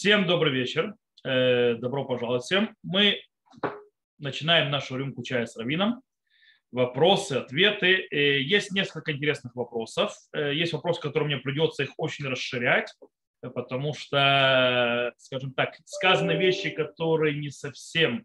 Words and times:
Всем 0.00 0.28
добрый 0.28 0.52
вечер. 0.52 0.94
Э, 1.24 1.74
добро 1.74 2.04
пожаловать 2.04 2.44
всем. 2.44 2.76
Мы 2.84 3.20
начинаем 4.18 4.70
нашу 4.70 4.96
рюмку 4.96 5.24
чая 5.24 5.44
с 5.44 5.56
равином. 5.56 6.02
Вопросы, 6.70 7.32
ответы. 7.32 8.06
Э, 8.08 8.40
есть 8.40 8.70
несколько 8.70 9.10
интересных 9.10 9.56
вопросов. 9.56 10.12
Э, 10.32 10.54
есть 10.54 10.72
вопросы, 10.72 11.00
которые 11.00 11.26
мне 11.26 11.38
придется 11.38 11.82
их 11.82 11.90
очень 11.96 12.26
расширять, 12.26 12.94
потому 13.40 13.92
что, 13.92 15.12
скажем 15.18 15.52
так, 15.52 15.74
сказаны 15.84 16.36
вещи, 16.36 16.70
которые 16.70 17.36
не 17.36 17.50
совсем 17.50 18.24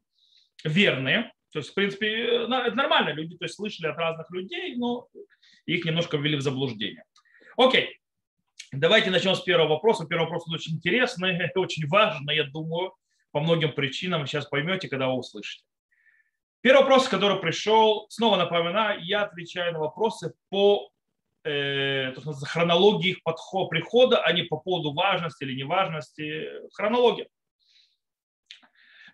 верные. 0.64 1.34
То 1.54 1.58
есть, 1.58 1.72
в 1.72 1.74
принципе, 1.74 2.44
это 2.44 2.76
нормально. 2.76 3.14
Люди 3.14 3.36
то 3.36 3.46
есть, 3.46 3.56
слышали 3.56 3.88
от 3.88 3.98
разных 3.98 4.30
людей, 4.30 4.76
но 4.76 5.08
их 5.66 5.86
немножко 5.86 6.18
ввели 6.18 6.36
в 6.36 6.42
заблуждение. 6.42 7.04
Окей. 7.58 7.98
Давайте 8.76 9.12
начнем 9.12 9.36
с 9.36 9.42
первого 9.42 9.68
вопроса. 9.68 10.08
Первый 10.08 10.24
вопрос 10.24 10.50
очень 10.50 10.78
интересный, 10.78 11.52
очень 11.56 11.88
важный, 11.88 12.38
я 12.38 12.46
думаю, 12.46 12.96
по 13.32 13.40
многим 13.40 13.72
причинам. 13.72 14.26
Сейчас 14.26 14.48
поймете, 14.48 14.88
когда 14.88 15.10
вы 15.10 15.14
услышите. 15.14 15.64
Первый 16.62 16.82
вопрос, 16.82 17.08
который 17.08 17.40
пришел, 17.40 18.08
снова 18.10 18.36
напоминаю, 18.36 19.00
я 19.04 19.24
отвечаю 19.26 19.74
на 19.74 19.80
вопросы 19.80 20.34
по 20.50 20.90
э, 21.44 22.14
хронологии 22.46 23.12
их 23.12 23.22
подхода, 23.22 23.70
прихода, 23.70 24.24
а 24.24 24.34
не 24.34 24.42
по 24.42 24.58
поводу 24.58 24.92
важности 24.94 25.44
или 25.44 25.54
неважности. 25.54 26.48
Хронология. 26.74 27.28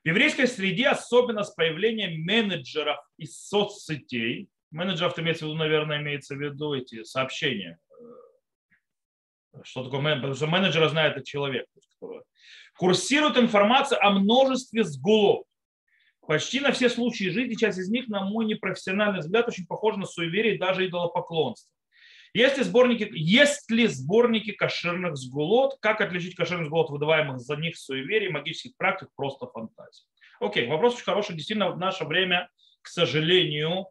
В 0.06 0.08
еврейской 0.08 0.48
среде, 0.48 0.88
особенно 0.88 1.44
с 1.44 1.50
появлением 1.50 2.24
менеджеров 2.24 3.00
из 3.18 3.38
соцсетей, 3.38 4.48
менеджеров 4.72 5.20
имеется 5.20 5.44
в 5.44 5.50
виду, 5.50 5.58
наверное, 5.58 5.98
имеется 5.98 6.36
в 6.36 6.40
виду 6.40 6.74
эти 6.76 7.04
сообщения, 7.04 7.78
что 9.64 9.84
такое 9.84 10.02
менеджер? 10.02 10.22
Потому 10.22 10.36
что 10.36 10.48
менеджера 10.48 10.90
знает 10.90 11.14
этот 11.14 11.26
человек. 11.26 11.66
Курсирует 12.78 13.38
информация 13.38 14.02
о 14.02 14.12
множестве 14.12 14.84
сгулов. 14.84 15.46
Почти 16.26 16.60
на 16.60 16.72
все 16.72 16.90
случаи 16.90 17.30
жизни, 17.30 17.56
часть 17.56 17.80
из 17.80 17.90
них, 17.90 18.08
на 18.08 18.22
мой 18.22 18.46
непрофессиональный 18.46 19.20
взгляд, 19.20 19.48
очень 19.48 19.66
похожа 19.66 19.98
на 19.98 20.06
суеверие 20.06 20.56
и 20.56 20.60
даже 20.60 20.86
идолопоклонство. 20.88 21.72
Есть 22.34 22.58
ли 22.60 22.64
сборники, 22.64 23.10
есть 23.12 23.70
ли 23.72 23.88
сборники 23.88 24.52
кошерных 24.52 25.18
сгулот? 25.18 25.78
Как 25.82 26.02
отличить 26.02 26.36
кошерных 26.36 26.68
сгулот, 26.68 26.92
выдаваемых 26.92 27.40
за 27.40 27.56
них 27.56 27.76
суеверий, 27.76 28.30
магических 28.30 28.78
практик, 28.78 29.10
просто 29.16 29.48
фантазии? 29.48 30.06
Окей, 30.40 30.68
вопрос 30.68 30.94
очень 30.94 31.06
хороший. 31.06 31.36
Действительно, 31.36 31.72
в 31.72 31.80
наше 31.80 32.06
время, 32.06 32.48
к 32.82 32.88
сожалению, 32.88 33.88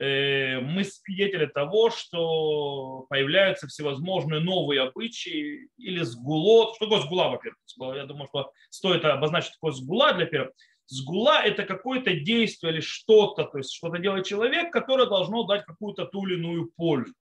мы 0.00 0.84
свидетели 0.84 1.46
того, 1.46 1.90
что 1.90 3.06
появляются 3.08 3.66
всевозможные 3.66 4.40
новые 4.40 4.82
обычаи 4.82 5.68
или 5.76 6.02
сгулот. 6.02 6.76
Что 6.76 6.86
такое 6.86 7.00
сгула, 7.00 7.28
во-первых? 7.30 7.58
Я 7.96 8.06
думаю, 8.06 8.28
что 8.28 8.52
стоит 8.70 9.04
обозначить 9.04 9.52
такое 9.54 9.72
сгула 9.72 10.12
для 10.12 10.26
первого. 10.26 10.52
Сгула– 10.86 11.42
это 11.44 11.64
какое-то 11.64 12.14
действие 12.14 12.72
или 12.72 12.80
что-то, 12.80 13.44
то 13.44 13.58
есть 13.58 13.74
что-то 13.74 13.98
делает 13.98 14.26
человек, 14.26 14.72
которое 14.72 15.06
должно 15.06 15.44
дать 15.44 15.64
какую-то 15.64 16.06
ту 16.06 16.26
или 16.26 16.36
иную 16.36 16.70
пользу. 16.76 17.12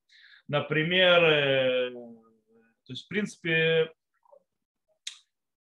Например, 0.47 1.23
э, 1.23 1.91
то 1.91 2.93
есть, 2.93 3.03
в 3.03 3.07
принципе, 3.09 3.91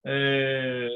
э, 0.04 0.90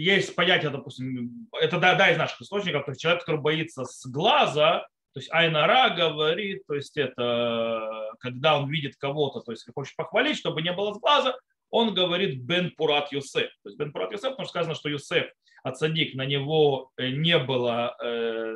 есть 0.00 0.34
понятие, 0.34 0.70
допустим, 0.70 1.48
это 1.52 1.78
да, 1.78 1.94
да 1.94 2.10
из 2.10 2.18
наших 2.18 2.42
источников, 2.42 2.84
то 2.84 2.90
есть 2.90 3.00
человек, 3.00 3.22
который 3.22 3.40
боится 3.40 3.84
с 3.84 4.06
глаза, 4.06 4.86
то 5.14 5.20
есть 5.20 5.32
Айнара 5.32 5.94
говорит, 5.94 6.66
то 6.66 6.74
есть 6.74 6.96
это 6.98 8.12
когда 8.20 8.58
он 8.58 8.68
видит 8.68 8.96
кого-то, 8.96 9.40
то 9.40 9.52
есть 9.52 9.66
хочет 9.74 9.96
похвалить, 9.96 10.36
чтобы 10.36 10.60
не 10.60 10.72
было 10.72 10.92
с 10.92 10.98
глаза, 10.98 11.34
он 11.70 11.94
говорит 11.94 12.42
Бен 12.42 12.72
Пурат 12.76 13.10
Юсеф. 13.10 13.50
То 13.62 13.70
есть 13.70 13.78
Бен 13.78 13.92
Пурат 13.92 14.12
Юсеф, 14.12 14.32
потому 14.32 14.44
что 14.44 14.50
сказано, 14.50 14.74
что 14.74 14.90
Юсеф, 14.90 15.26
от 15.62 15.78
садик 15.78 16.14
на 16.14 16.26
него 16.26 16.90
э, 16.98 17.08
не 17.08 17.38
было, 17.38 17.96
э, 18.04 18.54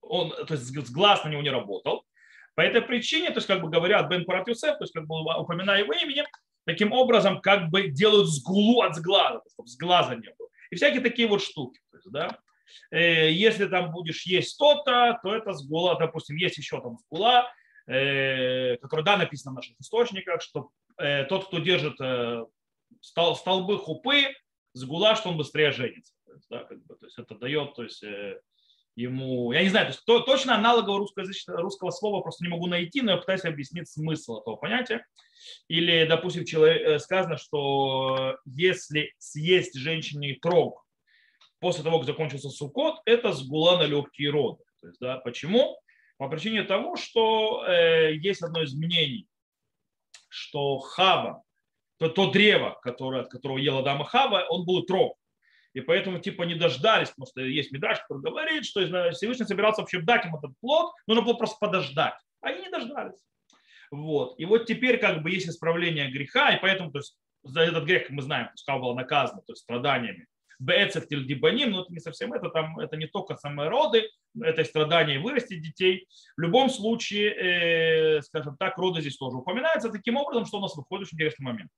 он, 0.00 0.30
то 0.30 0.54
есть 0.54 0.64
с 0.64 0.90
глаз 0.90 1.24
на 1.24 1.28
него 1.28 1.42
не 1.42 1.50
работал. 1.50 2.04
По 2.54 2.62
этой 2.62 2.80
причине, 2.80 3.28
то 3.28 3.36
есть 3.36 3.46
как 3.46 3.60
бы 3.60 3.68
говорят 3.68 4.08
Бен 4.08 4.24
Пурат 4.24 4.48
Юсеф, 4.48 4.78
то 4.78 4.84
есть 4.84 4.94
как 4.94 5.06
бы 5.06 5.14
упоминая 5.38 5.80
его 5.80 5.92
имени, 5.92 6.24
таким 6.64 6.92
образом 6.92 7.42
как 7.42 7.68
бы 7.68 7.88
делают 7.88 8.28
сгулу 8.28 8.80
от 8.80 8.96
сглаза, 8.96 9.42
чтобы 9.52 9.68
с 9.68 9.76
глаза 9.76 10.14
не 10.14 10.32
было. 10.38 10.48
И 10.70 10.76
всякие 10.76 11.00
такие 11.00 11.28
вот 11.28 11.42
штуки. 11.42 11.80
То 11.90 11.96
есть, 11.96 12.10
да, 12.10 12.38
э, 12.90 13.30
если 13.30 13.66
там 13.66 13.90
будешь 13.90 14.26
есть 14.26 14.58
то-то, 14.58 15.18
то 15.22 15.34
это 15.34 15.52
сгула, 15.52 15.98
допустим, 15.98 16.36
есть 16.36 16.58
еще 16.58 16.80
там 16.80 16.98
сгула, 16.98 17.48
э, 17.86 18.76
которая, 18.78 19.04
да, 19.04 19.16
написано 19.16 19.52
в 19.52 19.56
наших 19.56 19.78
источниках, 19.80 20.42
что 20.42 20.70
э, 20.98 21.24
тот, 21.24 21.46
кто 21.46 21.58
держит 21.58 21.98
столбы 23.00 23.78
хупы, 23.78 24.34
сгула, 24.72 25.14
что 25.16 25.30
он 25.30 25.36
быстрее 25.36 25.72
женится. 25.72 26.14
То 26.26 26.32
есть, 26.32 26.46
да, 26.48 26.64
как 26.64 26.84
бы, 26.84 26.96
то 26.96 27.06
есть 27.06 27.18
это 27.18 27.34
дает, 27.36 27.74
то 27.74 27.82
есть 27.82 28.02
ему, 28.96 29.52
я 29.52 29.62
не 29.62 29.68
знаю, 29.68 29.86
то 29.86 29.92
есть 29.92 30.04
то, 30.04 30.20
точно 30.20 30.54
аналогового 30.54 31.00
русскоязычного, 31.00 31.60
русского 31.60 31.90
слова 31.90 32.20
просто 32.20 32.44
не 32.44 32.50
могу 32.50 32.66
найти, 32.66 33.02
но 33.02 33.12
я 33.12 33.16
пытаюсь 33.18 33.44
объяснить 33.44 33.88
смысл 33.88 34.40
этого 34.40 34.56
понятия. 34.56 35.04
Или, 35.68 36.06
допустим, 36.06 36.44
человек, 36.44 36.82
э, 36.82 36.98
сказано, 36.98 37.36
что 37.36 38.38
если 38.44 39.12
съесть 39.18 39.74
женщине 39.74 40.38
трог 40.40 40.84
после 41.58 41.82
того, 41.82 41.98
как 41.98 42.06
закончился 42.06 42.50
сукот, 42.50 43.00
это 43.04 43.32
сгула 43.32 43.78
на 43.78 43.82
легкие 43.82 44.30
роды. 44.30 44.62
То 44.80 44.86
есть, 44.88 45.00
да, 45.00 45.18
почему? 45.18 45.78
По 46.18 46.28
причине 46.28 46.62
того, 46.62 46.96
что 46.96 47.64
э, 47.66 48.14
есть 48.14 48.42
одно 48.42 48.62
из 48.62 48.74
мнений, 48.74 49.26
что 50.28 50.78
Хава, 50.78 51.42
то, 51.98 52.08
то 52.08 52.30
древо, 52.30 52.78
которое, 52.82 53.22
от 53.22 53.28
которого 53.28 53.58
ела 53.58 53.82
дама 53.82 54.04
Хава, 54.04 54.46
он 54.48 54.64
был 54.64 54.84
трог. 54.84 55.16
И 55.74 55.80
поэтому 55.80 56.20
типа 56.20 56.44
не 56.44 56.54
дождались, 56.54 57.10
потому 57.10 57.26
что 57.26 57.40
есть 57.42 57.72
медраж, 57.72 58.00
который 58.00 58.22
говорит, 58.22 58.64
что 58.64 58.80
Всевышний 59.12 59.44
собирался 59.44 59.82
вообще 59.82 60.00
дать 60.00 60.24
им 60.24 60.36
этот 60.36 60.52
плод, 60.60 60.92
нужно 61.06 61.22
было 61.22 61.34
просто 61.34 61.56
подождать. 61.60 62.14
Они 62.40 62.62
не 62.62 62.70
дождались. 62.70 63.20
Вот. 63.90 64.38
И 64.38 64.44
вот 64.44 64.66
теперь 64.66 64.98
как 64.98 65.22
бы 65.22 65.30
есть 65.30 65.48
исправление 65.48 66.10
греха, 66.10 66.54
и 66.54 66.60
поэтому 66.60 66.90
то 66.90 66.98
есть, 66.98 67.16
за 67.42 67.60
этот 67.60 67.84
грех, 67.84 68.02
как 68.02 68.10
мы 68.10 68.22
знаем, 68.22 68.48
Пускай 68.52 68.78
было 68.78 68.94
наказано, 68.94 69.42
то 69.42 69.52
есть 69.52 69.62
страданиями. 69.62 70.26
Бецев 70.60 71.08
тильдибаним, 71.08 71.72
но 71.72 71.82
это 71.82 71.92
не 71.92 71.98
совсем 71.98 72.32
это, 72.32 72.48
там, 72.48 72.78
это 72.78 72.96
не 72.96 73.06
только 73.06 73.36
самые 73.36 73.68
роды, 73.68 74.08
это 74.40 74.62
и 74.62 74.64
страдания 74.64 75.18
вырастить 75.18 75.62
детей. 75.62 76.06
В 76.36 76.40
любом 76.40 76.70
случае, 76.70 78.18
э, 78.18 78.22
скажем 78.22 78.56
так, 78.56 78.78
роды 78.78 79.00
здесь 79.00 79.16
тоже 79.16 79.36
упоминаются 79.36 79.90
таким 79.90 80.16
образом, 80.16 80.46
что 80.46 80.58
у 80.58 80.60
нас 80.60 80.76
выходит 80.76 81.08
очень 81.08 81.16
интересный 81.16 81.44
момент. 81.44 81.70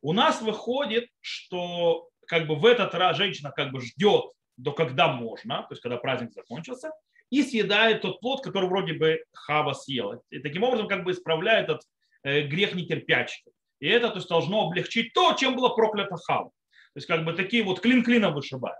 У 0.00 0.12
нас 0.12 0.42
выходит, 0.42 1.08
что 1.20 2.08
как 2.26 2.46
бы 2.46 2.56
в 2.56 2.66
этот 2.66 2.94
раз 2.94 3.16
женщина 3.16 3.50
как 3.50 3.72
бы 3.72 3.80
ждет 3.80 4.24
до 4.56 4.72
когда 4.72 5.08
можно, 5.08 5.62
то 5.62 5.68
есть 5.70 5.82
когда 5.82 5.96
праздник 5.96 6.32
закончился, 6.32 6.90
и 7.30 7.42
съедает 7.42 8.02
тот 8.02 8.20
плод, 8.20 8.42
который 8.42 8.68
вроде 8.68 8.94
бы 8.94 9.24
Хава 9.32 9.72
съела. 9.72 10.20
И 10.30 10.38
таким 10.38 10.62
образом 10.62 10.88
как 10.88 11.04
бы 11.04 11.12
исправляет 11.12 11.68
этот 11.68 11.82
э, 12.22 12.42
грех 12.42 12.74
нетерпячки. 12.74 13.50
И 13.80 13.88
это 13.88 14.10
то 14.10 14.16
есть, 14.16 14.28
должно 14.28 14.68
облегчить 14.68 15.12
то, 15.12 15.34
чем 15.34 15.56
было 15.56 15.70
проклято 15.70 16.16
Хава. 16.16 16.50
То 16.50 16.98
есть 16.98 17.06
как 17.06 17.24
бы 17.24 17.32
такие 17.32 17.64
вот 17.64 17.80
клин 17.80 18.04
клином 18.04 18.34
вышибают. 18.34 18.78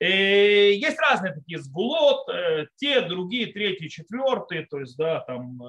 И 0.00 0.04
э, 0.04 0.72
есть 0.74 0.98
разные 0.98 1.34
такие 1.34 1.58
сгулот, 1.58 2.28
э, 2.28 2.66
те, 2.76 3.02
другие, 3.02 3.52
третьи, 3.52 3.88
четвертые, 3.88 4.66
то 4.66 4.80
есть, 4.80 4.96
да, 4.96 5.20
там, 5.20 5.60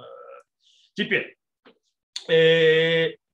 теперь, 0.95 1.37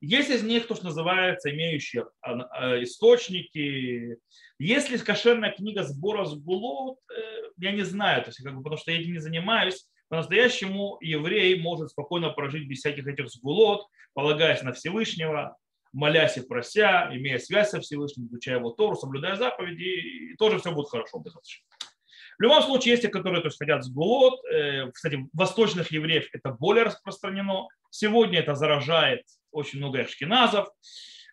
есть 0.01 0.31
из 0.31 0.41
них 0.43 0.67
то, 0.67 0.75
что 0.75 0.85
называется 0.85 1.51
имеющие 1.51 2.07
а, 2.21 2.33
а, 2.33 2.83
источники. 2.83 4.17
Если 4.57 4.97
кошерная 4.97 5.51
книга 5.51 5.83
сбора 5.83 6.25
сгулот, 6.25 6.97
э, 7.15 7.21
я 7.57 7.71
не 7.71 7.83
знаю, 7.83 8.23
то 8.23 8.29
есть, 8.29 8.43
как 8.43 8.55
бы, 8.55 8.63
потому 8.63 8.77
что 8.79 8.91
я 8.91 8.99
этим 8.99 9.13
не 9.13 9.19
занимаюсь. 9.19 9.87
По-настоящему 10.09 10.97
еврей 11.01 11.57
может 11.61 11.91
спокойно 11.91 12.31
прожить 12.31 12.67
без 12.67 12.79
всяких 12.79 13.07
этих 13.07 13.29
сгулот, 13.29 13.85
полагаясь 14.13 14.63
на 14.63 14.73
Всевышнего, 14.73 15.55
молясь 15.93 16.37
и 16.37 16.41
прося, 16.41 17.15
имея 17.15 17.37
связь 17.37 17.69
со 17.69 17.79
Всевышним, 17.79 18.27
изучая 18.27 18.57
его 18.57 18.71
Тору, 18.71 18.95
соблюдая 18.95 19.35
заповеди, 19.35 19.83
и 19.83 20.35
тоже 20.35 20.57
все 20.57 20.71
будет 20.71 20.89
хорошо 20.89 21.19
В 21.19 22.41
любом 22.41 22.63
случае, 22.63 22.93
есть 22.93 23.03
те, 23.03 23.09
которые 23.09 23.41
то 23.41 23.49
есть, 23.49 23.59
хотят 23.59 23.83
сгулот. 23.83 24.43
Э, 24.45 24.89
кстати, 24.91 25.29
восточных 25.31 25.91
евреев 25.91 26.27
это 26.33 26.49
более 26.49 26.85
распространено. 26.85 27.67
Сегодня 27.91 28.39
это 28.39 28.55
заражает 28.55 29.25
очень 29.51 29.79
много 29.79 30.01
ашкеназов. 30.01 30.69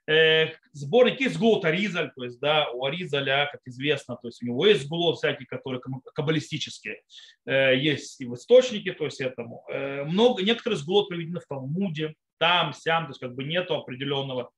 Э, 0.08 0.52
сборники 0.72 1.28
сгулот 1.28 1.66
Аризаль, 1.66 2.10
то 2.16 2.24
есть, 2.24 2.40
да, 2.40 2.70
у 2.70 2.86
Аризаля, 2.86 3.46
как 3.52 3.60
известно, 3.66 4.16
то 4.16 4.28
есть 4.28 4.42
у 4.42 4.46
него 4.46 4.64
есть 4.64 4.86
сгулот 4.86 5.18
всякие, 5.18 5.46
которые 5.46 5.82
каббалистические, 6.14 7.02
э, 7.44 7.76
есть 7.76 8.18
и 8.18 8.24
в 8.24 8.34
источнике, 8.34 8.94
то 8.94 9.04
есть 9.04 9.20
этому. 9.20 9.66
Э, 9.68 10.04
много, 10.04 10.42
некоторые 10.42 10.78
сгулот 10.78 11.10
приведены 11.10 11.40
в 11.40 11.46
Талмуде, 11.46 12.14
там, 12.38 12.72
сям, 12.72 13.04
то 13.04 13.10
есть 13.10 13.20
как 13.20 13.34
бы 13.34 13.44
нету 13.44 13.74
определенного 13.74 14.50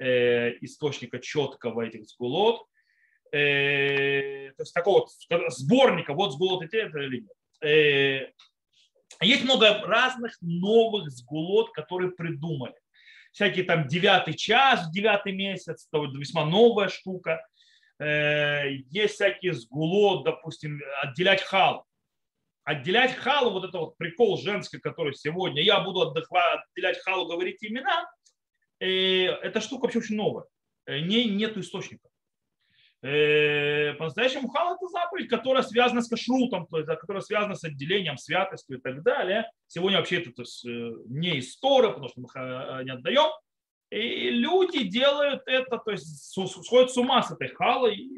источника 0.00 1.18
четкого 1.18 1.82
этих 1.82 2.06
сгулот. 2.06 2.64
То 3.32 3.38
есть 4.58 4.72
такого 4.72 5.08
сборника, 5.48 6.14
вот 6.14 6.34
сгулот 6.34 6.64
и 6.64 6.68
те, 6.68 6.82
это 6.82 7.00
или 7.00 7.26
нет. 7.62 8.32
Есть 9.20 9.44
много 9.44 9.82
разных 9.82 10.36
новых 10.40 11.10
сгулот, 11.10 11.72
которые 11.72 12.12
придумали. 12.12 12.74
Всякий 13.38 13.62
там 13.62 13.86
девятый 13.86 14.34
час, 14.34 14.90
девятый 14.90 15.32
месяц, 15.32 15.86
это 15.92 16.02
весьма 16.18 16.44
новая 16.44 16.88
штука. 16.88 17.46
Э, 18.00 18.68
есть 18.90 19.14
всякие 19.14 19.54
сгулот, 19.54 20.24
допустим, 20.24 20.80
отделять 21.00 21.42
хал. 21.42 21.86
Отделять 22.64 23.14
халу, 23.14 23.52
вот 23.52 23.64
это 23.64 23.78
вот 23.78 23.96
прикол 23.96 24.38
женский, 24.38 24.80
который 24.80 25.14
сегодня, 25.14 25.62
я 25.62 25.78
буду 25.78 26.00
отдыхать, 26.00 26.62
отделять 26.72 26.98
халу, 26.98 27.28
говорить 27.28 27.62
имена, 27.62 28.10
э, 28.80 29.26
эта 29.26 29.60
штука 29.60 29.84
вообще 29.84 30.00
очень 30.00 30.16
новая. 30.16 30.46
Не, 30.88 31.26
нету 31.26 31.60
источника. 31.60 32.08
По-настоящему 33.00 34.48
хал 34.48 34.74
это 34.74 34.88
заповедь, 34.88 35.28
которая 35.28 35.62
связана 35.62 36.00
с 36.00 36.08
кашрутом, 36.08 36.66
то 36.66 36.78
есть, 36.78 36.88
которая 36.88 37.22
связана 37.22 37.54
с 37.54 37.62
отделением, 37.62 38.16
святостью 38.16 38.78
и 38.78 38.80
так 38.80 39.02
далее. 39.02 39.48
Сегодня 39.68 39.98
вообще 39.98 40.20
это 40.20 40.32
то 40.32 40.42
есть, 40.42 40.64
не 40.64 41.38
история, 41.38 41.90
потому 41.90 42.08
что 42.08 42.20
мы 42.20 42.28
не 42.84 42.90
отдаем. 42.90 43.30
И 43.90 44.30
люди 44.30 44.82
делают 44.82 45.42
это, 45.46 45.78
то 45.78 45.92
есть 45.92 46.32
сходят 46.32 46.90
с 46.90 46.96
ума 46.96 47.22
с 47.22 47.30
этой 47.30 47.48
халой. 47.48 48.08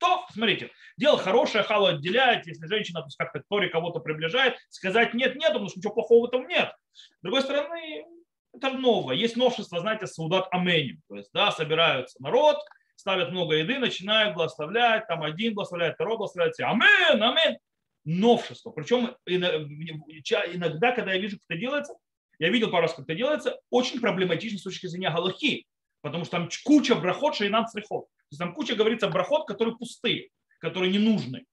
То, 0.00 0.26
смотрите, 0.32 0.70
дело 0.96 1.16
хорошее, 1.18 1.62
халу 1.62 1.86
отделяет, 1.86 2.46
если 2.46 2.66
женщина 2.66 3.00
то 3.00 3.06
есть, 3.06 3.16
как-то 3.16 3.40
к 3.40 3.46
Торе 3.48 3.68
кого-то 3.68 4.00
приближает, 4.00 4.56
сказать 4.68 5.14
нет, 5.14 5.36
нет, 5.36 5.48
потому 5.48 5.68
что 5.68 5.78
ничего 5.78 5.94
плохого 5.94 6.26
в 6.26 6.28
этом 6.28 6.48
нет. 6.48 6.72
С 6.92 7.22
другой 7.22 7.42
стороны, 7.42 8.04
это 8.52 8.70
новое. 8.70 9.14
Есть 9.14 9.36
новшество, 9.36 9.78
знаете, 9.78 10.06
саудат 10.06 10.48
аменим. 10.50 11.00
То 11.08 11.16
есть, 11.16 11.30
да, 11.32 11.52
собираются 11.52 12.20
народ, 12.20 12.56
ставят 12.96 13.30
много 13.30 13.56
еды, 13.56 13.78
начинают 13.78 14.34
благословлять, 14.34 15.06
там 15.06 15.22
один 15.22 15.54
благословляет, 15.54 15.94
второй 15.94 16.16
благословляет, 16.16 16.54
все, 16.54 16.64
амен, 16.64 17.22
амен. 17.22 17.58
Новшество. 18.04 18.70
Причем 18.70 19.14
иногда, 19.26 20.92
когда 20.92 21.12
я 21.12 21.20
вижу, 21.20 21.36
как 21.36 21.44
это 21.50 21.60
делается, 21.60 21.94
я 22.40 22.48
видел 22.48 22.70
пару 22.70 22.82
раз, 22.82 22.94
как 22.94 23.04
это 23.04 23.14
делается, 23.14 23.60
очень 23.70 24.00
проблематично 24.00 24.58
с 24.58 24.62
точки 24.62 24.88
зрения 24.88 25.10
галахи, 25.10 25.66
потому 26.00 26.24
что 26.24 26.38
там 26.38 26.48
куча 26.64 26.96
брахот, 26.96 27.36
шейнат 27.36 27.70
срихот. 27.70 28.06
То 28.06 28.26
есть 28.30 28.40
там 28.40 28.54
куча, 28.54 28.74
говорится, 28.74 29.08
брахот, 29.08 29.46
которые 29.46 29.76
пустые, 29.76 30.30
которые 30.58 30.90
не 30.90 30.98
нужны. 30.98 31.44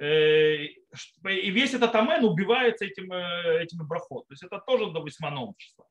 Э, 0.00 0.64
и 0.64 1.50
весь 1.50 1.74
этот 1.74 1.94
амен 1.94 2.24
убивается 2.24 2.84
этим, 2.84 3.12
э, 3.12 3.62
этим 3.62 3.86
брахот. 3.86 4.26
То 4.26 4.32
есть 4.32 4.42
это 4.42 4.58
тоже 4.58 4.86
весьма 5.04 5.30
новшество. 5.30 5.86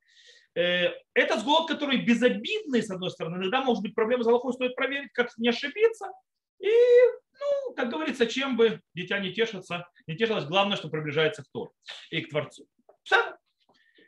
Э, 0.55 0.93
это 1.13 1.39
сгод, 1.39 1.67
который 1.67 1.97
безобидный, 1.97 2.81
с 2.81 2.89
одной 2.89 3.11
стороны. 3.11 3.37
Иногда 3.37 3.61
может 3.61 3.83
быть 3.83 3.93
проблема 3.93 4.23
с 4.23 4.27
Галахой, 4.27 4.53
стоит 4.53 4.75
проверить, 4.75 5.11
как 5.13 5.29
не 5.37 5.49
ошибиться. 5.49 6.11
И, 6.59 6.67
ну, 6.67 7.73
как 7.75 7.89
говорится, 7.89 8.25
чем 8.25 8.55
бы 8.55 8.81
дитя 8.93 9.19
не 9.19 9.33
тешится, 9.33 9.87
не 10.07 10.15
тешилось, 10.15 10.45
главное, 10.45 10.77
что 10.77 10.89
приближается 10.89 11.43
к 11.43 11.47
Тору 11.51 11.73
и 12.09 12.21
к 12.21 12.29
Творцу. 12.29 12.65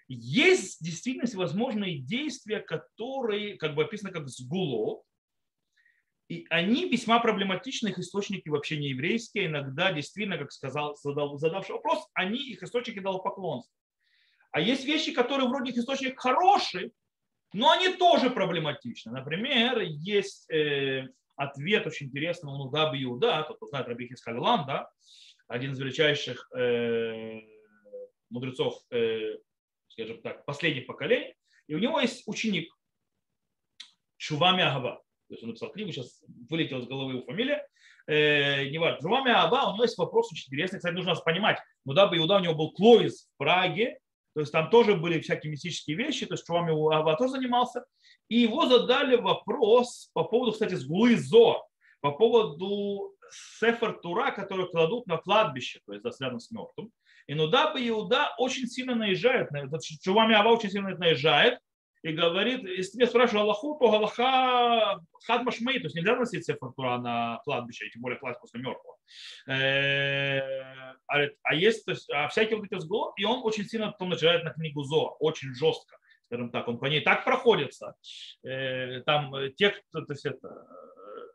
Есть 0.08 0.82
действительно 0.82 1.28
всевозможные 1.28 2.00
действия, 2.00 2.62
которые 2.62 3.58
как 3.58 3.76
бы 3.76 3.84
описаны 3.84 4.12
как 4.12 4.30
сгуло, 4.30 5.04
и 6.30 6.46
они 6.50 6.90
весьма 6.90 7.20
проблематичны, 7.20 7.90
их 7.90 8.00
источники 8.00 8.48
вообще 8.48 8.78
не 8.78 8.90
еврейские, 8.90 9.48
иногда 9.48 9.92
действительно, 9.92 10.38
как 10.38 10.52
сказал 10.54 10.96
задав, 11.02 11.40
задавший 11.40 11.76
вопрос, 11.76 12.08
они, 12.14 12.38
их 12.38 12.64
источники 12.64 13.00
дал 13.00 13.22
поклонство. 13.22 13.74
А 14.52 14.60
есть 14.60 14.86
вещи, 14.86 15.12
которые 15.12 15.48
вроде 15.48 15.72
их 15.72 15.78
источник 15.78 16.20
хороший, 16.20 16.94
но 17.54 17.72
они 17.72 17.96
тоже 17.96 18.30
проблематичны. 18.30 19.12
Например, 19.12 19.80
есть 19.80 20.50
э, 20.52 21.08
ответ 21.36 21.88
очень 21.88 22.08
интересный 22.08 22.52
у 22.52 22.58
Нудаби 22.58 23.04
Иуда, 23.04 23.44
тот, 23.48 23.58
кто 23.58 23.68
знает 23.68 23.88
Раби 23.88 24.08
Хискалилан, 24.08 24.66
да, 24.66 24.90
один 25.48 25.72
из 25.72 25.80
величайших 25.80 26.50
э, 26.56 27.40
мудрецов 28.30 28.82
э, 28.92 29.38
скажем 29.98 30.22
так, 30.22 30.46
последних 30.46 30.86
поколений, 30.86 31.34
и 31.68 31.76
у 31.76 31.80
него 31.80 32.00
есть 32.00 32.24
ученик 32.28 32.72
Шувами 34.18 34.64
Агава. 34.64 35.04
То 35.28 35.34
есть 35.34 35.44
он 35.44 35.50
написал 35.50 35.72
книгу, 35.72 35.92
сейчас 35.92 36.24
вылетел 36.50 36.80
из 36.80 36.88
головы 36.88 37.14
его 37.14 37.24
фамилия. 37.24 37.68
Э, 38.08 38.66
не 38.70 38.78
важно. 38.78 39.02
Шувами 39.02 39.32
Агава, 39.32 39.72
у 39.72 39.74
него 39.74 39.84
есть 39.84 39.98
вопрос 39.98 40.32
очень 40.32 40.46
интересный. 40.48 40.80
Кстати, 40.80 40.94
нужно 40.94 41.16
понимать, 41.16 41.60
ну 41.86 41.94
да, 41.94 42.10
Иуда 42.14 42.38
у 42.38 42.40
него 42.40 42.54
был 42.54 42.72
Клоис 42.74 43.30
в 43.34 43.38
Праге, 43.38 44.00
то 44.38 44.42
есть 44.42 44.52
там 44.52 44.70
тоже 44.70 44.94
были 44.94 45.20
всякие 45.20 45.50
мистические 45.52 45.98
вещи, 45.98 46.28
то 46.28 46.36
есть 46.36 46.46
Шувами 46.46 46.70
Агава 46.70 47.18
тоже 47.18 47.32
занимался. 47.32 47.84
И 48.30 48.38
его 48.38 48.68
задали 48.68 49.16
вопрос 49.16 50.12
по 50.14 50.26
поводу, 50.26 50.52
кстати, 50.52 50.76
сгулы 50.76 51.18
Зо, 51.18 51.66
по 52.02 52.12
поводу 52.12 53.16
Сефер 53.32 53.94
Тура, 53.94 54.30
который 54.30 54.70
кладут 54.70 55.08
на 55.08 55.18
кладбище, 55.18 55.80
то 55.88 55.94
есть 55.94 56.22
рядом 56.22 56.40
с 56.40 56.52
мертвым. 56.52 56.92
И 57.26 57.34
Нудаб 57.34 57.78
и 57.78 57.90
Иуда 57.90 58.36
очень 58.38 58.68
сильно 58.68 58.94
наезжают, 58.94 59.50
Чувами 60.04 60.36
Ава 60.36 60.50
очень 60.50 60.70
сильно 60.70 60.96
наезжает 60.96 61.58
и 62.04 62.12
говорит, 62.12 62.62
если 62.64 63.02
я 63.02 63.08
спрашиваю 63.08 63.42
Аллаху, 63.42 63.76
то 63.80 63.92
Аллаха 63.92 65.04
хад 65.26 65.44
машмей, 65.46 65.80
то 65.80 65.86
есть 65.86 65.96
нельзя 65.96 66.16
носить 66.16 66.46
сефер 66.46 66.74
Тура 66.76 67.00
на 67.00 67.42
кладбище, 67.44 67.88
и 67.88 67.90
тем 67.90 68.04
более 68.04 68.20
класть 68.20 68.40
после 68.40 68.62
мертвого. 68.62 68.98
Э, 71.18 71.32
а 71.44 71.56
есть, 71.56 71.86
то 71.86 71.92
есть, 71.92 72.10
а 72.10 72.28
всякие 72.28 72.58
вот 72.58 72.66
эти 72.66 72.76
взгляды, 72.76 73.12
и 73.18 73.26
он 73.26 73.42
очень 73.44 73.66
сильно 73.66 73.92
потом 73.92 74.10
начинает 74.10 74.44
на 74.44 74.52
книгу 74.52 74.84
Зо, 74.84 75.16
очень 75.20 75.54
жестко, 75.54 75.98
скажем 76.28 76.52
так, 76.52 76.68
он 76.68 76.80
по 76.80 76.86
ней 76.86 77.02
так 77.02 77.24
проходится. 77.24 77.96
Э, 78.44 79.02
там 79.02 79.34
те, 79.56 79.70
кто, 79.70 80.02
то 80.02 80.14
есть 80.14 80.26
это, 80.26 80.68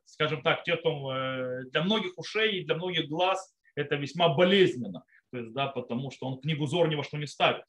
скажем 0.04 0.42
так, 0.42 0.62
те, 0.64 0.76
кто 0.76 1.12
э, 1.12 1.64
для 1.70 1.82
многих 1.82 2.18
ушей 2.18 2.60
и 2.60 2.64
для 2.64 2.76
многих 2.76 3.08
глаз 3.08 3.54
это 3.74 3.96
весьма 3.96 4.28
болезненно 4.28 5.04
то 5.32 5.38
есть, 5.38 5.52
да, 5.52 5.68
потому 5.68 6.10
что 6.10 6.26
он 6.26 6.38
книгу 6.38 6.66
Зор 6.66 6.88
ни 6.88 6.94
во 6.94 7.02
что 7.02 7.16
не 7.16 7.26
ставит. 7.26 7.64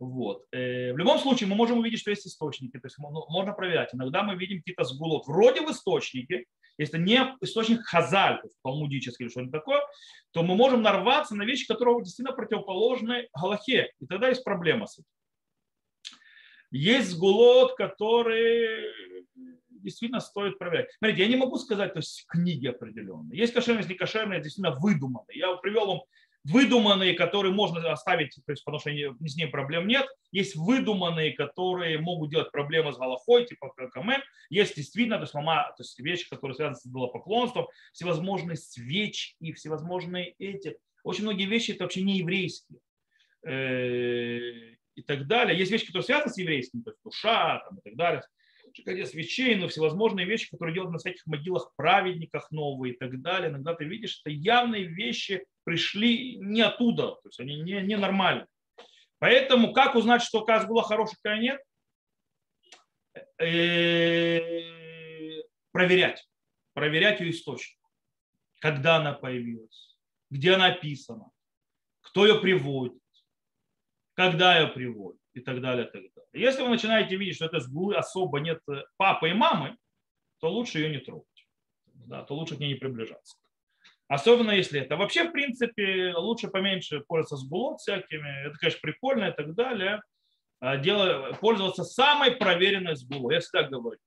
Вот. 0.00 0.44
Э, 0.52 0.92
в 0.92 0.98
любом 0.98 1.18
случае 1.18 1.48
мы 1.48 1.54
можем 1.54 1.78
увидеть, 1.78 2.00
что 2.00 2.10
есть 2.10 2.26
источники, 2.26 2.78
то 2.78 2.86
есть 2.86 2.98
ну, 2.98 3.24
можно 3.28 3.52
проверять. 3.52 3.94
Иногда 3.94 4.24
мы 4.24 4.34
видим 4.34 4.58
какие-то 4.58 4.84
сгулот 4.84 5.26
вроде 5.26 5.60
в 5.60 5.70
источнике, 5.70 6.46
если 6.78 6.98
не 6.98 7.20
источник 7.40 7.82
хазаль, 7.82 8.40
то 8.40 8.46
есть 8.48 8.56
талмудический 8.62 9.24
или 9.24 9.30
что-нибудь 9.30 9.52
такое, 9.52 9.80
то 10.32 10.42
мы 10.42 10.56
можем 10.56 10.82
нарваться 10.82 11.36
на 11.36 11.44
вещи, 11.44 11.66
которые 11.66 12.02
действительно 12.02 12.36
противоположны 12.36 13.28
галахе, 13.32 13.92
и 14.00 14.06
тогда 14.06 14.28
есть 14.28 14.44
проблема 14.44 14.86
с 14.86 14.98
этим. 14.98 15.06
Есть 16.72 17.10
сгулот, 17.10 17.76
которые 17.76 18.92
действительно 19.86 20.20
стоит 20.20 20.58
проверять. 20.58 20.90
Смотрите, 20.98 21.22
я 21.22 21.28
не 21.28 21.36
могу 21.36 21.56
сказать, 21.58 21.92
то 21.92 22.00
есть 22.00 22.26
книги 22.28 22.66
определенные. 22.66 23.38
Есть 23.38 23.54
кошерные, 23.54 23.86
не 23.86 23.94
кошерные, 23.94 24.42
действительно 24.42 24.76
выдуманные. 24.78 25.38
Я 25.38 25.54
привел 25.56 25.86
вам 25.86 26.00
выдуманные, 26.50 27.14
которые 27.14 27.52
можно 27.52 27.90
оставить, 27.90 28.34
то 28.44 28.52
есть, 28.52 28.64
потому 28.64 28.80
что 28.80 28.90
с 28.90 29.36
ним 29.36 29.50
проблем 29.50 29.86
нет. 29.86 30.06
Есть 30.32 30.56
выдуманные, 30.56 31.32
которые 31.32 31.98
могут 31.98 32.30
делать 32.30 32.52
проблемы 32.52 32.92
с 32.92 32.98
Галахой, 32.98 33.46
типа 33.46 33.72
КМ. 33.92 34.10
Есть 34.50 34.76
действительно, 34.76 35.16
то 35.16 35.22
есть, 35.22 35.34
мама, 35.34 35.72
то 35.76 35.82
есть 35.82 35.98
вещи, 35.98 36.28
которые 36.28 36.54
связаны 36.54 36.76
с 36.76 36.86
идолопоклонством, 36.86 37.66
всевозможные 37.92 38.56
свечи 38.56 39.34
и 39.40 39.52
всевозможные 39.52 40.34
эти. 40.38 40.76
Очень 41.02 41.24
многие 41.24 41.46
вещи 41.46 41.72
это 41.72 41.84
вообще 41.84 42.02
не 42.02 42.18
еврейские 42.18 42.78
э, 43.44 44.74
и 44.94 45.02
так 45.02 45.26
далее. 45.26 45.58
Есть 45.58 45.72
вещи, 45.72 45.86
которые 45.86 46.04
связаны 46.04 46.32
с 46.32 46.38
еврейским, 46.38 46.82
то 46.82 46.90
есть 46.90 47.02
душа 47.02 47.62
там, 47.68 47.78
и 47.78 47.80
так 47.82 47.96
далее 47.96 48.22
шикаде 48.76 49.06
свечей, 49.06 49.54
но 49.54 49.68
всевозможные 49.68 50.26
вещи, 50.26 50.50
которые 50.50 50.74
делают 50.74 50.92
на 50.92 50.98
всяких 50.98 51.24
могилах 51.26 51.72
праведниках 51.76 52.50
новые 52.50 52.92
и 52.92 52.96
так 52.98 53.22
далее. 53.22 53.50
Иногда 53.50 53.74
ты 53.74 53.84
видишь, 53.84 54.10
что 54.10 54.28
явные 54.28 54.84
вещи 54.84 55.46
пришли 55.66 56.36
не 56.36 56.62
оттуда, 56.62 57.16
то 57.16 57.22
есть 57.24 57.40
они 57.40 57.60
не, 57.60 57.82
не 57.82 57.96
нормальные. 57.96 58.46
Поэтому 59.18 59.72
как 59.72 59.96
узнать, 59.96 60.22
что 60.22 60.44
каз 60.44 60.64
была 60.64 60.84
хорошая, 60.84 61.16
какая 61.20 61.40
нет? 61.40 61.60
Э, 63.38 64.38
проверять. 65.72 66.24
Проверять 66.72 67.18
ее 67.18 67.30
источник. 67.30 67.80
Когда 68.60 68.96
она 68.96 69.12
появилась, 69.12 69.98
где 70.30 70.54
она 70.54 70.66
описана, 70.66 71.30
кто 72.00 72.26
ее 72.26 72.40
приводит, 72.40 73.02
когда 74.14 74.56
ее 74.60 74.68
приводит 74.68 75.20
и 75.32 75.40
так 75.40 75.60
далее, 75.60 75.86
так 75.86 76.02
далее. 76.14 76.30
Если 76.32 76.62
вы 76.62 76.68
начинаете 76.68 77.16
видеть, 77.16 77.36
что 77.36 77.46
это 77.46 77.58
сгулы 77.58 77.96
особо 77.96 78.38
нет 78.38 78.60
э, 78.70 78.84
папы 78.96 79.30
и 79.30 79.34
мамы, 79.34 79.76
то 80.38 80.48
лучше 80.48 80.78
ее 80.78 80.90
не 80.90 80.98
трогать. 80.98 81.48
Да, 81.86 82.22
то 82.22 82.36
лучше 82.36 82.54
к 82.56 82.60
ней 82.60 82.68
не 82.68 82.78
приближаться. 82.78 83.36
Особенно 84.08 84.52
если 84.52 84.80
это. 84.80 84.96
Вообще, 84.96 85.24
в 85.24 85.32
принципе, 85.32 86.14
лучше 86.14 86.48
поменьше 86.48 87.00
пользоваться 87.00 87.36
сгулот 87.36 87.80
всякими. 87.80 88.46
Это, 88.46 88.56
конечно, 88.56 88.80
прикольно 88.80 89.26
и 89.26 89.32
так 89.32 89.54
далее. 89.54 90.00
А 90.60 90.76
дело, 90.76 91.32
пользоваться 91.40 91.84
самой 91.84 92.32
проверенной 92.32 92.96
сгулой. 92.96 93.34
Я 93.34 93.40
всегда 93.40 93.64
говорю. 93.64 93.98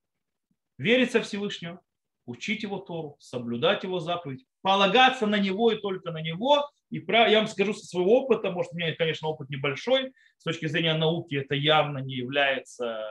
Верить 0.77 1.11
со 1.11 1.21
Всевышнего, 1.21 1.81
учить 2.25 2.63
его 2.63 2.79
Тору, 2.79 3.17
соблюдать 3.19 3.83
его 3.83 3.99
заповедь, 3.99 4.45
полагаться 4.61 5.25
на 5.25 5.37
него 5.37 5.71
и 5.71 5.81
только 5.81 6.11
на 6.11 6.21
него, 6.21 6.69
и 6.89 7.03
я 7.07 7.39
вам 7.39 7.47
скажу 7.47 7.73
со 7.73 7.85
своего 7.85 8.21
опыта, 8.21 8.51
может, 8.51 8.71
у 8.71 8.77
меня, 8.77 8.95
конечно, 8.95 9.27
опыт 9.27 9.49
небольшой, 9.49 10.13
с 10.37 10.43
точки 10.43 10.67
зрения 10.67 10.93
науки 10.93 11.35
это 11.35 11.55
явно 11.55 11.97
не 11.99 12.15
является 12.15 13.03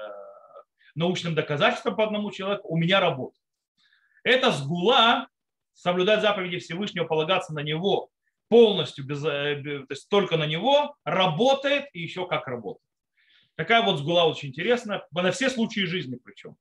научным 0.94 1.34
доказательством 1.34 1.94
по 1.94 2.04
одному 2.04 2.30
человеку, 2.30 2.68
у 2.68 2.76
меня 2.76 3.00
работает. 3.00 3.44
Это 4.24 4.50
сгула, 4.50 5.28
соблюдать 5.78 6.22
заповеди 6.22 6.58
Всевышнего, 6.58 7.04
полагаться 7.04 7.54
на 7.54 7.60
него 7.60 8.10
полностью, 8.48 9.04
без, 9.06 9.24
э, 9.24 9.62
то 9.62 9.86
есть 9.90 10.08
только 10.08 10.36
на 10.36 10.44
него, 10.44 10.96
работает 11.04 11.86
и 11.92 12.00
еще 12.00 12.26
как 12.26 12.48
работает. 12.48 12.84
Такая 13.54 13.82
вот 13.82 13.98
сгула 13.98 14.24
очень 14.24 14.48
интересная, 14.48 15.06
на 15.12 15.30
все 15.30 15.48
случаи 15.50 15.80
жизни 15.80 16.18
причем. 16.22 16.56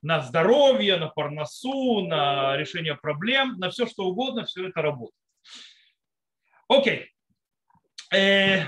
На 0.00 0.20
здоровье, 0.20 0.96
на 0.96 1.08
парносу, 1.08 2.00
на 2.06 2.56
решение 2.56 2.96
проблем, 2.96 3.58
на 3.58 3.70
все 3.70 3.86
что 3.86 4.04
угодно, 4.04 4.44
все 4.44 4.68
это 4.68 4.82
работает. 4.82 5.14
Окей. 6.68 7.10
Э, 8.12 8.62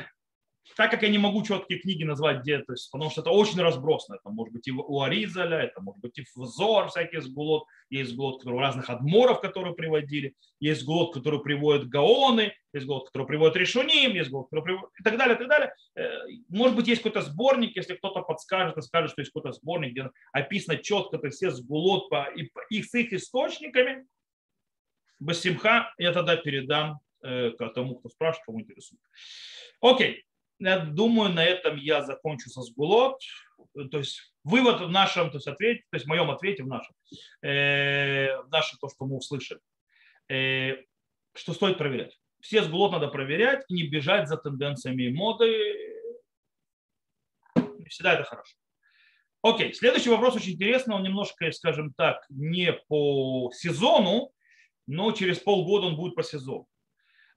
так 0.76 0.90
как 0.90 1.02
я 1.02 1.08
не 1.08 1.18
могу 1.18 1.42
четкие 1.42 1.78
книги 1.78 2.04
назвать 2.04 2.40
где, 2.40 2.58
то 2.58 2.72
есть, 2.72 2.90
потому 2.90 3.10
что 3.10 3.20
это 3.20 3.30
очень 3.30 3.60
разбросно. 3.60 4.14
Это 4.14 4.30
может 4.30 4.52
быть 4.52 4.66
и 4.66 4.72
у 4.72 5.00
Аризаля, 5.00 5.58
это 5.58 5.80
может 5.80 6.00
быть 6.00 6.18
и 6.18 6.24
в 6.34 6.44
Зор 6.46 6.88
всякие 6.88 7.20
сгулот. 7.22 7.64
Есть 7.90 8.12
сгулот, 8.12 8.40
которые 8.40 8.60
разных 8.60 8.90
адморов, 8.90 9.40
которые 9.40 9.74
приводили. 9.74 10.34
Есть 10.58 10.82
сгулот, 10.82 11.14
которые 11.14 11.42
приводят 11.42 11.88
Гаоны. 11.88 12.52
Есть 12.72 12.86
сгулот, 12.86 13.06
которые 13.06 13.28
приводят 13.28 13.56
Решуним. 13.56 14.14
Есть 14.14 14.30
сгулот, 14.30 14.46
которые 14.46 14.64
приводят... 14.64 14.90
И 14.98 15.02
так 15.02 15.16
далее, 15.16 15.36
и 15.36 15.38
так 15.38 15.48
далее. 15.48 15.74
Э, 15.94 16.08
может 16.48 16.76
быть, 16.76 16.88
есть 16.88 17.02
какой-то 17.02 17.22
сборник, 17.22 17.76
если 17.76 17.94
кто-то 17.94 18.22
подскажет 18.22 18.76
и 18.76 18.82
скажет, 18.82 19.12
что 19.12 19.20
есть 19.20 19.32
какой-то 19.32 19.56
сборник, 19.56 19.92
где 19.92 20.10
описано 20.32 20.78
четко 20.78 21.18
то 21.18 21.30
все 21.30 21.50
сгулот 21.50 22.08
по, 22.08 22.24
и, 22.34 22.44
по, 22.44 22.60
их, 22.70 22.86
с 22.86 22.94
их 22.94 23.12
источниками. 23.12 24.06
Басимха 25.20 25.92
я 25.98 26.12
тогда 26.12 26.36
передам 26.36 26.98
э, 27.22 27.52
тому, 27.74 27.96
кто 27.96 28.08
спрашивает, 28.08 28.44
кому 28.44 28.60
интересует. 28.60 29.00
Окей. 29.80 30.24
Я 30.58 30.78
думаю, 30.80 31.32
на 31.32 31.44
этом 31.44 31.76
я 31.76 32.02
закончу 32.02 32.48
со 32.48 32.62
сгулот. 32.62 33.20
То 33.90 33.98
есть 33.98 34.34
вывод 34.44 34.80
в 34.80 34.90
нашем, 34.90 35.30
то 35.30 35.36
есть, 35.36 35.48
ответе, 35.48 35.82
то 35.90 35.96
есть 35.96 36.06
в 36.06 36.08
моем 36.08 36.30
ответе, 36.30 36.62
в 36.62 36.68
нашем, 36.68 36.94
э, 37.42 38.36
в 38.42 38.50
нашем 38.50 38.78
то, 38.78 38.88
что 38.88 39.06
мы 39.06 39.16
услышали, 39.16 39.60
э, 40.28 40.76
что 41.34 41.52
стоит 41.54 41.78
проверять. 41.78 42.18
Все 42.40 42.62
сгулот 42.62 42.92
надо 42.92 43.08
проверять 43.08 43.68
не 43.70 43.84
бежать 43.84 44.28
за 44.28 44.36
тенденциями 44.36 45.08
моды. 45.08 45.74
Всегда 47.88 48.14
это 48.14 48.24
хорошо. 48.24 48.56
Окей, 49.42 49.74
следующий 49.74 50.08
вопрос 50.08 50.36
очень 50.36 50.52
интересный, 50.52 50.94
он 50.94 51.02
немножко, 51.02 51.50
скажем 51.52 51.92
так, 51.92 52.24
не 52.30 52.72
по 52.88 53.50
сезону, 53.54 54.32
но 54.86 55.12
через 55.12 55.38
полгода 55.38 55.86
он 55.86 55.96
будет 55.96 56.14
по 56.14 56.22
сезону. 56.22 56.66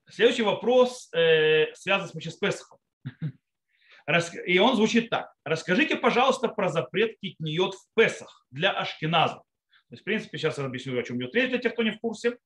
Следующий 0.08 0.42
вопрос 0.42 1.10
э, 1.12 1.66
связан 1.74 2.08
с 2.08 2.14
Мочеспесхом. 2.14 2.78
И 4.46 4.58
он 4.58 4.76
звучит 4.76 5.10
так. 5.10 5.32
Расскажите, 5.44 5.96
пожалуйста, 5.96 6.48
про 6.48 6.68
запрет 6.68 7.18
китниот 7.20 7.74
в 7.74 7.86
Песах 7.94 8.46
для 8.50 8.72
ашкеназов. 8.72 9.42
То 9.88 9.94
есть, 9.94 10.02
в 10.02 10.04
принципе, 10.04 10.38
сейчас 10.38 10.56
я 10.58 10.64
объясню, 10.64 10.98
о 10.98 11.02
чем 11.02 11.18
идет 11.18 11.34
речь 11.34 11.50
для 11.50 11.58
тех, 11.58 11.74
кто 11.74 11.82
не 11.82 11.90
в 11.90 12.00
курсе. 12.00 12.38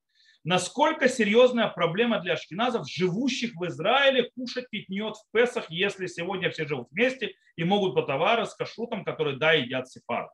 Насколько 0.44 1.08
серьезная 1.08 1.68
проблема 1.68 2.18
для 2.18 2.32
ашкеназов, 2.32 2.88
живущих 2.90 3.52
в 3.54 3.64
Израиле, 3.66 4.30
кушать 4.34 4.66
китниот 4.72 5.16
в 5.16 5.30
Песах, 5.32 5.70
если 5.70 6.06
сегодня 6.06 6.50
все 6.50 6.66
живут 6.66 6.88
вместе 6.90 7.34
и 7.54 7.62
могут 7.62 7.94
по 7.94 8.02
товару 8.02 8.44
с 8.44 8.54
кашутом, 8.54 9.04
который 9.04 9.36
да, 9.36 9.52
едят 9.52 9.88
сефар. 9.88 10.30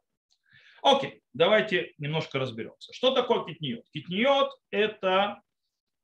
Окей, 0.83 1.21
давайте 1.35 1.93
немножко 1.99 2.39
разберемся. 2.39 2.93
Что 2.95 3.11
такое 3.11 3.45
китниот? 3.45 3.85
Китниот– 3.93 4.51
это 4.71 5.43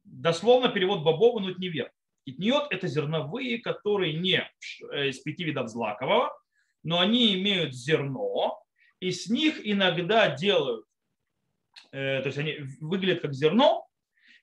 дословно 0.04 0.68
перевод 0.68 1.02
бобовый, 1.02 1.42
но 1.42 1.50
это 1.50 1.60
неверно. 1.60 1.92
Китниот– 2.26 2.68
это 2.70 2.86
зерновые, 2.86 3.58
которые 3.58 4.14
не 4.14 4.48
э, 4.92 5.08
из 5.08 5.20
пяти 5.20 5.44
видов 5.44 5.68
злакового, 5.68 6.32
но 6.82 7.00
они 7.00 7.34
имеют 7.34 7.74
зерно, 7.74 8.62
и 9.00 9.10
с 9.10 9.28
них 9.28 9.60
иногда 9.62 10.34
делают, 10.34 10.86
э, 11.92 12.20
то 12.20 12.26
есть 12.26 12.38
они 12.38 12.58
выглядят 12.80 13.22
как 13.22 13.34
зерно, 13.34 13.86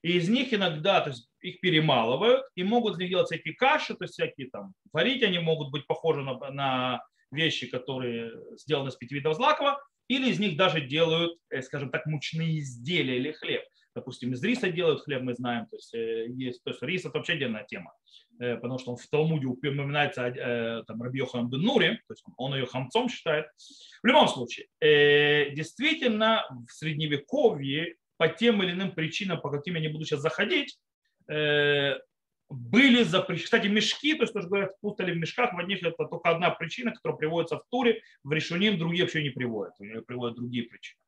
и 0.04 0.14
из 0.14 0.30
них 0.30 0.54
иногда, 0.54 1.02
то 1.02 1.10
есть 1.10 1.30
их 1.42 1.60
перемалывают, 1.62 2.44
и 2.56 2.64
могут 2.64 2.94
из 2.94 3.00
них 3.00 3.10
делать 3.10 3.28
всякие 3.28 3.56
каши, 3.56 3.96
то 3.96 4.04
есть 4.04 4.14
всякие 4.14 4.50
там 4.50 4.74
варить, 4.92 5.24
они 5.24 5.40
могут 5.40 5.72
быть 5.72 5.88
похожи 5.88 6.22
на, 6.22 6.38
на 6.52 7.04
вещи, 7.32 7.68
которые 7.68 8.32
сделаны 8.58 8.90
из 8.90 8.96
пяти 8.96 9.16
видов 9.16 9.36
злакова, 9.36 9.82
или 10.08 10.30
из 10.30 10.40
них 10.40 10.58
даже 10.58 10.82
делают, 10.82 11.38
э, 11.50 11.62
скажем 11.62 11.90
так, 11.90 12.06
мучные 12.06 12.60
изделия 12.60 13.18
или 13.18 13.32
хлеб 13.32 13.64
допустим, 13.96 14.34
из 14.34 14.44
риса 14.44 14.72
делают 14.72 15.02
хлеб, 15.02 15.22
мы 15.22 15.34
знаем, 15.34 15.66
то 15.68 15.76
есть, 15.76 15.94
э, 15.94 16.28
есть, 16.30 16.64
то 16.64 16.72
есть 16.72 16.82
рис 16.82 17.06
это 17.06 17.18
вообще 17.18 17.34
отдельная 17.34 17.64
тема, 17.64 17.94
э, 18.40 18.56
потому 18.56 18.80
что 18.80 18.92
он 18.92 18.98
в 18.98 19.08
Талмуде 19.08 19.48
упоминается 19.48 20.28
э, 20.28 20.84
там, 20.88 21.02
Раби 21.02 21.20
Йохан 21.20 21.50
бен 21.50 21.62
Нури, 21.62 21.96
то 22.08 22.14
есть 22.14 22.24
он 22.38 22.54
ее 22.56 22.66
хамцом 22.66 23.10
считает. 23.10 23.48
В 24.02 24.08
любом 24.08 24.28
случае, 24.28 24.68
действительно, 24.80 26.46
в 26.68 26.72
Средневековье 26.72 27.96
по 28.18 28.28
тем 28.28 28.62
или 28.64 28.72
иным 28.72 28.92
причинам, 28.92 29.42
по 29.42 29.50
каким 29.50 29.76
я 29.76 29.82
не 29.82 29.88
буду 29.88 30.06
сейчас 30.06 30.22
заходить, 30.22 30.78
были 31.28 33.04
запрещены. 33.04 33.46
Кстати, 33.46 33.68
мешки, 33.68 34.14
то 34.14 34.24
есть 34.24 34.34
тоже 34.34 34.48
говорят, 34.48 34.80
путали 34.82 35.12
в 35.14 35.18
мешках, 35.18 35.54
в 35.54 35.60
одних 35.60 35.84
это 35.84 36.06
только 36.06 36.30
одна 36.30 36.50
причина, 36.50 36.92
которая 36.92 37.18
приводится 37.18 37.58
в 37.58 37.64
Туре, 37.70 38.02
в 38.24 38.32
Решуним 38.32 38.78
другие 38.78 39.04
вообще 39.04 39.24
не 39.24 39.30
приводят, 39.30 39.74
приводят 40.06 40.36
другие 40.36 40.64
причины, 40.64 41.00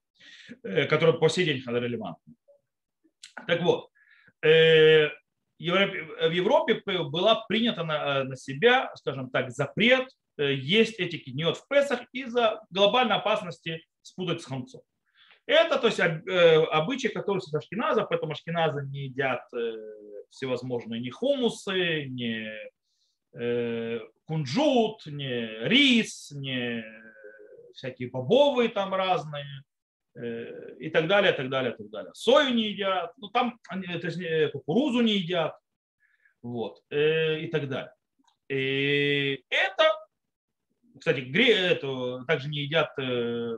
которые 0.87 1.19
по 1.19 1.29
сей 1.29 1.45
день 1.45 1.61
релевантны. 1.65 2.35
Так 3.47 3.61
вот, 3.61 3.89
э, 4.43 5.09
в 5.59 6.31
Европе 6.31 6.81
была 6.85 7.43
принята 7.47 7.83
на, 7.83 8.23
на 8.23 8.35
себя, 8.35 8.91
скажем 8.95 9.29
так, 9.29 9.51
запрет 9.51 10.07
э, 10.37 10.53
есть 10.53 10.99
эти 10.99 11.17
кидниот 11.17 11.57
в 11.57 11.67
Песах 11.67 12.01
из-за 12.11 12.61
глобальной 12.69 13.15
опасности 13.15 13.83
спутать 14.01 14.41
с 14.41 14.45
хамцом. 14.45 14.81
Это, 15.45 15.77
то 15.77 15.87
есть, 15.87 15.99
э, 15.99 16.63
обычаи, 16.65 17.09
которые 17.09 17.41
с 17.41 17.53
ашкеназов, 17.53 18.09
поэтому 18.09 18.33
ашкеназы 18.33 18.85
не 18.87 19.05
едят 19.05 19.43
всевозможные 20.29 21.01
ни 21.01 21.09
хумусы, 21.09 22.05
ни 22.05 22.47
кунжут, 24.25 25.05
ни 25.05 25.67
рис, 25.67 26.31
ни 26.31 26.83
всякие 27.73 28.09
бобовые 28.09 28.69
там 28.69 28.93
разные, 28.93 29.45
Э, 29.45 29.72
и 30.15 30.89
так 30.89 31.07
далее, 31.07 31.33
так 31.33 31.49
далее, 31.49 31.73
так 31.73 31.89
далее. 31.89 32.11
Сою 32.13 32.53
не 32.53 32.69
едят, 32.69 33.13
ну 33.17 33.29
там 33.29 33.59
они, 33.67 33.87
точнее, 33.99 34.49
кукурузу 34.49 35.01
не 35.01 35.13
едят, 35.13 35.57
вот, 36.43 36.83
э, 36.89 37.39
и 37.41 37.47
так 37.47 37.67
далее. 37.67 37.93
И 38.49 39.43
это, 39.49 39.83
кстати, 40.99 41.21
это, 41.21 42.23
также 42.25 42.49
не 42.49 42.59
едят 42.59 42.91
э, 42.99 43.57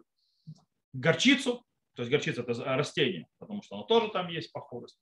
горчицу, 0.94 1.66
то 1.96 2.04
есть 2.04 2.12
горчица 2.12 2.42
это 2.42 2.54
растение, 2.76 3.28
потому 3.40 3.62
что 3.64 3.76
оно 3.76 3.84
тоже 3.86 4.10
там 4.10 4.30
есть 4.30 4.52
похожесть. 4.52 5.00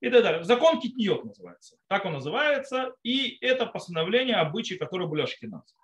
И 0.00 0.10
так 0.10 0.22
далее. 0.22 0.44
Закон 0.44 0.80
Китниот 0.80 1.24
называется. 1.24 1.78
Так 1.86 2.04
он 2.04 2.12
называется. 2.12 2.94
И 3.02 3.38
это 3.40 3.64
постановление 3.64 4.36
обычаи, 4.36 4.74
которые 4.74 5.08
были 5.08 5.22
ашкеназы. 5.22 5.74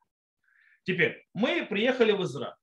Теперь, 0.83 1.25
мы 1.33 1.64
приехали 1.64 2.12
в 2.12 2.23
Израиль. 2.25 2.54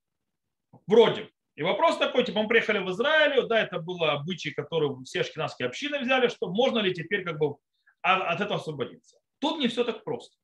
Вроде 0.86 1.32
и 1.58 1.64
вопрос 1.64 1.98
такой, 1.98 2.24
типа, 2.24 2.44
мы 2.44 2.48
приехали 2.48 2.78
в 2.78 2.92
Израиль, 2.92 3.48
да, 3.48 3.60
это 3.60 3.80
было 3.80 4.12
обычай, 4.12 4.52
который 4.52 5.04
все 5.06 5.22
ашкенадские 5.22 5.68
общины 5.68 6.00
взяли, 6.00 6.28
что 6.28 6.50
можно 6.50 6.78
ли 6.78 6.94
теперь 6.94 7.24
как 7.24 7.40
бы 7.40 7.56
от 8.04 8.40
этого 8.40 8.58
освободиться. 8.60 9.18
Тут 9.40 9.60
не 9.60 9.68
все 9.68 9.84
так 9.84 10.04
просто. 10.04 10.38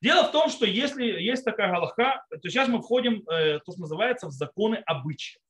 Дело 0.00 0.24
в 0.24 0.32
том, 0.32 0.48
что 0.48 0.64
если 0.64 1.04
есть 1.04 1.44
такая 1.44 1.70
галаха, 1.70 2.24
то 2.30 2.48
сейчас 2.48 2.68
мы 2.68 2.80
входим, 2.80 3.22
э, 3.28 3.58
то, 3.58 3.72
что 3.72 3.82
называется, 3.82 4.28
в 4.28 4.32
законы 4.32 4.76
обычаев. 4.86 5.42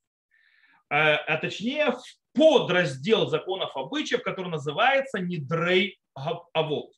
Э, 0.90 1.14
а 1.18 1.36
точнее, 1.36 1.92
в 1.92 2.02
подраздел 2.32 3.28
законов 3.28 3.76
обычаев, 3.76 4.24
который 4.24 4.50
называется 4.50 5.20
Нидрей 5.20 6.00
Авод. 6.14 6.90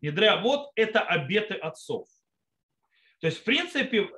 Нидрей 0.00 0.30
Авод– 0.30 0.70
это 0.76 1.00
обеты 1.00 1.54
отцов. 1.54 2.08
То 3.20 3.26
есть, 3.26 3.40
в 3.40 3.44
принципе, 3.44 4.08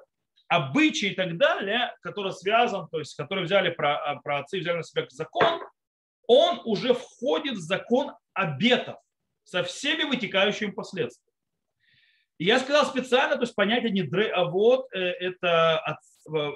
обычаи 0.50 1.12
и 1.12 1.14
так 1.14 1.38
далее, 1.38 1.94
который 2.02 2.32
связан, 2.32 2.88
то 2.88 2.98
есть 2.98 3.14
который 3.16 3.44
взяли 3.44 3.70
про, 3.70 3.96
а, 3.96 4.16
про 4.16 4.40
отцы, 4.40 4.58
взяли 4.58 4.78
на 4.78 4.82
себя 4.82 5.06
закон, 5.08 5.62
он 6.26 6.60
уже 6.64 6.92
входит 6.92 7.54
в 7.54 7.60
закон 7.60 8.12
обетов 8.34 8.96
со 9.44 9.62
всеми 9.62 10.02
вытекающими 10.02 10.72
последствиями. 10.72 11.30
Я 12.38 12.58
сказал 12.58 12.84
специально, 12.86 13.36
то 13.36 13.42
есть 13.42 13.54
понятие 13.54 13.92
не 13.92 14.02
дре, 14.02 14.32
а 14.32 14.44
вот 14.44 14.86
э, 14.92 14.98
это 14.98 15.78
от, 15.78 15.98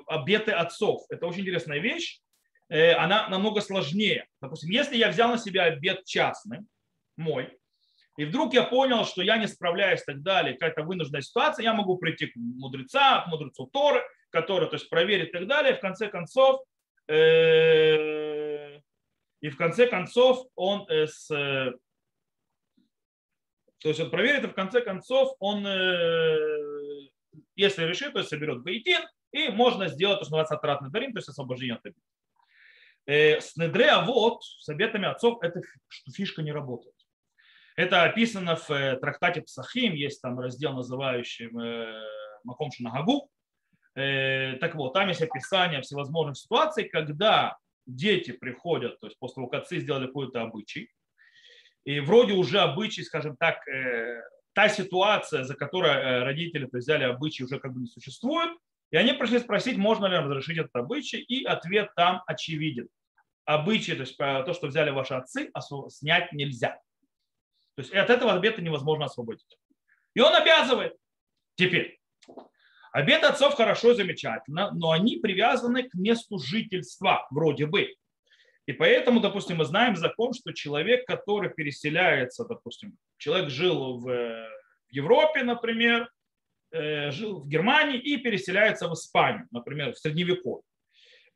обеты 0.09 0.51
отцов. 0.51 1.03
Это 1.09 1.27
очень 1.27 1.43
интересная 1.43 1.79
вещь. 1.79 2.21
Э, 2.71 2.95
она 2.95 3.29
намного 3.29 3.61
сложнее. 3.61 4.27
Допустим, 4.41 4.71
если 4.71 4.97
я 4.97 5.09
взял 5.11 5.31
на 5.31 5.39
себя 5.39 5.65
обет 5.65 6.05
частный, 6.05 6.61
мой, 7.17 7.57
и 8.17 8.25
вдруг 8.25 8.55
я 8.55 8.63
понял, 8.63 9.05
что 9.05 9.23
я 9.23 9.37
не 9.39 9.49
справляюсь 9.49 10.03
и 10.03 10.05
так 10.05 10.23
далее, 10.23 10.55
какая-то 10.55 10.85
вынужденная 10.85 11.23
ситуация, 11.23 11.65
я 11.65 11.75
могу 11.75 11.99
прийти 11.99 12.27
к 12.27 12.37
мудреца, 12.37 13.23
к 13.23 13.27
мудрецу 13.27 13.67
Торы, 13.67 14.03
который 14.31 14.69
то 14.69 14.77
есть, 14.77 14.89
проверит 14.89 15.31
и 15.31 15.33
так 15.33 15.47
далее, 15.49 15.75
в 15.75 15.81
конце 15.81 16.09
концов, 16.09 16.63
э, 17.09 18.79
и 19.41 19.49
в 19.49 19.57
конце 19.57 19.89
концов 19.89 20.47
он 20.55 20.87
э, 20.89 21.09
с, 21.09 21.27
то 21.27 21.75
есть 23.83 23.99
он 23.99 24.11
проверит, 24.11 24.45
и 24.45 24.49
в 24.49 24.55
конце 24.55 24.81
концов 24.81 25.35
он, 25.41 25.67
э, 25.67 27.09
если 27.57 27.85
решит, 27.85 28.13
то 28.13 28.21
есть 28.21 28.31
соберет 28.31 28.63
бейтин, 28.63 29.03
и 29.33 29.49
можно 29.49 29.89
сделать 29.89 30.21
то, 30.21 30.25
что 30.25 30.37
называется 30.37 30.55
отратный 30.55 30.91
дарим, 30.91 31.13
то 31.13 31.19
есть 31.19 31.29
освобождение 31.29 31.75
от 31.75 31.87
обид. 31.87 31.99
С 33.07 33.57
недре, 33.57 33.91
а 33.91 34.03
вот 34.03 34.43
с 34.43 34.67
обетами 34.69 35.07
отцов 35.07 35.43
эта 35.43 35.61
фишка 36.15 36.43
не 36.43 36.53
работает. 36.53 36.94
Это 37.77 38.05
описано 38.05 38.57
в 38.57 38.71
э, 38.71 38.97
трактате 38.97 39.43
Псахим, 39.43 39.95
есть 39.95 40.23
там 40.23 40.39
раздел, 40.39 40.75
называющий 40.75 41.47
э, 41.47 42.01
Маком 42.45 42.71
Шинагагу. 42.71 43.29
Так 43.97 44.75
вот, 44.75 44.93
там 44.93 45.07
есть 45.07 45.23
описание 45.23 45.81
всевозможных 45.81 46.37
ситуаций, 46.37 46.89
когда 46.89 47.57
дети 47.87 48.33
приходят, 48.33 48.99
то 48.99 49.07
есть 49.07 49.17
после 49.21 49.37
того, 49.37 49.47
как 49.47 49.63
отцы 49.63 49.79
сделали 49.79 50.07
какой-то 50.09 50.43
обычай, 50.43 50.91
и 51.85 52.01
вроде 52.01 52.33
уже 52.33 52.59
обычай, 52.59 53.05
скажем 53.05 53.37
так, 53.37 53.65
та 54.53 54.69
ситуация, 54.69 55.45
за 55.45 55.55
которой 55.55 56.25
родители 56.25 56.67
то 56.67 56.79
взяли 56.79 57.05
обычай, 57.05 57.45
уже 57.45 57.61
как 57.61 57.73
бы 57.73 57.83
не 57.83 57.87
существует, 57.87 58.51
и 58.91 58.97
они 58.97 59.13
пришли 59.13 59.39
спросить, 59.39 59.77
можно 59.77 60.07
ли 60.07 60.17
разрешить 60.17 60.59
этот 60.59 60.75
обычай, 60.75 61.21
и 61.21 61.45
ответ 61.45 61.95
там 61.95 62.25
очевиден. 62.27 62.89
Обычай, 63.45 63.95
то 63.95 64.01
есть 64.01 64.17
то, 64.17 64.53
что 64.55 64.67
взяли 64.67 64.91
ваши 64.91 65.15
отцы, 65.15 65.53
снять 65.89 66.33
нельзя. 66.33 66.81
То 67.77 67.83
есть 67.83 67.93
от 67.93 68.11
этого 68.11 68.33
обета 68.33 68.63
невозможно 68.63 69.07
освободить. 69.07 69.59
И 70.15 70.21
он 70.21 70.35
обязывает. 70.35 70.97
Теперь, 71.57 71.99
обет 72.93 73.25
отцов 73.25 73.55
хорошо 73.55 73.93
и 73.93 73.97
замечательно, 73.97 74.71
но 74.73 74.91
они 74.91 75.17
привязаны 75.17 75.85
к 75.85 75.95
месту 75.95 76.39
жительства, 76.39 77.27
вроде 77.31 77.67
бы. 77.67 77.95
И 78.67 78.73
поэтому, 78.73 79.21
допустим, 79.21 79.59
мы 79.59 79.65
знаем 79.65 79.97
закон, 79.97 80.33
что 80.35 80.53
человек, 80.53 81.07
который 81.07 81.51
переселяется, 81.51 82.45
допустим, 82.45 82.97
человек 83.19 83.51
жил 83.51 83.99
в 83.99 84.49
Европе, 84.91 85.43
например, 85.43 86.09
Э, 86.75 87.13
жил 87.13 87.39
в 87.39 87.49
Германии 87.49 88.01
и 88.01 88.17
переселяется 88.17 88.89
в 88.89 88.95
Испанию, 88.95 89.47
например, 89.53 89.93
в 89.93 89.99
Средневековье, 89.99 90.63
э, 90.63 90.74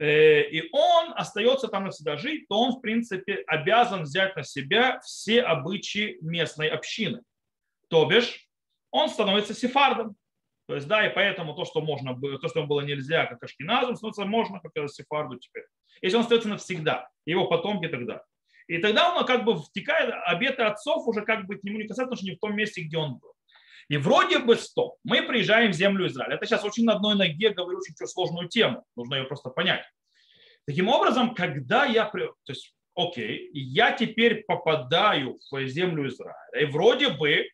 и 0.01 0.69
он 0.73 1.13
остается 1.17 1.69
там 1.69 1.85
навсегда 1.85 2.17
жить, 2.17 2.47
то 2.49 2.59
он, 2.59 2.73
в 2.73 2.81
принципе, 2.81 3.43
обязан 3.47 4.03
взять 4.03 4.37
на 4.37 4.45
себя 4.45 5.01
все 5.01 5.43
обычаи 5.43 6.19
местной 6.21 6.69
общины. 6.69 7.23
То 7.89 8.05
бишь, 8.05 8.47
он 8.91 9.09
становится 9.09 9.55
сефардом. 9.55 10.17
То 10.67 10.75
есть, 10.75 10.87
да, 10.87 11.07
и 11.07 11.15
поэтому 11.15 11.55
то, 11.55 11.65
что 11.65 11.81
можно 11.81 12.13
было, 12.13 12.39
то, 12.39 12.49
что 12.49 12.65
было 12.65 12.83
нельзя, 12.83 13.27
как 13.27 13.43
ашкеназом, 13.43 13.97
становится 13.97 14.27
можно, 14.27 14.61
как 14.61 14.89
сефарду 14.89 15.39
теперь. 15.39 15.65
Если 16.03 16.17
он 16.17 16.23
остается 16.23 16.49
навсегда, 16.49 17.09
его 17.25 17.47
потомки 17.47 17.89
далее. 18.07 18.23
И 18.67 18.79
тогда 18.79 19.15
он 19.15 19.25
как 19.25 19.45
бы 19.45 19.57
втекает, 19.57 20.15
обеты 20.27 20.63
отцов 20.63 21.09
уже 21.09 21.23
как 21.23 21.47
бы 21.47 21.57
к 21.57 21.65
нему 21.65 21.79
не 21.79 21.89
касаются, 21.89 22.11
потому 22.11 22.17
что 22.19 22.27
не 22.27 22.37
в 22.37 22.39
том 22.39 22.55
месте, 22.55 22.83
где 22.83 22.99
он 22.99 23.17
был. 23.17 23.33
И 23.89 23.97
вроде 23.97 24.39
бы 24.39 24.57
стоп, 24.57 24.99
мы 25.03 25.23
приезжаем 25.23 25.73
в 25.73 25.75
землю 25.75 26.07
Израиля. 26.09 26.37
Это 26.37 26.47
сейчас 26.47 26.65
очень 26.65 26.85
на 26.85 26.95
одной 26.95 27.15
ноге 27.15 27.51
говорю 27.51 27.79
очень 27.79 27.95
сложную 28.07 28.49
тему, 28.49 28.85
нужно 28.97 29.17
ее 29.17 29.25
просто 29.25 29.51
понять. 29.51 29.85
Таким 30.67 30.89
образом, 30.89 31.35
когда 31.35 31.87
я, 31.87 32.05
то 32.05 32.35
есть, 32.47 32.75
окей, 32.95 33.49
я 33.55 33.93
теперь 33.93 34.45
попадаю 34.45 35.39
в 35.51 35.67
землю 35.67 36.07
Израиля, 36.09 36.61
и 36.61 36.65
вроде 36.67 37.09
бы 37.09 37.49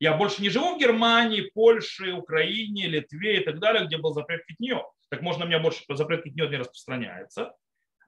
я 0.00 0.16
больше 0.16 0.40
не 0.40 0.48
живу 0.48 0.74
в 0.74 0.78
Германии, 0.78 1.50
Польше, 1.54 2.12
Украине, 2.12 2.86
Литве 2.86 3.40
и 3.40 3.44
так 3.44 3.58
далее, 3.58 3.86
где 3.86 3.98
был 3.98 4.12
запрет 4.12 4.46
питье. 4.46 4.82
Так 5.10 5.20
можно, 5.20 5.44
меня 5.44 5.60
больше 5.60 5.84
запрет 5.90 6.24
питье 6.24 6.48
не 6.48 6.56
распространяется. 6.56 7.54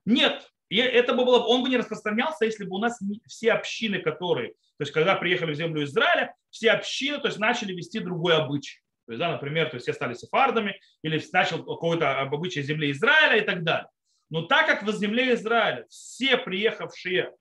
Нет, 0.05 0.51
и 0.69 0.79
это 0.79 1.13
бы 1.15 1.25
было, 1.25 1.39
он 1.45 1.63
бы 1.63 1.69
не 1.69 1.77
распространялся, 1.77 2.45
если 2.45 2.65
бы 2.65 2.77
у 2.77 2.79
нас 2.79 2.99
все 3.27 3.53
общины, 3.53 4.01
которые, 4.01 4.51
то 4.51 4.81
есть 4.81 4.93
когда 4.93 5.15
приехали 5.15 5.53
в 5.53 5.57
землю 5.57 5.85
Израиля, 5.85 6.35
все 6.51 6.71
общины 6.73 7.19
то 7.19 7.29
есть, 7.29 7.39
начали 7.39 7.73
вести 7.73 8.01
другой 8.01 8.37
обычай. 8.37 8.81
То 9.07 9.13
есть, 9.13 9.21
да, 9.21 9.31
например, 9.31 9.71
то 9.71 9.77
есть 9.77 9.85
все 9.85 9.93
стали 9.93 10.15
сефардами 10.15 10.81
или 11.03 11.23
начал 11.33 11.65
какой-то 11.65 12.21
обычай 12.21 12.63
земли 12.63 12.91
Израиля 12.91 13.37
и 13.37 13.43
так 13.43 13.63
далее. 13.63 13.89
Но 14.31 14.43
так 14.43 14.67
как 14.67 14.83
в 14.83 14.93
земле 14.93 15.35
Израиля 15.35 15.87
все 15.89 16.37
приехавшие 16.37 17.33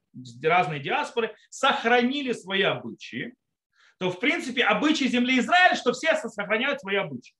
разные 0.43 0.79
диаспоры 0.79 1.35
сохранили 1.49 2.31
свои 2.33 2.61
обычаи, 2.61 3.33
то 3.97 4.11
в 4.11 4.19
принципе 4.19 4.63
обычаи 4.63 5.05
земли 5.05 5.39
Израиля, 5.39 5.75
что 5.75 5.93
все 5.93 6.15
сохраняют 6.15 6.81
свои 6.81 6.97
обычаи. 6.97 7.33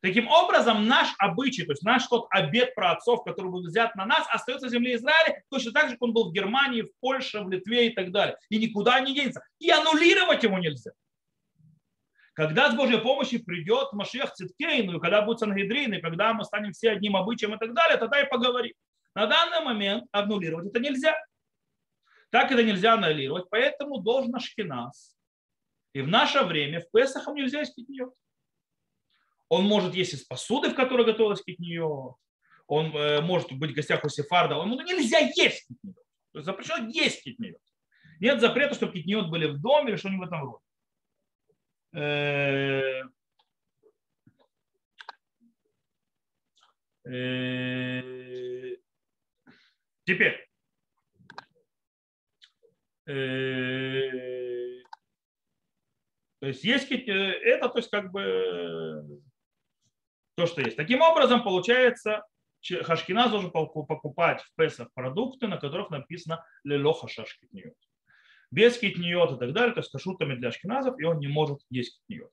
Таким 0.00 0.28
образом, 0.28 0.86
наш 0.86 1.12
обычай, 1.18 1.64
то 1.64 1.72
есть 1.72 1.82
наш 1.82 2.06
тот 2.06 2.28
обед 2.30 2.74
про 2.76 2.92
отцов, 2.92 3.24
который 3.24 3.50
был 3.50 3.62
взят 3.62 3.96
на 3.96 4.06
нас, 4.06 4.26
остается 4.30 4.68
в 4.68 4.70
земле 4.70 4.94
Израиля 4.94 5.42
точно 5.50 5.72
так 5.72 5.88
же, 5.88 5.94
как 5.94 6.02
он 6.02 6.12
был 6.12 6.30
в 6.30 6.32
Германии, 6.32 6.82
в 6.82 6.90
Польше, 7.00 7.40
в 7.40 7.50
Литве 7.50 7.88
и 7.88 7.94
так 7.94 8.12
далее. 8.12 8.36
И 8.48 8.58
никуда 8.58 9.00
не 9.00 9.12
денется. 9.12 9.42
И 9.58 9.70
аннулировать 9.70 10.44
его 10.44 10.56
нельзя. 10.58 10.92
Когда 12.34 12.70
с 12.70 12.76
Божьей 12.76 13.00
помощью 13.00 13.44
придет 13.44 13.92
Машех 13.92 14.32
Циткейну, 14.34 14.98
и 14.98 15.00
когда 15.00 15.22
будет 15.22 15.40
Сангидрин, 15.40 15.94
и 15.94 16.00
когда 16.00 16.32
мы 16.32 16.44
станем 16.44 16.70
все 16.70 16.90
одним 16.90 17.16
обычаем 17.16 17.54
и 17.54 17.58
так 17.58 17.74
далее, 17.74 17.96
тогда 17.96 18.20
и 18.20 18.28
поговорим. 18.28 18.74
На 19.16 19.26
данный 19.26 19.64
момент 19.64 20.04
аннулировать 20.12 20.68
это 20.68 20.78
нельзя. 20.78 21.16
Так 22.30 22.52
это 22.52 22.62
нельзя 22.62 22.94
аннулировать, 22.94 23.46
поэтому 23.50 23.98
должен 23.98 24.32
Ашкинас. 24.36 25.16
И 25.92 26.02
в 26.02 26.06
наше 26.06 26.44
время 26.44 26.80
в 26.80 26.88
Песахом 26.92 27.34
нельзя 27.34 27.58
есть 27.58 27.76
нее. 27.76 28.12
Он 29.48 29.64
может 29.64 29.94
есть 29.94 30.14
из 30.14 30.24
посуды, 30.24 30.70
в 30.70 30.74
которой 30.74 31.06
готовилась 31.06 31.42
нее. 31.58 32.16
Он 32.66 32.94
э, 32.94 33.20
может 33.22 33.50
быть 33.52 33.70
в 33.70 33.74
гостях 33.74 34.04
у 34.04 34.08
сефарда. 34.08 34.56
Ему 34.56 34.80
нельзя 34.82 35.18
есть 35.18 35.66
китниот. 35.66 36.04
То 36.32 36.38
есть 36.38 36.46
запрещено 36.46 36.88
есть 36.90 37.22
китниот. 37.22 37.60
Нет 38.20 38.40
запрета, 38.40 38.74
чтобы 38.74 38.92
китниот 38.92 39.30
были 39.30 39.46
в 39.46 39.60
доме 39.60 39.90
или 39.90 39.96
что-нибудь 39.96 40.26
в 40.26 40.28
этом 40.28 40.42
роде. 40.44 40.64
Э, 41.94 43.02
э, 47.10 48.76
теперь. 50.04 50.44
То 56.40 56.46
есть 56.46 56.62
есть 56.62 56.88
это, 56.90 57.68
то 57.70 57.78
есть 57.78 57.90
как 57.90 58.12
бы 58.12 59.22
то, 60.38 60.46
что 60.46 60.60
есть. 60.60 60.76
Таким 60.76 61.02
образом, 61.02 61.42
получается, 61.42 62.24
Хашкиназ 62.82 63.30
должен 63.32 63.50
покупать 63.50 64.40
в 64.40 64.54
Песах 64.54 64.88
продукты, 64.94 65.48
на 65.48 65.56
которых 65.56 65.90
написано 65.90 66.44
лелоха 66.62 67.08
шашкитниот. 67.08 67.74
Без 68.52 68.78
китниот 68.78 69.32
и 69.32 69.38
так 69.38 69.52
далее, 69.52 69.74
то 69.74 69.80
есть 69.80 69.90
кашутами 69.90 70.36
для 70.36 70.48
ашкеназов, 70.50 70.98
и 71.00 71.04
он 71.04 71.18
не 71.18 71.26
может 71.26 71.58
есть 71.70 72.00
китниот. 72.00 72.30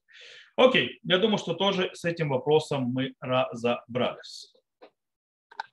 Окей, 0.55 0.99
я 1.03 1.17
думаю, 1.17 1.39
что 1.39 1.55
тоже 1.55 1.89
с 1.93 2.05
этим 2.05 2.29
вопросом 2.29 2.83
мы 2.93 3.15
разобрались. 3.19 4.53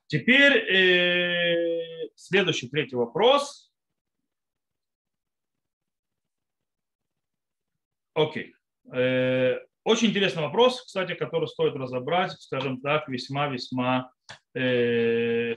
Теперь 0.07 0.57
э, 0.57 2.09
следующий, 2.17 2.69
третий 2.69 2.97
вопрос. 2.97 3.71
Окей. 8.15 8.55
Э, 8.93 9.59
очень 9.85 10.09
интересный 10.09 10.43
вопрос, 10.43 10.83
кстати, 10.83 11.15
который 11.15 11.49
стоит 11.49 11.75
разобрать, 11.75 12.33
скажем 12.33 12.81
так, 12.81 13.09
весьма-весьма 13.09 14.13
э, 14.55 15.57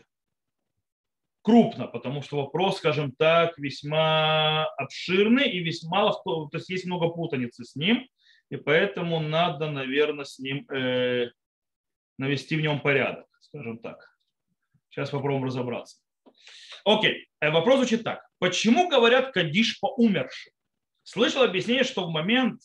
крупно, 1.43 1.88
потому 1.88 2.23
что 2.23 2.38
вопрос, 2.38 2.77
скажем 2.77 3.11
так, 3.11 3.57
весьма 3.59 4.65
обширный 4.77 5.49
и 5.49 5.59
весьма, 5.59 6.11
то 6.11 6.49
есть 6.53 6.69
есть 6.69 6.85
много 6.85 7.09
путаницы 7.09 7.63
с 7.63 7.75
ним, 7.75 8.07
и 8.49 8.57
поэтому 8.57 9.19
надо, 9.19 9.69
наверное, 9.69 10.25
с 10.25 10.39
ним 10.39 10.67
э, 10.71 11.29
навести 12.17 12.55
в 12.55 12.61
нем 12.61 12.79
порядок, 12.79 13.27
скажем 13.41 13.77
так. 13.77 13.97
Сейчас 14.89 15.09
попробуем 15.11 15.45
разобраться. 15.45 15.97
Окей, 16.83 17.27
э, 17.41 17.51
вопрос 17.51 17.77
звучит 17.77 18.03
так. 18.03 18.25
Почему 18.39 18.89
говорят 18.89 19.31
кадиш 19.31 19.79
по 19.79 19.93
умершим? 19.95 20.51
Слышал 21.03 21.43
объяснение, 21.43 21.83
что 21.83 22.05
в 22.05 22.11
момент 22.11 22.61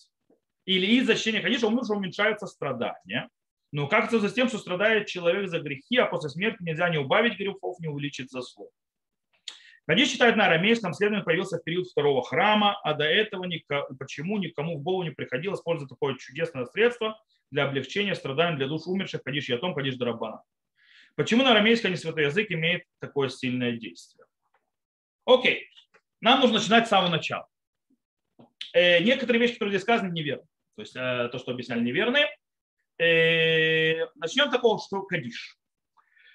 или 0.64 0.86
из-за 0.98 1.16
чтения 1.16 1.40
Хадиша 1.40 1.66
у 1.66 1.70
уменьшаются 1.70 2.46
страдания. 2.46 3.28
Но 3.72 3.86
как 3.86 4.06
это 4.06 4.18
за 4.18 4.30
тем, 4.30 4.48
что 4.48 4.58
страдает 4.58 5.06
человек 5.06 5.48
за 5.48 5.60
грехи, 5.60 5.96
а 5.96 6.06
после 6.06 6.30
смерти 6.30 6.58
нельзя 6.60 6.88
не 6.88 6.98
убавить 6.98 7.38
грехов, 7.38 7.78
не 7.78 7.88
увеличить 7.88 8.30
заслуг. 8.30 8.70
Хадис 9.86 10.10
считает 10.10 10.36
на 10.36 10.46
арамейском, 10.46 10.92
следовательно, 10.92 11.24
появился 11.24 11.58
в 11.58 11.64
период 11.64 11.88
второго 11.88 12.22
храма, 12.22 12.78
а 12.82 12.94
до 12.94 13.04
этого 13.04 13.44
никому, 13.44 13.86
почему 13.98 14.38
никому 14.38 14.78
в 14.78 14.82
голову 14.82 15.02
не 15.02 15.10
приходилось 15.10 15.58
использовать 15.58 15.90
такое 15.90 16.14
чудесное 16.14 16.66
средство 16.66 17.20
для 17.50 17.64
облегчения 17.64 18.14
страданий 18.14 18.56
для 18.56 18.68
душ 18.68 18.82
умерших, 18.86 19.22
Хадиш 19.24 19.48
Ятом, 19.48 19.74
Хадиш 19.74 19.96
Драбана. 19.96 20.42
Почему 21.16 21.42
на 21.42 21.50
арамейском 21.52 21.94
святой 21.96 22.26
язык 22.26 22.50
имеет 22.50 22.84
такое 23.00 23.28
сильное 23.28 23.72
действие? 23.72 24.26
Окей, 25.24 25.68
нам 26.20 26.40
нужно 26.40 26.58
начинать 26.58 26.86
с 26.86 26.90
самого 26.90 27.10
начала. 27.10 27.49
Э, 28.72 29.02
некоторые 29.02 29.40
вещи, 29.40 29.54
которые 29.54 29.72
здесь 29.72 29.82
сказаны, 29.82 30.12
неверны 30.12 30.46
то 30.76 30.82
есть 30.82 30.96
э, 30.96 31.28
то, 31.30 31.38
что 31.38 31.52
объясняли 31.52 31.82
неверные. 31.82 32.26
Э, 32.98 34.06
начнем 34.14 34.48
с 34.48 34.50
такого, 34.50 34.80
что 34.80 35.02
кадиш. 35.02 35.58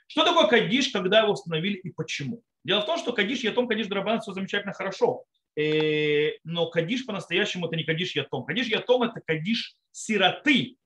Что 0.08 0.24
такое 0.24 0.48
кадиш, 0.48 0.90
когда 0.90 1.22
его 1.22 1.32
установили 1.32 1.78
и 1.78 1.92
почему? 1.92 2.44
Дело 2.64 2.82
в 2.82 2.86
том, 2.86 3.00
что 3.00 3.12
кадиш, 3.12 3.40
ятом, 3.40 3.68
кадиш, 3.68 3.88
драбан, 3.88 4.22
все 4.22 4.34
замечательно, 4.34 4.74
хорошо. 4.74 5.26
Но 5.56 6.70
кадиш 6.70 7.06
по-настоящему 7.06 7.68
это 7.68 7.76
не 7.76 7.86
кадиш 7.86 8.16
ятом. 8.16 8.46
Кадиш 8.46 8.68
ятом 8.68 9.04
это 9.04 9.22
кадиш 9.22 9.76
сироты. 9.92 10.78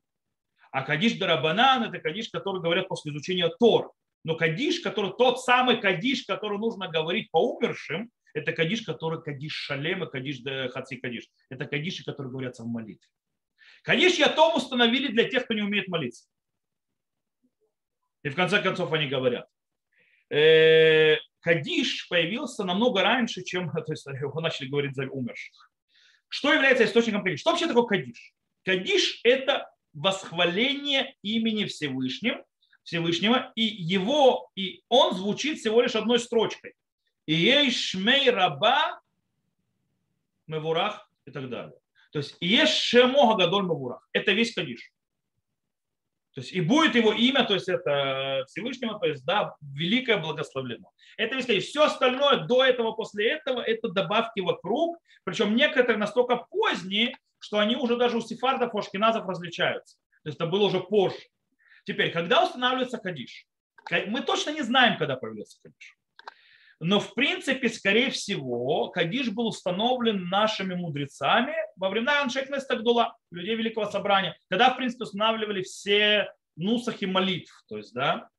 А 0.72 0.84
кадиш 0.84 1.18
дарабанан 1.18 1.84
это 1.84 2.00
кадиш, 2.00 2.30
который 2.30 2.62
говорят 2.62 2.88
после 2.88 3.12
изучения 3.12 3.50
Тор. 3.60 3.92
Но 4.24 4.36
кадиш, 4.36 4.80
который 4.82 5.12
тот 5.18 5.42
самый 5.42 5.82
кадиш, 5.82 6.24
который 6.26 6.60
нужно 6.60 6.88
говорить 6.88 7.32
по 7.32 7.40
умершим, 7.56 8.12
это 8.34 8.52
кадиш, 8.54 8.82
который 8.82 9.22
кадиш 9.22 9.54
шалем 9.54 10.04
и 10.04 10.10
кадиш 10.10 10.42
хаци 10.72 10.98
кадиш. 10.98 11.28
Это 11.50 11.66
кадиши, 11.66 12.04
которые 12.04 12.32
говорятся 12.32 12.64
в 12.64 12.68
молитве. 12.68 13.08
Кадиш 13.84 14.16
Ятом 14.16 14.56
установили 14.56 15.12
для 15.12 15.30
тех, 15.30 15.46
кто 15.46 15.54
не 15.54 15.62
умеет 15.62 15.88
молиться. 15.88 16.28
И 18.24 18.30
в 18.30 18.36
конце 18.36 18.62
концов 18.62 18.92
они 18.94 19.08
говорят. 19.08 19.48
Э, 20.30 21.16
Кадиш 21.40 22.08
появился 22.10 22.64
намного 22.64 23.02
раньше, 23.02 23.44
чем 23.44 23.72
то 23.86 23.92
есть, 23.92 24.06
его 24.06 24.40
начали 24.42 24.68
говорить 24.68 24.96
за 24.96 25.08
умерших. 25.08 25.72
Что 26.28 26.54
является 26.54 26.86
источником 26.86 27.24
Кадиш? 27.24 27.40
Что 27.40 27.52
вообще 27.52 27.68
такое 27.68 27.86
Кадиш? 27.86 28.34
Кадиш– 28.64 29.22
это 29.24 29.72
восхваление 29.94 31.16
имени 31.24 31.66
Всевышнего, 31.66 32.46
Всевышнего, 32.84 33.52
и 33.56 33.64
его, 33.64 34.52
и 34.56 34.84
он 34.90 35.16
звучит 35.16 35.60
всего 35.60 35.82
лишь 35.82 35.96
одной 35.96 36.20
строчкой. 36.20 36.74
И 37.30 37.34
ей 37.36 37.70
шмей 37.70 38.32
раба 38.32 39.02
мевурах 40.48 41.08
и 41.26 41.32
так 41.32 41.48
далее. 41.48 41.78
То 42.12 42.18
есть 42.18 42.36
есть 42.40 42.74
шемо 42.74 43.36
гадоль 43.38 43.66
мевурах. 43.66 44.10
Это 44.14 44.32
весь 44.32 44.56
Кадиш. 44.56 44.92
То 46.34 46.42
есть 46.42 46.52
и 46.52 46.62
будет 46.62 46.96
его 46.96 47.14
имя, 47.14 47.46
то 47.46 47.54
есть 47.54 47.70
это 47.70 48.46
Всевышнего, 48.48 48.98
то 48.98 49.06
есть 49.06 49.24
да, 49.26 49.56
великое 49.62 50.18
благословлено. 50.18 50.90
Это 51.18 51.36
весь 51.36 51.46
Кадиш. 51.46 51.66
Все 51.66 51.84
остальное 51.84 52.48
до 52.48 52.66
этого, 52.66 52.94
после 52.94 53.34
этого, 53.34 53.62
это 53.62 53.90
добавки 53.90 54.40
вокруг. 54.40 54.98
Причем 55.24 55.56
некоторые 55.56 55.98
настолько 55.98 56.36
поздние, 56.50 57.16
что 57.38 57.60
они 57.60 57.76
уже 57.76 57.96
даже 57.96 58.18
у 58.18 58.22
сефардов, 58.22 58.74
у 58.74 58.80
ашкеназов 58.80 59.28
различаются. 59.28 59.98
То 60.24 60.30
есть 60.30 60.38
это 60.38 60.48
было 60.48 60.64
уже 60.64 60.80
позже. 60.80 61.20
Теперь, 61.84 62.12
когда 62.12 62.44
устанавливается 62.44 62.98
Кадиш? 62.98 63.46
Мы 64.08 64.22
точно 64.22 64.50
не 64.50 64.64
знаем, 64.64 64.98
когда 64.98 65.16
появился 65.16 65.60
Кадиш. 65.62 65.99
Но 66.82 67.00
в 67.02 67.14
принципе, 67.14 67.68
скорее 67.70 68.10
всего, 68.10 68.88
Кадиш 68.88 69.30
был 69.30 69.48
установлен 69.48 70.30
нашими 70.30 70.76
мудрецами 70.76 71.54
во 71.76 71.90
времена 71.90 72.22
Аншекнес 72.22 72.66
Тагдула, 72.66 73.18
людей 73.32 73.56
Великого 73.56 73.90
Собрания, 73.90 74.38
когда, 74.50 74.70
в 74.70 74.78
принципе, 74.78 75.04
устанавливали 75.04 75.62
все 75.62 76.32
нусахи 76.56 77.06
молитв. 77.06 77.66
То 77.68 77.78
есть, 77.78 77.94
да, 77.94 78.30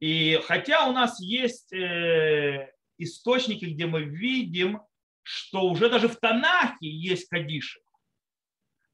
и 0.00 0.40
хотя 0.46 0.86
у 0.86 0.92
нас 0.92 1.20
есть 1.20 1.72
э, 1.72 2.70
источники, 2.98 3.66
где 3.66 3.86
мы 3.86 4.02
видим, 4.02 4.80
что 5.22 5.62
уже 5.62 5.88
даже 5.90 6.08
в 6.08 6.16
Танахе 6.16 6.88
есть 6.88 7.28
Кадиши. 7.28 7.80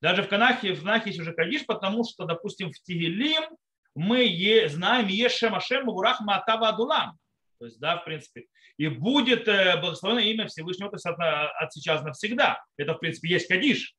Даже 0.00 0.22
в 0.22 0.28
Канахе, 0.28 0.72
в 0.72 0.80
Танахе 0.80 1.10
есть 1.10 1.20
уже 1.20 1.32
Кадиш, 1.32 1.66
потому 1.66 2.04
что, 2.04 2.24
допустим, 2.24 2.72
в 2.72 2.80
Тигелим 2.82 3.42
мы 3.94 4.24
е, 4.24 4.68
знаем 4.68 5.08
Ешем 5.08 5.54
Ашем 5.54 5.86
Мурах 5.86 6.20
Матава 6.20 6.68
Адулам. 6.68 7.18
То 7.60 7.66
есть, 7.66 7.78
да, 7.78 7.98
в 7.98 8.04
принципе, 8.06 8.46
и 8.78 8.88
будет 8.88 9.46
э, 9.46 9.78
благословенное 9.78 10.24
имя 10.24 10.46
Всевышнего, 10.46 10.88
то 10.88 10.96
есть 10.96 11.04
от, 11.04 11.18
от 11.18 11.72
сейчас 11.74 12.02
навсегда. 12.02 12.64
Это, 12.78 12.94
в 12.94 12.98
принципе, 13.00 13.28
есть 13.28 13.48
Кадиш. 13.48 13.94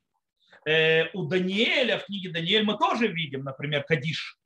Э, 0.65 1.11
у 1.13 1.25
Даниэля, 1.25 1.99
в 1.99 2.05
книге 2.05 2.31
Даниэль 2.31 2.63
мы 2.63 2.75
тоже 2.79 3.07
видим, 3.07 3.43
например, 3.43 3.83
Кадиш. 3.83 4.39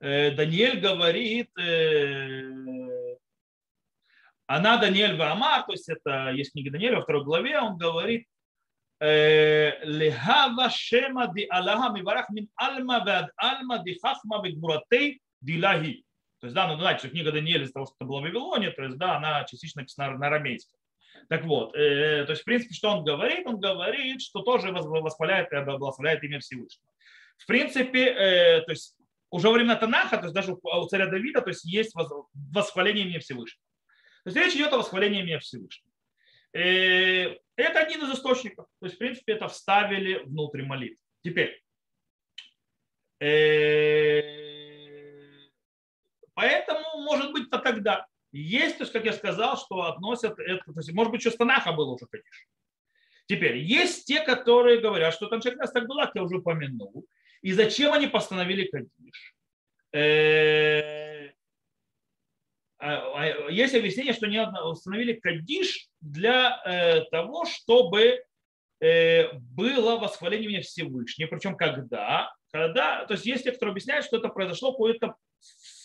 Э, 0.00 0.32
Даниэль 0.32 0.80
говорит, 0.80 1.50
она 4.46 4.78
Даниэль 4.78 5.16
Ваамар, 5.16 5.64
то 5.64 5.72
есть 5.72 5.88
это 5.88 6.30
есть 6.30 6.50
книга 6.50 6.72
Даниэля 6.72 6.96
во 6.96 7.02
второй 7.02 7.22
главе, 7.22 7.60
он 7.60 7.78
говорит, 7.78 8.26
Лехава 9.00 10.68
шема 10.70 11.32
ди 11.32 11.46
Аллаха 11.48 11.96
миварах 11.96 12.28
мин 12.30 12.48
альма 12.56 13.04
вад 13.04 13.30
альма 13.36 13.78
ди 13.84 13.96
хахма 14.02 14.44
вегмуратей 14.44 15.20
дилахи. 15.40 16.02
То 16.40 16.46
есть, 16.46 16.54
да, 16.54 16.68
ну, 16.68 16.78
знаете, 16.78 17.00
что 17.00 17.10
книга 17.10 17.32
Даниэля 17.32 17.64
из 17.64 17.72
того, 17.72 17.86
что 17.86 18.04
было 18.04 18.20
в 18.20 18.22
Вавилоне, 18.22 18.70
то 18.70 18.82
есть, 18.82 18.96
да, 18.96 19.16
она 19.16 19.44
частично 19.44 19.82
написана 19.82 20.16
на 20.16 20.26
арамейском. 20.26 20.78
Так 21.28 21.44
вот, 21.44 21.74
э, 21.74 22.24
то 22.24 22.30
есть, 22.30 22.42
в 22.42 22.44
принципе, 22.44 22.74
что 22.74 22.90
он 22.90 23.04
говорит? 23.04 23.46
Он 23.46 23.58
говорит, 23.58 24.22
что 24.22 24.40
тоже 24.40 24.70
восхваляет 24.70 25.52
и 25.52 25.60
благословляет 25.60 26.22
имя 26.22 26.38
Всевышнего. 26.38 26.88
В 27.38 27.46
принципе, 27.46 28.04
э, 28.04 28.60
то 28.62 28.70
есть, 28.70 28.96
уже 29.30 29.48
во 29.48 29.54
времена 29.54 29.76
Танаха, 29.76 30.16
то 30.16 30.24
есть 30.24 30.34
даже 30.34 30.52
у 30.54 30.86
царя 30.86 31.06
Давида, 31.06 31.42
то 31.42 31.50
есть 31.50 31.64
есть 31.64 31.94
восхваление 32.34 33.04
имени 33.04 33.18
Всевышнего. 33.18 33.62
То 34.24 34.30
есть 34.30 34.36
речь 34.36 34.54
идет 34.54 34.72
о 34.72 34.78
восхвалении 34.78 35.20
имени 35.20 35.38
Всевышнего. 35.38 35.92
Э, 36.52 37.36
это 37.56 37.80
один 37.80 38.04
из 38.04 38.14
источников. 38.14 38.66
То 38.80 38.86
есть, 38.86 38.96
в 38.96 38.98
принципе, 38.98 39.32
это 39.34 39.48
вставили 39.48 40.22
внутрь 40.24 40.62
молитвы. 40.62 40.98
Теперь, 41.22 41.62
э, 43.20 44.47
Поэтому, 46.38 47.02
может 47.02 47.32
быть, 47.32 47.50
то 47.50 47.58
тогда. 47.58 48.06
Есть, 48.30 48.78
то 48.78 48.84
есть, 48.84 48.92
как 48.92 49.04
я 49.04 49.12
сказал, 49.12 49.56
что 49.58 49.82
относят 49.86 50.38
это, 50.38 50.62
то 50.72 50.78
есть, 50.78 50.92
может 50.92 51.10
быть, 51.10 51.20
что 51.20 51.32
Станаха 51.32 51.72
было 51.72 51.94
уже, 51.94 52.06
конечно. 52.06 52.46
Теперь, 53.26 53.56
есть 53.56 54.06
те, 54.06 54.20
которые 54.20 54.78
говорят, 54.78 55.12
что 55.12 55.26
там 55.26 55.40
Таншек 55.40 55.58
Настагдулак 55.58 56.12
я 56.14 56.22
уже 56.22 56.36
упомянул. 56.36 57.04
И 57.42 57.52
зачем 57.52 57.92
они 57.92 58.06
постановили 58.06 58.68
Кадиш? 58.68 59.34
Э, 59.92 61.30
а, 62.78 63.16
а, 63.16 63.50
есть 63.50 63.74
объяснение, 63.74 64.12
что 64.12 64.26
они 64.26 64.38
установили 64.38 65.14
Кадиш 65.14 65.88
для 66.00 66.62
э, 66.64 67.00
того, 67.10 67.46
чтобы 67.46 68.22
э, 68.80 69.32
было 69.32 69.98
восхваление 69.98 70.60
Всевышнего. 70.60 71.30
Причем 71.30 71.56
когда? 71.56 72.32
Когда, 72.52 73.06
то 73.06 73.14
есть 73.14 73.26
есть 73.26 73.42
те, 73.42 73.50
кто 73.50 73.66
объясняют, 73.66 74.04
что 74.06 74.18
это 74.18 74.28
произошло 74.28 74.72
по 74.74 74.88
это 74.88 75.16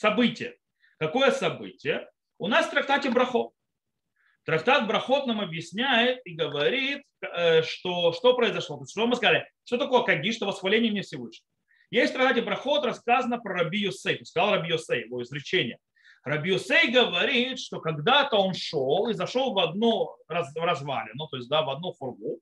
событие. 0.03 0.57
Какое 0.99 1.31
событие? 1.31 2.09
У 2.37 2.47
нас 2.47 2.67
в 2.67 2.71
трактате 2.71 3.09
Брахот. 3.09 3.53
Трактат 4.45 4.85
Брахот 4.85 5.27
нам 5.27 5.39
объясняет 5.39 6.19
и 6.25 6.33
говорит, 6.35 7.03
э, 7.21 7.61
что, 7.61 8.11
что 8.11 8.35
произошло. 8.35 8.75
То 8.75 8.83
есть, 8.83 8.91
что 8.91 9.07
мы 9.07 9.15
сказали, 9.15 9.47
что 9.63 9.77
такое 9.77 10.03
кадиш, 10.03 10.35
что 10.35 10.45
восхваление 10.45 10.91
мне 10.91 11.03
Всевышнего. 11.03 11.47
Есть 11.89 12.11
в 12.11 12.17
трактате 12.17 12.41
Брахот 12.41 12.83
рассказано 12.83 13.39
про 13.39 13.63
Раби 13.63 13.79
Юсей. 13.79 14.25
Сказал 14.25 14.51
Раби 14.51 14.69
Юсей, 14.69 15.05
его 15.05 15.23
изречение. 15.23 15.77
Раби 16.25 16.51
Юсей 16.51 16.91
говорит, 16.91 17.59
что 17.59 17.79
когда-то 17.79 18.35
он 18.35 18.53
шел 18.53 19.07
и 19.07 19.13
зашел 19.13 19.53
в 19.53 19.59
одну 19.59 20.13
раз, 20.27 20.53
развалину, 20.55 21.27
то 21.29 21.37
есть 21.37 21.47
да, 21.47 21.61
в 21.61 21.69
одну 21.69 21.93
фургу, 21.93 22.41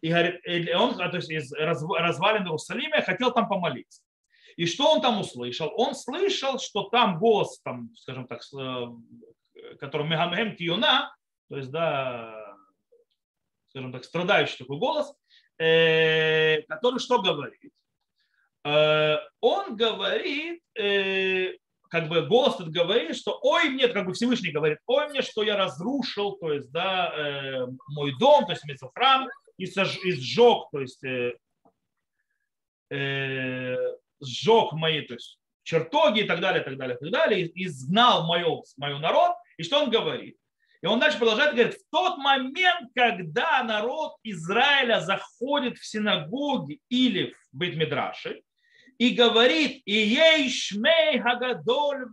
и, 0.00 0.08
говорит, 0.08 0.40
он 0.76 0.96
то 0.96 1.16
есть 1.16 1.30
из 1.30 1.52
развалин 1.52 2.44
Иерусалима 2.44 3.02
хотел 3.02 3.32
там 3.32 3.48
помолиться. 3.48 4.02
И 4.56 4.66
что 4.66 4.92
он 4.92 5.00
там 5.00 5.20
услышал? 5.20 5.72
Он 5.76 5.94
слышал, 5.94 6.58
что 6.58 6.84
там 6.84 7.18
голос, 7.18 7.60
там, 7.60 7.90
скажем 7.96 8.26
так, 8.26 8.40
э, 8.58 9.76
который 9.78 10.06
Мегамхем 10.06 10.56
Тиюна, 10.56 11.14
то 11.48 11.56
есть, 11.56 11.70
да, 11.70 12.56
скажем 13.68 13.92
так, 13.92 14.04
страдающий 14.04 14.58
такой 14.58 14.78
голос, 14.78 15.14
э, 15.58 16.62
который 16.62 16.98
что 16.98 17.22
говорит? 17.22 17.72
Э, 18.64 19.16
он 19.40 19.76
говорит, 19.76 20.62
как 21.88 22.08
бы 22.08 22.22
голос 22.26 22.56
тут 22.56 22.68
говорит, 22.68 23.16
что 23.16 23.38
ой 23.42 23.68
мне, 23.68 23.88
как 23.88 24.06
бы 24.06 24.14
Всевышний 24.14 24.50
говорит, 24.50 24.78
ой 24.86 25.08
мне, 25.08 25.20
что 25.22 25.42
я 25.42 25.56
разрушил, 25.56 26.36
то 26.36 26.52
есть, 26.52 26.70
да, 26.70 27.66
мой 27.88 28.16
дом, 28.18 28.46
то 28.46 28.52
есть, 28.52 28.62
храм, 28.94 29.28
и, 29.58 29.66
сож, 29.66 29.98
сжег, 30.02 30.70
то 30.70 30.80
есть, 30.80 31.02
сжег 34.22 34.72
мои 34.72 35.02
то 35.02 35.14
есть, 35.14 35.38
чертоги 35.62 36.20
и 36.20 36.24
так 36.24 36.40
далее, 36.40 36.62
так 36.62 36.76
далее, 36.76 36.96
так 36.96 37.10
далее, 37.10 37.46
и 37.46 37.66
изгнал 37.66 38.26
мою, 38.26 38.64
мою 38.76 38.98
народ. 38.98 39.32
И 39.56 39.62
что 39.62 39.82
он 39.82 39.90
говорит? 39.90 40.36
И 40.82 40.86
он 40.86 40.98
дальше 40.98 41.18
продолжает, 41.18 41.54
говорит, 41.54 41.74
в 41.74 41.90
тот 41.90 42.18
момент, 42.18 42.90
когда 42.94 43.62
народ 43.62 44.16
Израиля 44.24 45.00
заходит 45.00 45.78
в 45.78 45.86
синагоги 45.86 46.80
или 46.88 47.34
в 47.52 47.56
Бейтмидраши 47.56 48.42
и 48.98 49.10
говорит, 49.10 49.82
и 49.84 49.92
ей 49.92 50.50
шмей 50.50 51.20
хагадоль 51.20 52.06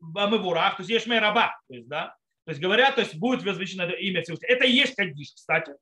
в 0.00 0.18
амывурах, 0.18 0.76
то 0.76 0.80
есть 0.80 0.90
ей 0.90 1.00
шмей 1.00 1.20
раба, 1.20 1.56
то 1.68 1.74
есть, 1.74 1.88
да, 1.88 2.16
то 2.44 2.50
есть 2.50 2.60
говорят, 2.60 2.96
то 2.96 3.02
есть 3.02 3.14
будет 3.14 3.44
возвещено 3.44 3.84
имя 3.84 4.22
Всевышнего. 4.22 4.50
Это 4.50 4.64
и 4.64 4.72
есть 4.72 4.94
кадиш, 4.96 5.32
кстати 5.34 5.74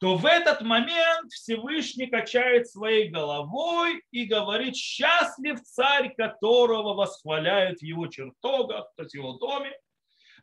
то 0.00 0.16
в 0.16 0.24
этот 0.24 0.62
момент 0.62 1.30
Всевышний 1.30 2.06
качает 2.06 2.66
своей 2.66 3.10
головой 3.10 4.02
и 4.10 4.24
говорит, 4.24 4.74
счастлив 4.74 5.60
царь, 5.60 6.14
которого 6.16 6.94
восхваляют 6.94 7.80
в 7.80 7.82
его 7.82 8.06
чертогах, 8.06 8.90
то 8.96 9.02
есть 9.02 9.14
его 9.14 9.34
доме, 9.34 9.78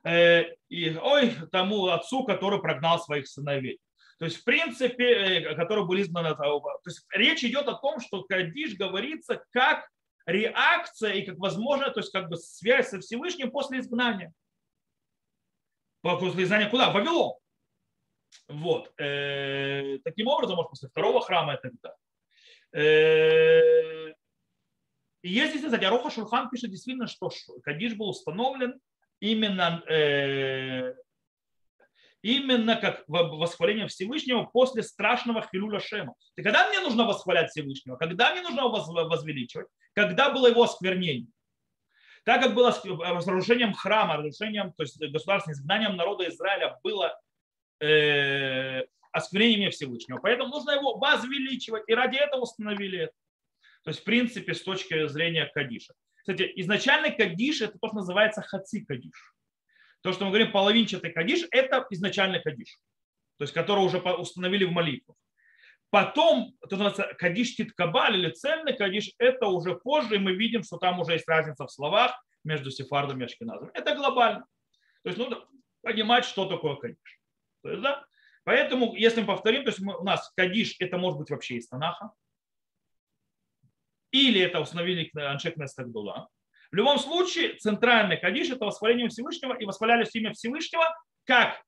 э, 0.03 0.43
и 0.69 0.95
ой, 0.95 1.33
тому 1.51 1.87
отцу, 1.87 2.23
который 2.23 2.61
прогнал 2.61 2.99
своих 2.99 3.27
сыновей. 3.27 3.79
То 4.19 4.25
есть, 4.25 4.37
в 4.37 4.43
принципе, 4.43 5.05
э, 5.05 5.55
который 5.55 5.85
был 5.85 5.99
изгнан 5.99 6.27
от 6.27 6.37
То 6.37 6.79
есть, 6.85 7.07
речь 7.11 7.43
идет 7.43 7.67
о 7.67 7.73
том, 7.73 7.99
что 7.99 8.23
Кадиш 8.25 8.77
говорится 8.77 9.43
как 9.49 9.89
реакция 10.27 11.13
и 11.13 11.25
как 11.25 11.39
возможно, 11.39 11.89
то 11.89 12.01
есть 12.01 12.11
как 12.11 12.29
бы 12.29 12.37
связь 12.37 12.89
со 12.89 12.99
Всевышним 12.99 13.49
после 13.49 13.79
изгнания. 13.79 14.31
После 16.03 16.43
изгнания 16.43 16.69
куда? 16.69 16.91
В 16.91 16.93
Вавилон. 16.93 17.33
Вот. 18.47 18.91
Э, 18.99 19.97
таким 20.03 20.27
образом, 20.27 20.55
может, 20.55 20.71
после 20.71 20.89
второго 20.89 21.21
храма 21.21 21.55
и 21.55 21.57
так 21.61 21.73
далее. 21.81 21.97
И 25.23 25.29
есть 25.29 25.55
кстати, 25.63 25.83
Ароха 25.83 26.09
Шурхан 26.09 26.49
пишет 26.49 26.71
действительно, 26.71 27.07
что 27.07 27.29
Кадиш 27.63 27.95
был 27.95 28.09
установлен 28.09 28.79
именно, 29.19 29.83
э, 29.89 30.93
именно 32.21 32.75
как 32.75 33.03
восхваление 33.07 33.87
Всевышнего 33.87 34.43
после 34.43 34.83
страшного 34.83 35.41
хилюля 35.41 35.79
Шема. 35.79 36.13
И 36.35 36.43
когда 36.43 36.69
мне 36.69 36.79
нужно 36.79 37.05
восхвалять 37.05 37.49
Всевышнего? 37.49 37.97
Когда 37.97 38.31
мне 38.31 38.41
нужно 38.41 38.61
его 38.61 38.69
возвеличивать? 39.09 39.67
Когда 39.93 40.29
было 40.29 40.47
его 40.47 40.63
осквернение? 40.63 41.31
Так 42.23 42.43
как 42.43 42.53
было 42.53 42.71
с 42.71 42.83
разрушением 42.85 43.73
храма, 43.73 44.17
разрушением, 44.17 44.73
то 44.73 44.83
есть 44.83 44.99
государственным 44.99 45.55
изгнанием 45.55 45.95
народа 45.95 46.27
Израиля 46.27 46.77
было 46.83 47.17
э, 47.79 48.83
осквернение 49.11 49.69
Всевышнего. 49.69 50.19
Поэтому 50.19 50.49
нужно 50.49 50.71
его 50.71 50.97
возвеличивать. 50.97 51.83
И 51.87 51.93
ради 51.93 52.17
этого 52.17 52.41
установили 52.41 52.99
это. 52.99 53.13
То 53.83 53.89
есть, 53.91 54.01
в 54.01 54.03
принципе, 54.03 54.53
с 54.53 54.63
точки 54.63 55.07
зрения 55.07 55.49
Кадиша. 55.53 55.93
Кстати, 56.17 56.51
изначальный 56.57 57.15
Кадиш– 57.15 57.61
это 57.61 57.77
то, 57.79 57.87
что 57.87 57.97
называется 57.97 58.41
хаци 58.41 58.83
Кадиш. 58.85 59.33
То, 60.01 60.11
что 60.11 60.25
мы 60.25 60.31
говорим 60.31 60.51
половинчатый 60.51 61.11
Кадиш, 61.11 61.45
это 61.51 61.85
изначальный 61.89 62.41
Кадиш. 62.41 62.77
То 63.37 63.43
есть, 63.43 63.53
который 63.53 63.85
уже 63.85 63.99
установили 63.99 64.65
в 64.65 64.71
молитву. 64.71 65.15
Потом, 65.89 66.53
это 66.61 66.75
называется 66.75 67.15
Кадиш 67.17 67.55
Титкабаль 67.55 68.17
или 68.17 68.31
цельный 68.31 68.75
Кадиш, 68.75 69.13
это 69.19 69.47
уже 69.47 69.75
позже, 69.75 70.15
и 70.15 70.19
мы 70.19 70.33
видим, 70.33 70.63
что 70.63 70.77
там 70.77 70.99
уже 70.99 71.13
есть 71.13 71.27
разница 71.29 71.65
в 71.65 71.71
словах 71.71 72.11
между 72.43 72.71
сефардом 72.71 73.21
и 73.21 73.25
ашкеназом. 73.25 73.71
Это 73.73 73.95
глобально. 73.95 74.45
То 75.03 75.09
есть 75.09 75.17
нужно 75.17 75.47
понимать, 75.81 76.25
что 76.25 76.45
такое 76.45 76.75
Кадиш. 76.75 77.16
То 77.67 77.71
есть, 77.71 77.84
да? 77.84 78.06
Поэтому, 78.45 78.95
если 78.95 79.19
мы 79.19 79.27
повторим, 79.27 79.63
то 79.65 79.71
есть 79.71 79.82
мы, 79.82 79.97
у 79.97 80.03
нас 80.06 80.32
Кадиш 80.38 80.77
это 80.80 80.97
может 80.97 81.19
быть 81.19 81.30
вообще 81.30 81.56
из 81.56 81.67
Танаха, 81.67 82.12
или 84.12 84.39
это 84.39 84.62
установили 84.62 85.12
Аншек 85.19 85.58
Нестагдула. 85.58 86.30
В 86.71 86.75
любом 86.75 86.97
случае, 86.97 87.58
центральный 87.58 88.15
Кадиш 88.15 88.49
это 88.49 88.63
восхваление 88.63 89.10
Всевышнего, 89.10 89.53
и 89.53 89.65
восхвалялись 89.65 90.15
имя 90.15 90.32
Всевышнего 90.32 90.86
как 91.25 91.62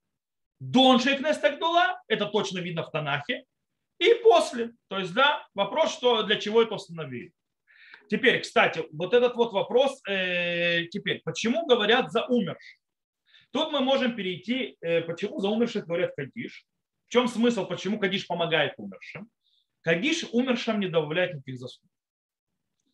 до 0.62 0.92
Аншек 0.92 1.20
Нестагдула, 1.20 2.02
это 2.08 2.28
точно 2.28 2.60
видно 2.60 2.84
в 2.84 2.92
Танахе, 2.92 3.44
и 3.98 4.14
после. 4.24 4.72
То 4.88 5.00
есть, 5.00 5.14
да, 5.14 5.46
вопрос, 5.54 5.92
что 5.92 6.24
для 6.24 6.38
чего 6.38 6.62
это 6.62 6.76
установили. 6.76 7.34
Теперь, 8.10 8.40
кстати, 8.40 8.86
вот 8.94 9.14
этот 9.14 9.36
вот 9.36 9.52
вопрос, 9.52 10.02
э, 10.08 10.86
теперь, 10.86 11.22
почему 11.26 11.66
говорят 11.66 12.10
за 12.10 12.26
умерших? 12.26 12.80
Тут 13.52 13.72
мы 13.72 13.82
можем 13.82 14.16
перейти, 14.16 14.78
э, 14.82 15.02
почему 15.02 15.40
за 15.40 15.50
умерших 15.50 15.86
говорят 15.86 16.16
Кадиш. 16.16 16.66
В 17.08 17.12
чем 17.12 17.28
смысл, 17.28 17.66
почему 17.66 18.00
Кадиш 18.00 18.28
помогает 18.28 18.74
умершим? 18.78 19.30
Кадиш 19.82 20.26
умершим 20.32 20.80
не 20.80 20.88
добавляет 20.88 21.34
никаких 21.34 21.58
заслуг. 21.58 21.90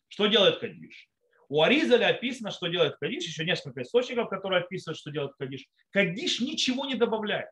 Что 0.08 0.26
делает 0.26 0.58
Кадиш? 0.60 1.08
У 1.48 1.62
Аризаля 1.62 2.08
описано, 2.08 2.50
что 2.50 2.68
делает 2.68 2.96
Кадиш, 2.96 3.24
еще 3.24 3.44
несколько 3.44 3.82
источников, 3.82 4.28
которые 4.28 4.62
описывают, 4.62 4.98
что 4.98 5.10
делает 5.10 5.32
Кадиш. 5.38 5.66
Кадиш 5.90 6.40
ничего 6.40 6.86
не 6.86 6.94
добавляет. 6.94 7.50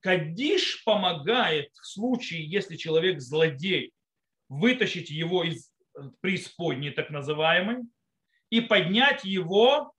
Кадиш 0.00 0.82
помогает 0.84 1.70
в 1.74 1.86
случае, 1.86 2.48
если 2.48 2.76
человек 2.76 3.20
злодей, 3.20 3.92
вытащить 4.48 5.10
его 5.10 5.44
из 5.44 5.70
э, 5.94 6.02
преисподней, 6.20 6.90
так 6.90 7.10
называемой, 7.10 7.84
и 8.50 8.60
поднять 8.60 9.24
его 9.24 9.92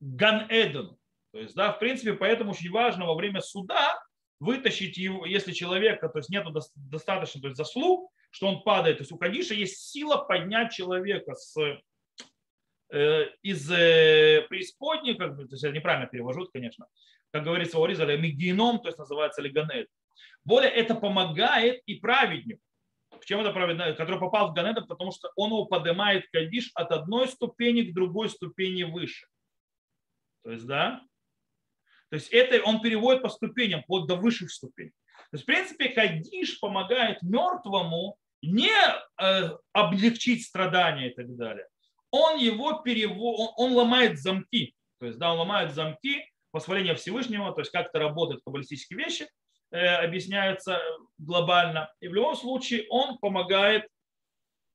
Ган-Эден. 0.00 0.96
То 1.34 1.40
есть, 1.40 1.56
да, 1.56 1.72
в 1.72 1.80
принципе, 1.80 2.12
поэтому 2.12 2.52
очень 2.52 2.70
важно 2.70 3.06
во 3.06 3.16
время 3.16 3.40
суда 3.40 4.00
вытащить 4.38 4.96
его, 4.96 5.26
если 5.26 5.50
человека, 5.50 6.08
то 6.08 6.18
есть 6.18 6.30
нету 6.30 6.54
достаточно 6.76 7.40
то 7.40 7.48
есть 7.48 7.56
заслуг, 7.56 8.12
что 8.30 8.46
он 8.46 8.62
падает. 8.62 8.98
То 8.98 9.02
есть 9.02 9.10
у 9.10 9.18
Кадиша 9.18 9.52
есть 9.52 9.90
сила 9.90 10.18
поднять 10.18 10.72
человека 10.72 11.34
с, 11.34 11.56
э, 12.92 13.26
из 13.42 13.68
э, 13.68 14.46
преисподней, 14.48 15.16
как 15.16 15.34
то 15.34 15.42
есть 15.42 15.64
я 15.64 15.72
неправильно 15.72 16.06
перевожу, 16.06 16.48
конечно, 16.52 16.86
как 17.32 17.42
говорится 17.42 17.80
у 17.80 17.82
Оризаля, 17.82 18.16
мигдином, 18.16 18.78
то 18.78 18.86
есть 18.86 18.98
называется 18.98 19.42
леганет. 19.42 19.88
Более 20.44 20.70
это 20.70 20.94
помогает 20.94 21.82
и 21.86 21.96
праведнику. 21.96 22.60
Чем 23.24 23.40
это 23.40 23.50
праведник, 23.50 23.96
который 23.96 24.20
попал 24.20 24.52
в 24.52 24.54
Ганеда, 24.54 24.82
потому 24.82 25.10
что 25.10 25.32
он 25.34 25.50
его 25.50 25.64
поднимает 25.64 26.28
Кадиш 26.30 26.70
от 26.74 26.92
одной 26.92 27.26
ступени 27.26 27.82
к 27.82 27.92
другой 27.92 28.28
ступени 28.28 28.84
выше. 28.84 29.26
То 30.44 30.52
есть, 30.52 30.66
да, 30.66 31.02
то 32.14 32.18
есть 32.18 32.28
это 32.32 32.62
он 32.62 32.80
переводит 32.80 33.22
по 33.22 33.28
ступеням, 33.28 33.82
вплоть 33.82 34.06
до 34.06 34.14
высших 34.14 34.52
ступеней. 34.52 34.92
То 35.32 35.36
есть, 35.36 35.42
в 35.42 35.46
принципе, 35.46 35.88
Кадиш 35.88 36.60
помогает 36.60 37.20
мертвому 37.22 38.16
не 38.40 38.70
э, 38.70 39.50
облегчить 39.72 40.46
страдания 40.46 41.10
и 41.10 41.12
так 41.12 41.34
далее. 41.34 41.66
Он 42.12 42.38
его 42.38 42.74
перевод, 42.82 43.34
он, 43.40 43.48
он 43.56 43.72
ломает 43.72 44.20
замки. 44.20 44.76
То 45.00 45.06
есть, 45.06 45.18
да, 45.18 45.32
он 45.32 45.40
ломает 45.40 45.74
замки 45.74 46.24
восхваления 46.52 46.94
Всевышнего, 46.94 47.52
то 47.52 47.62
есть 47.62 47.72
как 47.72 47.88
это 47.88 47.98
работает 47.98 48.42
каббалистические 48.44 48.96
вещи, 48.96 49.28
э, 49.72 49.84
объясняются 49.84 50.80
глобально. 51.18 51.92
И 51.98 52.06
в 52.06 52.14
любом 52.14 52.36
случае 52.36 52.86
он 52.90 53.18
помогает 53.18 53.88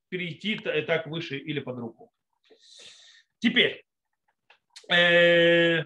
перейти 0.09 0.57
так 0.57 1.07
выше 1.07 1.37
или 1.37 1.61
по-другому. 1.61 2.11
Теперь, 3.37 3.85
э, 4.91 5.85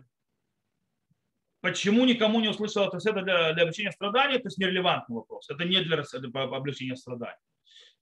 почему 1.63 2.05
никому 2.05 2.41
не 2.41 2.49
услышал, 2.49 2.91
есть 2.93 3.07
это 3.07 3.21
для, 3.21 3.53
для 3.53 3.63
облегчения 3.63 3.93
страданий, 3.93 4.37
то 4.37 4.47
есть 4.47 4.57
нерелевантный 4.57 5.15
вопрос. 5.15 5.49
Это 5.49 5.63
не 5.63 5.81
для, 5.81 6.03
облегчения 6.33 6.97
страданий. 6.97 7.39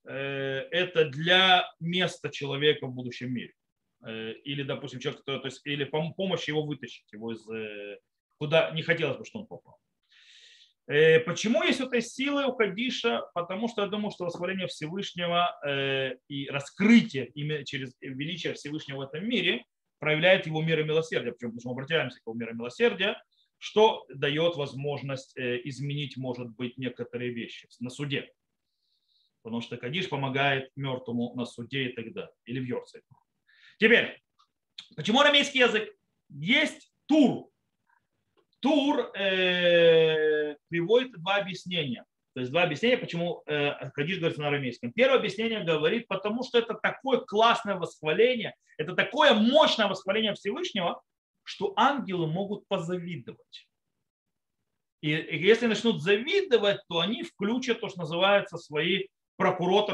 Э, 0.04 0.66
это 0.72 1.04
для 1.04 1.64
места 1.78 2.28
человека 2.28 2.88
в 2.88 2.92
будущем 2.92 3.32
мире. 3.32 3.54
Э, 4.04 4.32
или, 4.32 4.64
допустим, 4.64 4.98
человек, 4.98 5.22
то 5.24 5.40
есть, 5.44 5.60
или 5.64 5.84
помощь 5.84 6.48
его 6.48 6.64
вытащить, 6.64 7.12
его 7.12 7.32
из 7.32 7.48
э, 7.48 7.98
куда 8.38 8.72
не 8.72 8.82
хотелось 8.82 9.16
бы, 9.16 9.24
чтобы 9.24 9.44
он 9.44 9.48
попал. 9.48 9.78
Почему 11.24 11.62
есть 11.62 11.80
этой 11.80 12.02
силы 12.02 12.44
у 12.44 12.54
Кадиша? 12.54 13.22
Потому 13.34 13.68
что 13.68 13.82
я 13.82 13.88
думаю, 13.88 14.10
что 14.10 14.24
восхваление 14.24 14.66
Всевышнего 14.66 15.56
и 16.28 16.48
раскрытие 16.50 17.30
через 17.64 17.94
величие 18.00 18.54
Всевышнего 18.54 18.98
в 18.98 19.00
этом 19.02 19.24
мире 19.24 19.64
проявляет 20.00 20.46
его 20.46 20.60
мир 20.60 20.82
милосердия. 20.82 21.30
Почему? 21.30 21.52
Потому 21.52 21.60
что 21.60 21.68
мы 21.68 21.72
обращаемся 21.74 22.18
к 22.18 22.26
его 22.26 22.34
миру 22.34 22.54
милосердия, 22.56 23.16
что 23.62 24.04
дает 24.12 24.56
возможность 24.56 25.36
изменить, 25.36 26.16
может 26.16 26.48
быть, 26.50 26.78
некоторые 26.78 27.30
вещи 27.30 27.68
на 27.78 27.90
суде 27.90 28.28
потому 29.42 29.60
что 29.60 29.76
Кадиш 29.76 30.08
помогает 30.08 30.70
мертвому 30.76 31.34
на 31.34 31.44
суде 31.44 31.84
и 31.84 31.92
так 31.92 32.12
далее, 32.12 32.32
или 32.44 32.60
в 32.60 32.64
Йорце. 32.64 33.02
Теперь, 33.78 34.20
почему 34.96 35.20
арамейский 35.20 35.60
язык? 35.60 35.92
Есть 36.28 36.92
тур. 37.06 37.48
Тур 38.60 39.10
э, 39.16 40.56
приводит 40.68 41.12
два 41.20 41.36
объяснения. 41.36 42.04
То 42.34 42.40
есть 42.40 42.52
два 42.52 42.62
объяснения, 42.62 42.96
почему 42.96 43.42
э, 43.46 43.90
Кадиш 43.90 44.18
говорит 44.18 44.38
на 44.38 44.48
арамейском. 44.48 44.92
Первое 44.92 45.18
объяснение 45.18 45.64
говорит, 45.64 46.06
потому 46.06 46.44
что 46.44 46.58
это 46.58 46.74
такое 46.74 47.18
классное 47.18 47.74
восхваление, 47.74 48.54
это 48.78 48.94
такое 48.94 49.34
мощное 49.34 49.88
восхваление 49.88 50.34
Всевышнего, 50.34 51.02
что 51.44 51.72
ангелы 51.76 52.26
могут 52.26 52.66
позавидовать. 52.68 53.68
И 55.00 55.10
если 55.10 55.66
начнут 55.66 56.00
завидовать, 56.00 56.80
то 56.88 57.00
они 57.00 57.24
включат 57.24 57.80
то, 57.80 57.88
что 57.88 58.00
называется, 58.00 58.56
свои 58.56 59.08
прокурор, 59.36 59.86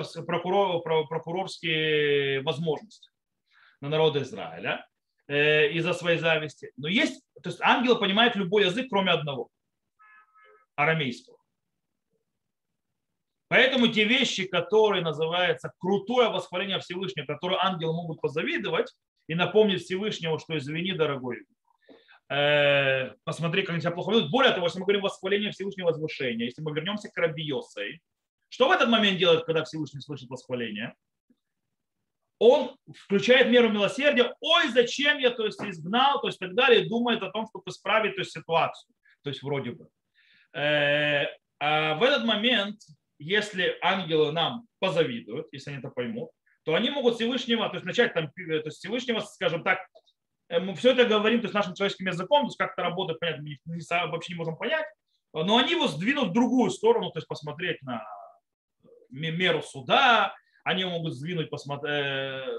прокурорские 0.82 2.42
возможности 2.42 3.10
на 3.80 3.88
народ 3.88 4.16
Израиля 4.16 4.86
э, 5.26 5.70
из-за 5.72 5.94
своей 5.94 6.18
зависти. 6.18 6.72
Но 6.76 6.88
есть, 6.88 7.22
то 7.42 7.48
есть 7.48 7.60
ангел 7.62 7.98
понимает 7.98 8.36
любой 8.36 8.66
язык, 8.66 8.88
кроме 8.90 9.12
одного, 9.12 9.48
арамейского. 10.76 11.38
Поэтому 13.48 13.88
те 13.88 14.04
вещи, 14.04 14.46
которые 14.46 15.02
называются 15.02 15.72
крутое 15.78 16.28
восхваление 16.28 16.80
Всевышнего, 16.80 17.24
которые 17.24 17.58
ангелы 17.60 17.94
могут 17.94 18.20
позавидовать 18.20 18.92
и 19.28 19.34
напомнить 19.34 19.82
Всевышнего, 19.82 20.38
что 20.40 20.58
извини, 20.58 20.92
дорогой, 20.92 21.44
э, 22.30 23.12
посмотри, 23.24 23.62
как 23.62 23.74
они 23.74 23.80
себя 23.80 23.92
плохо 23.92 24.12
ведут. 24.12 24.30
Более 24.30 24.52
того, 24.52 24.66
если 24.66 24.80
мы 24.80 24.86
говорим 24.86 25.02
восхваление 25.02 25.52
Всевышнего 25.52 25.86
возвышения, 25.86 26.46
если 26.46 26.62
мы 26.62 26.74
вернемся 26.74 27.08
к 27.10 27.16
Рабиосой, 27.16 28.00
что 28.48 28.68
в 28.68 28.72
этот 28.72 28.88
момент 28.88 29.18
делает, 29.18 29.44
когда 29.44 29.64
Всевышний 29.64 30.00
слышит 30.00 30.28
восхваление? 30.30 30.94
Он 32.40 32.76
включает 33.04 33.48
меру 33.48 33.68
милосердия. 33.68 34.34
Ой, 34.40 34.68
зачем 34.68 35.18
я 35.18 35.30
то 35.30 35.44
есть, 35.44 35.62
изгнал, 35.62 36.20
то 36.20 36.28
есть 36.28 36.38
так 36.38 36.54
далее, 36.54 36.88
думает 36.88 37.22
о 37.22 37.30
том, 37.30 37.46
чтобы 37.48 37.64
исправить 37.68 38.14
то 38.14 38.20
есть, 38.20 38.32
ситуацию. 38.32 38.94
То 39.22 39.30
есть 39.30 39.42
вроде 39.42 39.72
бы. 39.72 39.88
Э, 40.54 41.26
а 41.58 41.94
в 41.96 42.02
этот 42.02 42.24
момент, 42.24 42.80
если 43.18 43.76
ангелы 43.82 44.32
нам 44.32 44.66
позавидуют, 44.78 45.48
если 45.52 45.70
они 45.70 45.80
это 45.80 45.90
поймут, 45.90 46.30
то 46.68 46.74
они 46.74 46.90
могут 46.90 47.14
Всевышнего, 47.14 47.66
то 47.70 47.76
есть 47.76 47.86
начать 47.86 48.12
там, 48.12 48.30
то 48.30 48.42
есть 48.42 48.76
Всевышнего, 48.76 49.20
скажем 49.20 49.64
так, 49.64 49.78
э, 50.50 50.60
мы 50.60 50.74
все 50.74 50.92
это 50.92 51.06
говорим 51.06 51.40
то 51.40 51.46
есть 51.46 51.54
нашим 51.54 51.74
человеческим 51.74 52.08
языком, 52.08 52.42
то 52.42 52.48
есть 52.48 52.58
как 52.58 52.72
это 52.72 52.82
работает, 52.82 53.18
понятно, 53.20 53.48
мы 53.64 53.78
вообще 54.10 54.34
не 54.34 54.36
можем 54.36 54.54
понять, 54.58 54.84
но 55.32 55.56
они 55.56 55.70
его 55.70 55.86
сдвинут 55.86 56.28
в 56.28 56.32
другую 56.34 56.70
сторону, 56.70 57.10
то 57.10 57.20
есть 57.20 57.26
посмотреть 57.26 57.80
на 57.80 58.06
меру 59.08 59.62
суда, 59.62 60.34
они 60.62 60.84
могут 60.84 61.14
сдвинуть, 61.14 61.48
посмотреть, 61.48 61.90
э, 61.90 62.58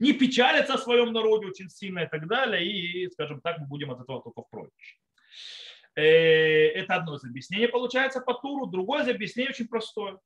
не 0.00 0.12
печалиться 0.12 0.74
о 0.74 0.78
своем 0.78 1.12
народе 1.12 1.46
очень 1.46 1.70
сильно 1.70 2.00
и 2.00 2.08
так 2.08 2.26
далее, 2.26 2.66
и, 2.66 3.08
скажем 3.10 3.40
так, 3.40 3.58
мы 3.58 3.68
будем 3.68 3.92
от 3.92 4.00
этого 4.00 4.20
только 4.24 4.42
в 4.42 4.50
проигрыше. 4.50 4.96
Это 5.94 6.96
одно 6.96 7.14
из 7.14 7.22
объяснений 7.22 7.68
получается 7.68 8.20
по 8.22 8.34
туру. 8.34 8.66
Другое 8.66 9.04
из 9.04 9.08
объяснений 9.08 9.50
очень 9.50 9.68
простое. 9.68 10.18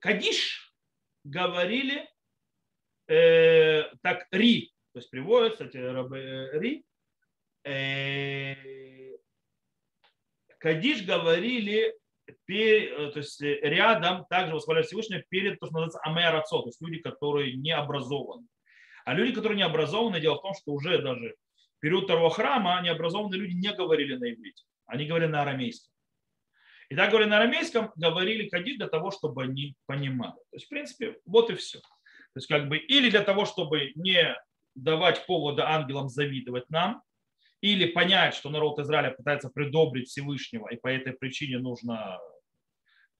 Кадиш 0.00 0.74
говорили 1.24 2.08
так 3.06 4.26
ри, 4.32 4.72
то 4.92 4.98
есть 4.98 5.10
приводится 5.10 5.66
кстати, 5.66 5.78
ри. 6.58 6.84
Кадиш 10.58 11.04
говорили 11.04 11.96
то 12.46 13.12
есть 13.16 13.40
рядом 13.40 14.24
также 14.26 14.54
восхваляют 14.54 14.86
Всевышнего 14.86 15.22
перед 15.28 15.58
то, 15.58 15.66
что 15.66 15.74
называется 15.74 16.00
амэрацо, 16.02 16.62
то 16.62 16.68
есть 16.68 16.80
люди, 16.80 16.98
которые 16.98 17.54
не 17.54 17.72
образованы. 17.72 18.46
А 19.04 19.14
люди, 19.14 19.34
которые 19.34 19.56
не 19.56 19.64
образованы, 19.64 20.20
дело 20.20 20.36
в 20.36 20.42
том, 20.42 20.54
что 20.54 20.72
уже 20.72 21.02
даже 21.02 21.34
в 21.76 21.80
период 21.80 22.04
второго 22.04 22.30
храма 22.30 22.80
необразованные 22.82 23.40
люди 23.40 23.54
не 23.54 23.72
говорили 23.72 24.14
на 24.14 24.30
иврите, 24.32 24.64
они 24.86 25.06
говорили 25.06 25.30
на 25.30 25.42
арамейском. 25.42 25.92
И 26.90 26.96
так 26.96 27.10
говорили 27.10 27.30
на 27.30 27.36
арамейском, 27.36 27.92
говорили 27.94 28.48
кадиш 28.48 28.76
для 28.76 28.88
того, 28.88 29.12
чтобы 29.12 29.44
они 29.44 29.76
понимали. 29.86 30.34
То 30.50 30.56
есть, 30.56 30.66
в 30.66 30.68
принципе, 30.68 31.18
вот 31.24 31.48
и 31.50 31.54
все. 31.54 31.78
То 31.78 32.36
есть, 32.36 32.48
как 32.48 32.68
бы, 32.68 32.78
или 32.78 33.08
для 33.10 33.22
того, 33.22 33.44
чтобы 33.44 33.92
не 33.94 34.36
давать 34.74 35.24
повода 35.26 35.68
ангелам 35.68 36.08
завидовать 36.08 36.68
нам, 36.68 37.02
или 37.60 37.86
понять, 37.86 38.34
что 38.34 38.50
народ 38.50 38.78
Израиля 38.80 39.10
пытается 39.10 39.50
придобрить 39.50 40.08
Всевышнего, 40.08 40.68
и 40.68 40.76
по 40.76 40.88
этой 40.88 41.12
причине 41.12 41.58
нужно, 41.58 42.18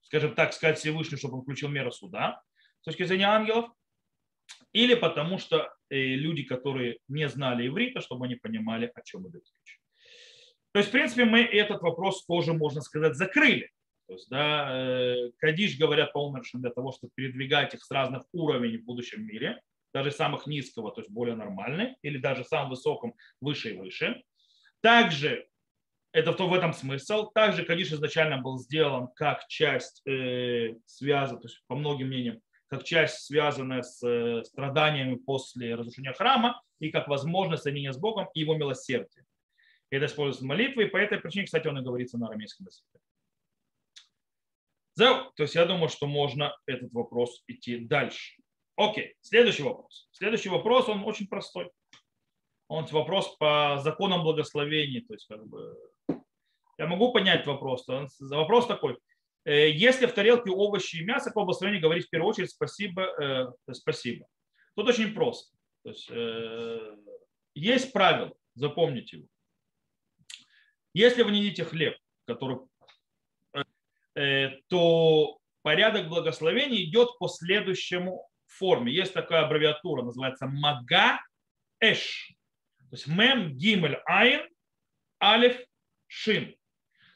скажем 0.01 0.35
так, 0.35 0.51
сказать 0.51 0.79
Всевышнему, 0.79 1.17
чтобы 1.17 1.37
он 1.37 1.43
включил 1.43 1.69
меру 1.69 1.91
суда 1.91 2.41
с 2.81 2.85
точки 2.85 3.03
зрения 3.03 3.27
ангелов, 3.27 3.69
или 4.73 4.95
потому 4.95 5.37
что 5.37 5.73
э, 5.89 5.95
люди, 5.95 6.43
которые 6.43 6.97
не 7.07 7.29
знали 7.29 7.67
иврита, 7.67 8.01
чтобы 8.01 8.25
они 8.25 8.35
понимали, 8.35 8.91
о 8.93 9.01
чем 9.01 9.29
идет 9.29 9.43
речь. 9.43 9.80
То 10.73 10.79
есть, 10.79 10.89
в 10.89 10.91
принципе, 10.91 11.25
мы 11.25 11.41
этот 11.41 11.81
вопрос 11.81 12.25
тоже, 12.25 12.53
можно 12.53 12.81
сказать, 12.81 13.15
закрыли. 13.15 13.69
То 14.07 14.13
есть, 14.13 14.29
да, 14.29 14.69
э, 14.71 15.31
Кадиш 15.37 15.77
говорят 15.77 16.13
по 16.13 16.25
умершим 16.27 16.61
для 16.61 16.69
того, 16.69 16.91
чтобы 16.91 17.11
передвигать 17.15 17.73
их 17.73 17.83
с 17.83 17.91
разных 17.91 18.23
уровней 18.33 18.77
в 18.77 18.85
будущем 18.85 19.25
мире, 19.25 19.61
даже 19.93 20.11
самых 20.11 20.47
низкого, 20.47 20.91
то 20.91 21.01
есть 21.01 21.11
более 21.11 21.35
нормальный, 21.35 21.95
или 22.01 22.17
даже 22.17 22.43
самым 22.43 22.69
высоком, 22.69 23.13
выше 23.41 23.71
и 23.71 23.77
выше. 23.77 24.23
Также 24.81 25.47
это 26.13 26.31
в 26.31 26.53
этом 26.53 26.73
смысл. 26.73 27.31
Также 27.31 27.63
Кадиш 27.63 27.91
изначально 27.93 28.37
был 28.37 28.57
сделан 28.59 29.07
как 29.15 29.47
часть 29.47 30.05
э, 30.07 30.75
связана, 30.85 31.39
то 31.39 31.47
есть 31.47 31.63
по 31.67 31.75
многим 31.75 32.07
мнениям, 32.07 32.41
как 32.67 32.83
часть, 32.83 33.25
связанная 33.25 33.81
с 33.81 34.05
э, 34.05 34.43
страданиями 34.43 35.15
после 35.15 35.75
разрушения 35.75 36.13
храма 36.13 36.61
и 36.79 36.89
как 36.89 37.07
возможность 37.07 37.63
соединения 37.63 37.93
с 37.93 37.97
Богом 37.97 38.27
и 38.33 38.39
его 38.41 38.55
милосердия. 38.55 39.25
Это 39.91 40.07
используется 40.07 40.43
в 40.43 40.47
молитве, 40.47 40.87
и 40.87 40.89
по 40.89 40.97
этой 40.97 41.19
причине, 41.19 41.45
кстати, 41.45 41.67
он 41.67 41.77
и 41.77 41.83
говорится 41.83 42.17
на 42.17 42.27
арамейском 42.27 42.65
языке. 42.65 42.99
То 44.97 45.43
есть 45.43 45.55
я 45.55 45.65
думаю, 45.65 45.89
что 45.89 46.07
можно 46.07 46.55
этот 46.65 46.91
вопрос 46.91 47.43
идти 47.47 47.77
дальше. 47.77 48.41
Окей, 48.75 49.15
следующий 49.21 49.63
вопрос. 49.63 50.09
Следующий 50.11 50.49
вопрос, 50.49 50.89
он 50.89 51.03
очень 51.03 51.27
простой 51.27 51.69
он 52.71 52.85
вопрос 52.85 53.35
по 53.37 53.79
законам 53.83 54.23
благословения. 54.23 55.01
То 55.05 55.13
есть, 55.13 55.27
как 55.27 55.45
бы, 55.45 55.77
я 56.77 56.87
могу 56.87 57.11
понять 57.11 57.45
вопрос. 57.45 57.85
Вопрос 58.21 58.65
такой. 58.65 58.97
Э, 59.43 59.69
если 59.69 60.05
в 60.05 60.13
тарелке 60.13 60.51
овощи 60.51 60.95
и 60.95 61.03
мясо, 61.03 61.31
по 61.31 61.41
благословению 61.41 61.81
говорить 61.81 62.07
в 62.07 62.09
первую 62.09 62.29
очередь 62.29 62.49
спасибо, 62.49 63.03
э, 63.21 63.73
спасибо. 63.73 64.25
Тут 64.75 64.87
очень 64.87 65.13
просто. 65.13 65.53
То 65.83 65.89
есть, 65.89 66.09
э, 66.09 66.95
есть 67.55 67.91
правило, 67.91 68.33
запомните 68.55 69.17
его. 69.17 69.27
Если 70.93 71.23
вы 71.23 71.31
не 71.31 71.41
едите 71.41 71.63
хлеб, 71.63 71.97
который, 72.25 72.59
э, 74.15 74.49
то 74.67 75.37
порядок 75.61 76.09
благословения 76.09 76.83
идет 76.83 77.17
по 77.19 77.27
следующему 77.27 78.27
форме. 78.51 78.93
Есть 78.93 79.13
такая 79.13 79.45
аббревиатура, 79.45 80.03
называется 80.03 80.47
мага 80.47 81.21
эш. 81.79 82.33
То 82.89 82.95
есть 82.95 83.07
мем, 83.07 83.55
гимель, 83.55 83.99
айн, 84.05 84.47
алиф, 85.21 85.57
шин. 86.07 86.51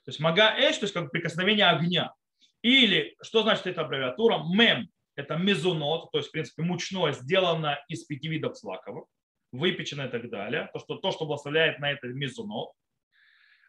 То 0.06 0.10
есть 0.10 0.20
мага 0.20 0.56
эш, 0.58 0.78
то 0.78 0.86
есть 0.86 0.94
как 0.94 1.12
прикосновение 1.12 1.68
огня. 1.68 2.14
Или, 2.62 3.16
что 3.22 3.44
значит 3.44 3.68
эта 3.68 3.82
аббревиатура? 3.82 4.44
Мем– 4.48 4.90
это 5.16 5.36
мезунот, 5.36 6.12
то 6.12 6.18
есть, 6.18 6.30
в 6.30 6.32
принципе, 6.32 6.64
мучное, 6.64 7.12
сделано 7.12 7.80
из 7.90 8.06
пяти 8.06 8.28
видов 8.28 8.58
злаковых, 8.58 9.06
выпечено 9.52 10.04
и 10.04 10.10
так 10.10 10.30
далее. 10.30 10.70
То, 10.74 10.80
что, 10.80 10.98
то, 10.98 11.12
что 11.12 11.26
благословляет 11.26 11.80
на 11.80 11.92
это 11.92 12.08
мезунот. 12.08 12.72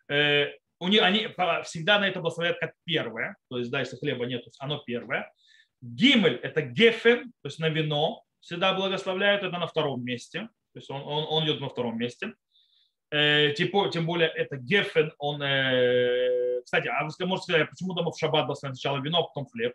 Э, 0.08 0.48
у 0.78 0.88
них, 0.88 1.02
они 1.02 1.28
всегда 1.64 1.98
на 1.98 2.08
это 2.08 2.20
благословляют 2.20 2.58
как 2.60 2.74
первое, 2.84 3.36
то 3.48 3.58
есть, 3.58 3.70
да, 3.70 3.80
если 3.80 3.96
хлеба 3.96 4.26
нет, 4.26 4.44
оно 4.58 4.78
первое. 4.78 5.32
Гимель– 5.80 6.36
это 6.42 6.62
гефен, 6.62 7.32
то 7.42 7.48
есть 7.48 7.58
на 7.58 7.68
вино, 7.68 8.22
всегда 8.40 8.74
благословляют, 8.74 9.42
это 9.42 9.58
на 9.58 9.66
втором 9.66 10.04
месте. 10.04 10.48
То 10.72 10.78
есть 10.78 10.90
он, 10.90 11.00
он, 11.02 11.26
он 11.28 11.44
идет 11.44 11.60
на 11.60 11.68
втором 11.68 11.98
месте. 11.98 12.34
Э, 13.10 13.52
типа, 13.52 13.88
тем 13.90 14.04
более 14.04 14.28
это 14.28 14.56
Гефен, 14.56 15.12
он, 15.18 15.40
э, 15.42 16.60
кстати, 16.64 16.88
а 16.88 17.04
вы 17.04 17.26
можете 17.26 17.52
сказать, 17.52 17.70
почему 17.70 17.94
дома 17.94 18.10
в 18.10 18.18
шаббат 18.18 18.46
был 18.46 18.56
сначала 18.56 18.98
вино, 18.98 19.20
а 19.20 19.22
потом 19.22 19.46
хлеб? 19.46 19.74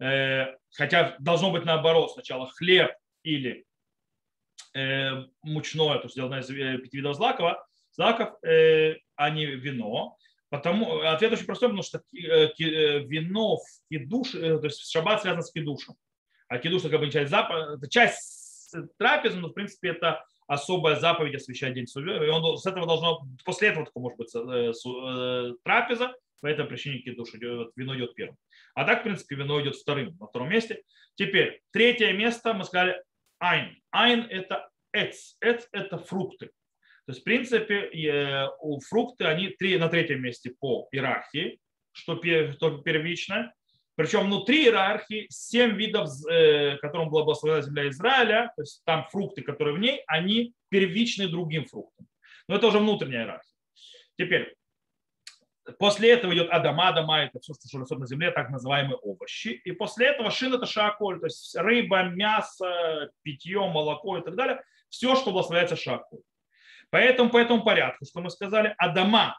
Э, 0.00 0.56
хотя 0.72 1.14
должно 1.18 1.50
быть 1.50 1.64
наоборот, 1.64 2.12
сначала 2.12 2.48
хлеб 2.48 2.90
или 3.22 3.64
э, 4.74 5.24
мучное, 5.42 5.98
то 5.98 6.04
есть 6.04 6.14
сделанное 6.14 6.40
из 6.40 6.50
э, 6.50 6.78
пяти 6.78 6.96
видов 6.96 7.16
злаков, 7.16 7.58
злаков 7.92 8.42
э, 8.42 8.96
а 9.20 9.28
не 9.28 9.44
вино. 9.44 10.16
Потому, 10.48 11.02
ответ 11.02 11.32
очень 11.32 11.44
простой, 11.44 11.68
потому 11.68 11.82
что 11.82 12.02
э, 12.12 12.48
вино 13.04 13.58
в 13.58 13.64
кидуш, 13.90 14.30
то 14.32 14.64
есть 14.64 14.90
шаббат 14.90 15.22
связан 15.22 15.42
с 15.42 15.52
кидушем. 15.52 15.94
А 16.48 16.58
кидуш 16.58 16.80
это 16.80 16.90
как 16.90 17.00
бы 17.00 17.10
часть, 17.10 17.30
запа, 17.30 17.78
часть 17.88 18.74
трапезы, 18.98 19.38
но 19.38 19.48
в 19.48 19.52
принципе 19.52 19.90
это 19.90 20.24
особая 20.46 20.96
заповедь 20.96 21.36
освящать 21.36 21.74
день 21.74 21.86
судьбы. 21.86 22.12
И 22.26 22.28
он, 22.30 22.56
с 22.56 22.66
этого 22.66 22.86
должно, 22.86 23.20
после 23.44 23.68
этого 23.68 23.84
только 23.84 24.00
может 24.00 24.18
быть 24.18 24.34
э, 24.34 24.72
э, 24.72 25.54
трапеза, 25.62 26.14
по 26.40 26.46
этой 26.46 26.64
причине 26.64 27.00
кидуш 27.00 27.34
идет, 27.34 27.72
вино 27.76 27.94
идет 27.96 28.14
первым. 28.14 28.38
А 28.74 28.84
так, 28.84 29.00
в 29.00 29.02
принципе, 29.02 29.36
вино 29.36 29.60
идет 29.60 29.76
вторым, 29.76 30.16
на 30.18 30.26
втором 30.26 30.48
месте. 30.48 30.82
Теперь, 31.14 31.60
третье 31.70 32.12
место 32.14 32.54
мы 32.54 32.64
сказали 32.64 33.02
айн. 33.38 33.76
Айн– 33.90 34.26
это 34.30 34.70
эц. 34.92 35.36
Эц– 35.42 35.68
это 35.72 35.98
фрукты. 35.98 36.50
То 37.10 37.12
есть, 37.12 37.22
в 37.22 37.24
принципе, 37.24 38.48
у 38.60 38.78
фрукты, 38.78 39.24
они 39.24 39.48
три, 39.48 39.76
на 39.78 39.88
третьем 39.88 40.22
месте 40.22 40.54
по 40.60 40.86
иерархии, 40.92 41.58
что 41.90 42.14
первичное. 42.14 43.52
Причем 43.96 44.26
внутри 44.26 44.62
иерархии 44.66 45.26
семь 45.28 45.74
видов, 45.74 46.08
э, 46.30 46.76
которым 46.76 47.10
была 47.10 47.24
благословена 47.24 47.62
земля 47.62 47.88
Израиля, 47.88 48.52
то 48.54 48.62
есть 48.62 48.84
там 48.84 49.08
фрукты, 49.10 49.42
которые 49.42 49.74
в 49.74 49.80
ней, 49.80 50.04
они 50.06 50.54
первичны 50.68 51.26
другим 51.26 51.64
фруктам. 51.64 52.06
Но 52.46 52.54
это 52.54 52.68
уже 52.68 52.78
внутренняя 52.78 53.22
иерархия. 53.22 53.56
Теперь, 54.16 54.54
после 55.80 56.12
этого 56.12 56.32
идет 56.32 56.48
Адама, 56.50 56.90
Адама, 56.90 57.22
это 57.22 57.40
все, 57.40 57.54
что 57.54 57.80
растет 57.80 57.98
на 57.98 58.06
земле, 58.06 58.30
так 58.30 58.50
называемые 58.50 58.98
овощи. 58.98 59.60
И 59.64 59.72
после 59.72 60.06
этого 60.06 60.30
шин 60.30 60.54
это 60.54 60.66
шаколь, 60.66 61.18
то 61.18 61.26
есть 61.26 61.56
рыба, 61.56 62.04
мясо, 62.04 63.10
питье, 63.22 63.68
молоко 63.68 64.16
и 64.18 64.22
так 64.22 64.36
далее. 64.36 64.62
Все, 64.90 65.16
что 65.16 65.32
благословляется 65.32 65.74
шаколь. 65.74 66.20
Поэтому 66.90 67.30
по 67.30 67.38
этому 67.38 67.62
порядку, 67.62 68.04
что 68.04 68.20
мы 68.20 68.30
сказали, 68.30 68.74
Адама, 68.78 69.38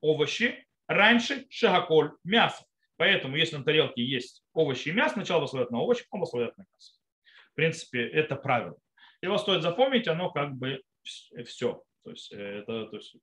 овощи, 0.00 0.66
раньше 0.86 1.46
шагаколь, 1.48 2.12
мясо. 2.24 2.64
Поэтому, 2.96 3.36
если 3.36 3.56
на 3.56 3.64
тарелке 3.64 4.04
есть 4.04 4.44
овощи 4.52 4.88
и 4.88 4.92
мясо, 4.92 5.14
сначала 5.14 5.40
благословят 5.40 5.70
на 5.70 5.80
овощи, 5.80 6.04
потом 6.04 6.20
благословят 6.20 6.56
на 6.56 6.62
мясо. 6.62 6.92
В 7.52 7.54
принципе, 7.54 8.06
это 8.06 8.36
правило. 8.36 8.76
Его 9.22 9.38
стоит 9.38 9.62
запомнить, 9.62 10.06
оно 10.06 10.30
как 10.30 10.54
бы 10.54 10.82
все. 11.46 11.82
То 12.04 12.10
есть 12.10 12.30
это, 12.32 12.86
то 12.86 12.96
есть, 12.96 13.16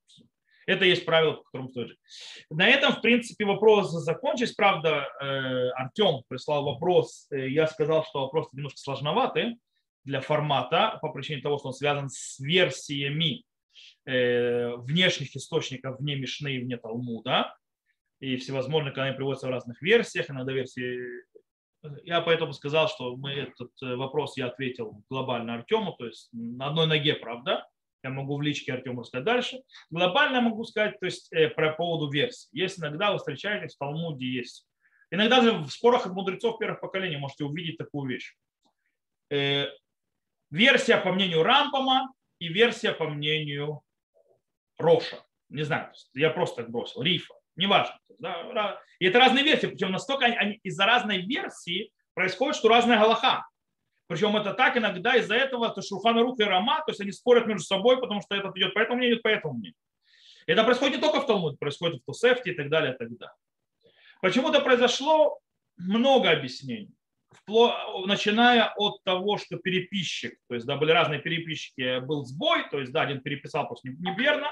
это 0.65 0.85
есть 0.85 1.05
правило, 1.05 1.33
по 1.33 1.43
которому 1.43 1.69
стоит 1.69 1.89
жить. 1.89 1.99
На 2.49 2.67
этом, 2.67 2.93
в 2.93 3.01
принципе, 3.01 3.45
вопрос 3.45 3.91
закончились. 3.91 4.53
Правда, 4.53 5.07
э, 5.19 5.69
Артем 5.71 6.23
прислал 6.27 6.63
вопрос. 6.65 7.27
Э, 7.31 7.47
я 7.49 7.67
сказал, 7.67 8.05
что 8.05 8.21
вопрос 8.21 8.49
немножко 8.53 8.79
сложноватый 8.79 9.57
для 10.03 10.21
формата 10.21 10.97
по 11.01 11.09
причине 11.09 11.41
того, 11.41 11.57
что 11.57 11.67
он 11.67 11.73
связан 11.73 12.09
с 12.09 12.39
версиями 12.39 13.39
э, 13.39 13.43
внешних 14.05 15.35
источников 15.35 15.99
вне 15.99 16.15
Мишны 16.15 16.55
и 16.55 16.59
вне 16.59 16.77
Талмуда 16.77 17.53
и 18.21 18.37
всевозможные, 18.37 18.93
они 18.93 19.15
приводятся 19.15 19.47
в 19.47 19.51
разных 19.51 19.81
версиях, 19.81 20.29
иногда 20.29 20.53
версии. 20.53 21.01
Я 22.03 22.21
поэтому 22.21 22.53
сказал, 22.53 22.87
что 22.87 23.17
мы 23.17 23.31
этот 23.31 23.71
э, 23.81 23.95
вопрос 23.95 24.37
я 24.37 24.45
ответил 24.45 25.03
глобально 25.09 25.55
Артему, 25.55 25.93
то 25.93 26.05
есть 26.05 26.29
на 26.31 26.67
одной 26.67 26.85
ноге, 26.85 27.15
правда, 27.15 27.67
я 28.03 28.11
могу 28.11 28.37
в 28.37 28.41
личке 28.43 28.73
Артему 28.73 29.01
рассказать 29.01 29.25
дальше. 29.25 29.61
Глобально 29.89 30.41
могу 30.41 30.63
сказать 30.63 30.99
то 30.99 31.07
есть, 31.07 31.33
э, 31.33 31.49
про 31.49 31.73
поводу 31.73 32.11
версий. 32.11 32.47
Есть 32.51 32.79
иногда 32.79 33.11
вы 33.11 33.17
встречаетесь 33.17 33.75
в 33.75 33.79
Талмуде, 33.79 34.27
есть. 34.27 34.67
Иногда 35.09 35.41
же 35.41 35.53
в 35.53 35.71
спорах 35.71 36.05
от 36.05 36.13
мудрецов 36.13 36.59
первых 36.59 36.79
поколений 36.79 37.17
можете 37.17 37.45
увидеть 37.45 37.79
такую 37.79 38.07
вещь. 38.07 38.35
Э, 39.31 39.65
версия 40.51 40.97
по 40.97 41.11
мнению 41.11 41.41
Рампама 41.41 42.13
и 42.41 42.47
версия 42.47 42.91
по 42.91 43.07
мнению 43.07 43.83
Роша. 44.79 45.23
Не 45.49 45.61
знаю, 45.61 45.91
я 46.15 46.31
просто 46.31 46.63
так 46.63 46.71
бросил. 46.71 47.03
Рифа. 47.03 47.35
Неважно. 47.55 47.99
Да? 48.17 48.81
И 48.97 49.05
это 49.05 49.19
разные 49.19 49.43
версии. 49.43 49.67
Причем 49.67 49.91
настолько 49.91 50.25
они, 50.25 50.59
из-за 50.63 50.87
разной 50.87 51.19
версии 51.19 51.91
происходит, 52.15 52.55
что 52.55 52.67
разная 52.67 52.99
галаха. 52.99 53.47
Причем 54.07 54.35
это 54.35 54.55
так 54.55 54.75
иногда 54.75 55.15
из-за 55.17 55.35
этого, 55.35 55.69
то 55.69 55.83
Шурхана 55.83 56.23
Рух 56.23 56.39
и 56.39 56.43
Рама, 56.43 56.79
то 56.79 56.91
есть 56.91 56.99
они 56.99 57.11
спорят 57.11 57.45
между 57.45 57.63
собой, 57.63 58.01
потому 58.01 58.21
что 58.21 58.35
этот 58.35 58.57
идет 58.57 58.73
по 58.73 58.79
этому 58.79 58.97
мнению, 58.97 59.21
по 59.21 59.27
этому 59.27 59.53
мнению. 59.53 59.77
Это 60.47 60.63
происходит 60.63 60.95
не 60.95 61.01
только 61.01 61.21
в 61.21 61.27
Талмуде, 61.27 61.57
происходит 61.57 62.01
в 62.01 62.05
Тусефте 62.05 62.53
и 62.53 62.55
так 62.55 62.69
далее, 62.69 62.95
и 62.95 62.97
так 62.97 63.15
далее. 63.17 63.35
Почему-то 64.19 64.61
произошло 64.61 65.39
много 65.77 66.31
объяснений. 66.31 66.95
Начиная 68.05 68.73
от 68.75 69.03
того, 69.03 69.37
что 69.37 69.57
переписчик, 69.57 70.35
то 70.47 70.55
есть 70.55 70.65
да, 70.65 70.75
были 70.75 70.91
разные 70.91 71.19
переписчики, 71.19 71.99
был 71.99 72.25
сбой, 72.25 72.69
то 72.69 72.79
есть 72.79 72.91
да, 72.91 73.01
один 73.01 73.21
переписал 73.21 73.67
просто 73.67 73.89
неверно, 73.89 74.47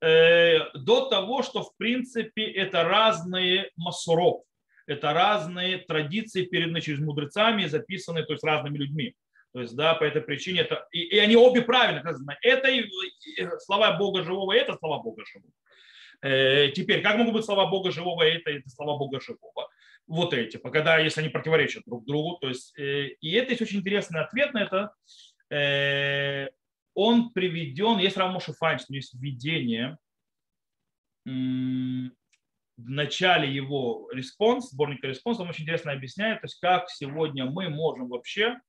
э, 0.00 0.70
до 0.74 1.08
того, 1.08 1.42
что 1.42 1.62
в 1.62 1.76
принципе 1.76 2.44
это 2.44 2.84
разные 2.84 3.70
масуров, 3.76 4.42
это 4.86 5.12
разные 5.12 5.78
традиции, 5.78 6.44
переданные 6.44 6.80
через 6.80 7.00
мудрецами, 7.00 7.66
записанные 7.66 8.24
то 8.24 8.32
есть 8.32 8.44
разными 8.44 8.78
людьми. 8.78 9.14
То 9.52 9.62
есть, 9.62 9.74
да, 9.74 9.94
по 9.94 10.04
этой 10.04 10.20
причине 10.20 10.60
это, 10.60 10.86
и, 10.92 11.00
и 11.00 11.18
они 11.18 11.34
обе 11.34 11.62
правильно 11.62 12.00
сказаны. 12.00 12.36
Это 12.42 12.68
и, 12.68 12.80
и 12.80 13.48
слова 13.60 13.96
Бога 13.96 14.22
живого, 14.22 14.52
и 14.52 14.58
это 14.58 14.76
слова 14.76 15.02
Бога 15.02 15.24
живого. 15.24 15.50
Э, 16.20 16.70
теперь, 16.72 17.00
как 17.02 17.16
могут 17.16 17.32
быть 17.32 17.44
слова 17.46 17.66
Бога 17.66 17.90
живого, 17.90 18.22
и 18.22 18.34
это, 18.34 18.50
и 18.50 18.58
это 18.58 18.68
слова 18.68 18.98
Бога 18.98 19.18
живого? 19.18 19.70
Вот 20.06 20.34
эти, 20.34 20.56
когда, 20.56 20.98
если 20.98 21.20
они 21.20 21.30
противоречат 21.30 21.82
друг 21.86 22.04
другу. 22.06 22.38
То 22.38 22.48
есть, 22.48 22.78
э, 22.78 23.08
и 23.20 23.32
это 23.32 23.50
есть 23.50 23.62
очень 23.62 23.80
интересный 23.80 24.20
ответ 24.20 24.54
на 24.54 24.62
это. 24.62 24.94
Э, 25.50 26.48
он 26.94 27.30
приведен, 27.30 27.98
есть 27.98 28.16
Рамоша 28.16 28.52
Файнштейн, 28.54 28.96
есть 28.96 29.14
введение 29.14 29.98
в 32.76 32.90
начале 32.90 33.52
его 33.52 34.08
респонс, 34.12 34.70
сборника 34.70 35.06
респонс, 35.06 35.40
он 35.40 35.48
очень 35.48 35.64
интересно 35.64 35.92
объясняет, 35.92 36.40
то 36.40 36.44
есть 36.44 36.60
как 36.60 36.90
сегодня 36.90 37.46
мы 37.46 37.68
можем 37.68 38.08
вообще 38.08 38.60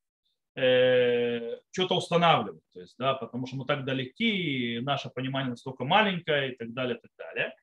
э, 0.56 1.58
что-то 1.72 1.96
устанавливать, 1.96 2.64
то 2.74 2.80
есть, 2.80 2.96
да, 2.98 3.16
потому 3.16 3.48
что 3.48 3.58
мы 3.58 3.66
так 3.66 3.86
далеки, 3.86 4.80
наше 4.82 5.10
понимание 5.10 5.52
настолько 5.52 5.84
маленькое 5.84 6.54
и 6.54 6.56
так 6.56 6.74
далее, 6.74 6.98
и 6.98 7.02
так 7.02 7.12
далее. 7.18 7.54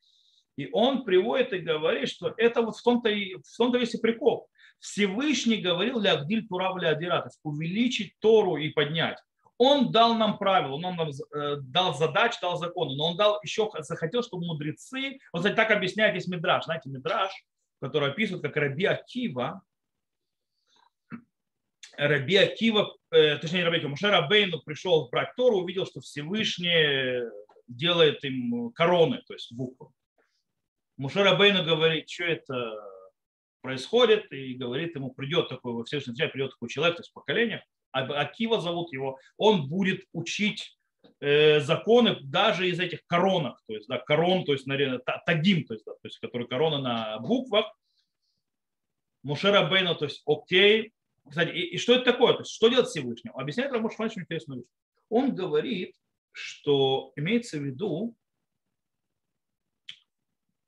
И 0.56 0.68
он 0.72 1.04
приводит 1.04 1.52
и 1.52 1.58
говорит, 1.58 2.08
что 2.08 2.32
это 2.36 2.62
вот 2.62 2.76
в 2.76 2.82
том-то, 2.82 3.08
и, 3.08 3.34
в 3.34 3.56
том-то 3.56 3.78
весь 3.78 3.94
и 3.94 4.00
прикол. 4.00 4.48
Всевышний 4.78 5.56
говорил 5.56 6.00
להגדיל 6.00 6.46
תורה 6.46 6.68
ולהאדירה, 6.68 7.20
то 7.20 7.26
есть 7.26 7.40
увеличить 7.42 8.14
Тору 8.20 8.56
и 8.56 8.68
поднять 8.68 9.18
он 9.56 9.92
дал 9.92 10.14
нам 10.14 10.38
правила, 10.38 10.74
он 10.74 10.82
нам 10.82 11.00
э, 11.00 11.56
дал 11.62 11.94
задачи, 11.94 12.38
дал 12.40 12.56
законы, 12.56 12.96
но 12.96 13.10
он 13.10 13.16
дал 13.16 13.40
еще 13.42 13.70
захотел, 13.80 14.22
чтобы 14.22 14.46
мудрецы, 14.46 15.18
он 15.32 15.40
кстати, 15.40 15.54
так 15.54 15.70
объясняет 15.70 16.14
весь 16.14 16.26
Мидраш, 16.26 16.64
знаете, 16.64 16.90
Мидраш, 16.90 17.30
который 17.80 18.10
описывает, 18.10 18.42
как 18.42 18.56
Раби 18.56 18.84
Акива, 18.84 19.62
Раби 21.96 22.36
Акива, 22.36 22.96
э, 23.12 23.36
точнее, 23.38 23.64
Раби 23.64 23.76
Акива, 23.76 23.90
Мушер 23.90 24.14
Абейну 24.14 24.60
пришел 24.60 25.08
брать 25.08 25.34
Тору, 25.36 25.58
увидел, 25.58 25.86
что 25.86 26.00
Всевышний 26.00 27.30
делает 27.68 28.24
им 28.24 28.70
короны, 28.72 29.22
то 29.26 29.34
есть 29.34 29.52
буквы. 29.52 29.88
Мушер 30.96 31.26
Абейну 31.26 31.64
говорит, 31.64 32.08
что 32.08 32.24
это 32.24 32.90
происходит, 33.60 34.30
и 34.32 34.54
говорит, 34.54 34.94
ему 34.94 35.10
придет 35.12 35.48
такой, 35.48 35.72
во 35.72 35.84
Всевышний 35.84 36.14
придет 36.28 36.50
такой 36.50 36.68
человек, 36.68 36.96
то 36.96 37.00
есть 37.00 37.10
в 37.10 37.14
поколениях, 37.14 37.62
Акива 37.92 38.60
зовут 38.60 38.92
его, 38.92 39.18
он 39.36 39.68
будет 39.68 40.04
учить 40.12 40.76
э, 41.20 41.60
законы 41.60 42.18
даже 42.22 42.68
из 42.68 42.80
этих 42.80 43.06
коронок, 43.06 43.60
то 43.66 43.74
есть 43.74 43.88
да, 43.88 43.98
корон, 43.98 44.44
то 44.44 44.52
есть 44.52 44.66
на, 44.66 44.98
тагим, 45.26 45.64
то 45.64 45.74
есть, 45.74 45.84
да, 45.86 45.92
то 45.92 46.00
есть 46.04 46.18
который 46.18 46.46
корона 46.46 46.78
на 46.78 47.18
буквах. 47.20 47.72
Мушера 49.22 49.66
Бейна, 49.66 49.94
то 49.94 50.04
есть 50.04 50.22
окей. 50.26 50.92
Кстати, 51.26 51.50
и, 51.50 51.74
и 51.74 51.78
что 51.78 51.94
это 51.94 52.12
такое? 52.12 52.34
То 52.34 52.40
есть, 52.40 52.52
что 52.52 52.68
делать 52.68 52.88
Всевышний? 52.88 53.30
Объясняет 53.32 53.72
Рамош 53.72 53.94
очень 53.98 54.22
интересную 54.22 54.60
вещь. 54.60 54.68
Он 55.08 55.34
говорит, 55.34 55.94
что 56.32 57.12
имеется 57.16 57.58
в 57.58 57.62
виду, 57.62 58.14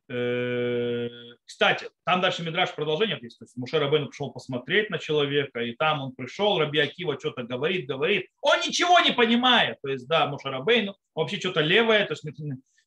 кстати, 0.08 1.88
там 2.04 2.20
дальше 2.20 2.44
Мидраш 2.44 2.74
продолжение 2.74 3.18
есть. 3.20 3.38
То 3.38 3.44
есть 3.44 3.56
Мушер 3.56 3.80
Рабейну 3.80 4.06
пришел 4.06 4.30
посмотреть 4.30 4.88
на 4.88 4.98
человека, 4.98 5.60
и 5.60 5.74
там 5.74 6.00
он 6.00 6.12
пришел, 6.12 6.58
Раби 6.58 6.78
Акива 6.78 7.18
что-то 7.18 7.42
говорит, 7.42 7.88
говорит. 7.88 8.28
Он 8.40 8.60
ничего 8.60 9.00
не 9.00 9.12
понимает. 9.12 9.78
То 9.82 9.88
есть, 9.88 10.06
да, 10.06 10.26
Мушер 10.26 10.52
Рабейну 10.52 10.96
вообще 11.14 11.40
что-то 11.40 11.60
левое. 11.60 12.06
То 12.06 12.12
есть, 12.12 12.24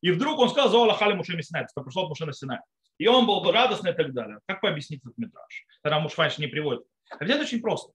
и 0.02 0.12
вдруг 0.12 0.40
он 0.40 0.50
сказал, 0.50 0.70
Зоала 0.70 0.94
Хали 0.94 1.14
Муше 1.14 1.42
Синай, 1.42 1.66
то 1.76 1.82
пришел 1.82 2.04
от 2.04 2.10
Муше 2.10 2.32
Синай. 2.32 2.60
И 2.98 3.08
он 3.08 3.26
был 3.26 3.42
бы 3.42 3.52
радостный 3.52 3.92
и 3.92 3.96
так 3.96 4.14
далее. 4.14 4.40
Как 4.46 4.62
пообъяснить 4.62 5.02
этот 5.04 5.18
Мидраш? 5.18 5.66
Тогда 5.84 6.00
Мушфанш 6.00 6.38
не 6.38 6.48
приводит. 6.48 6.84
А 7.10 7.24
это 7.24 7.42
очень 7.42 7.62
просто. 7.62 7.92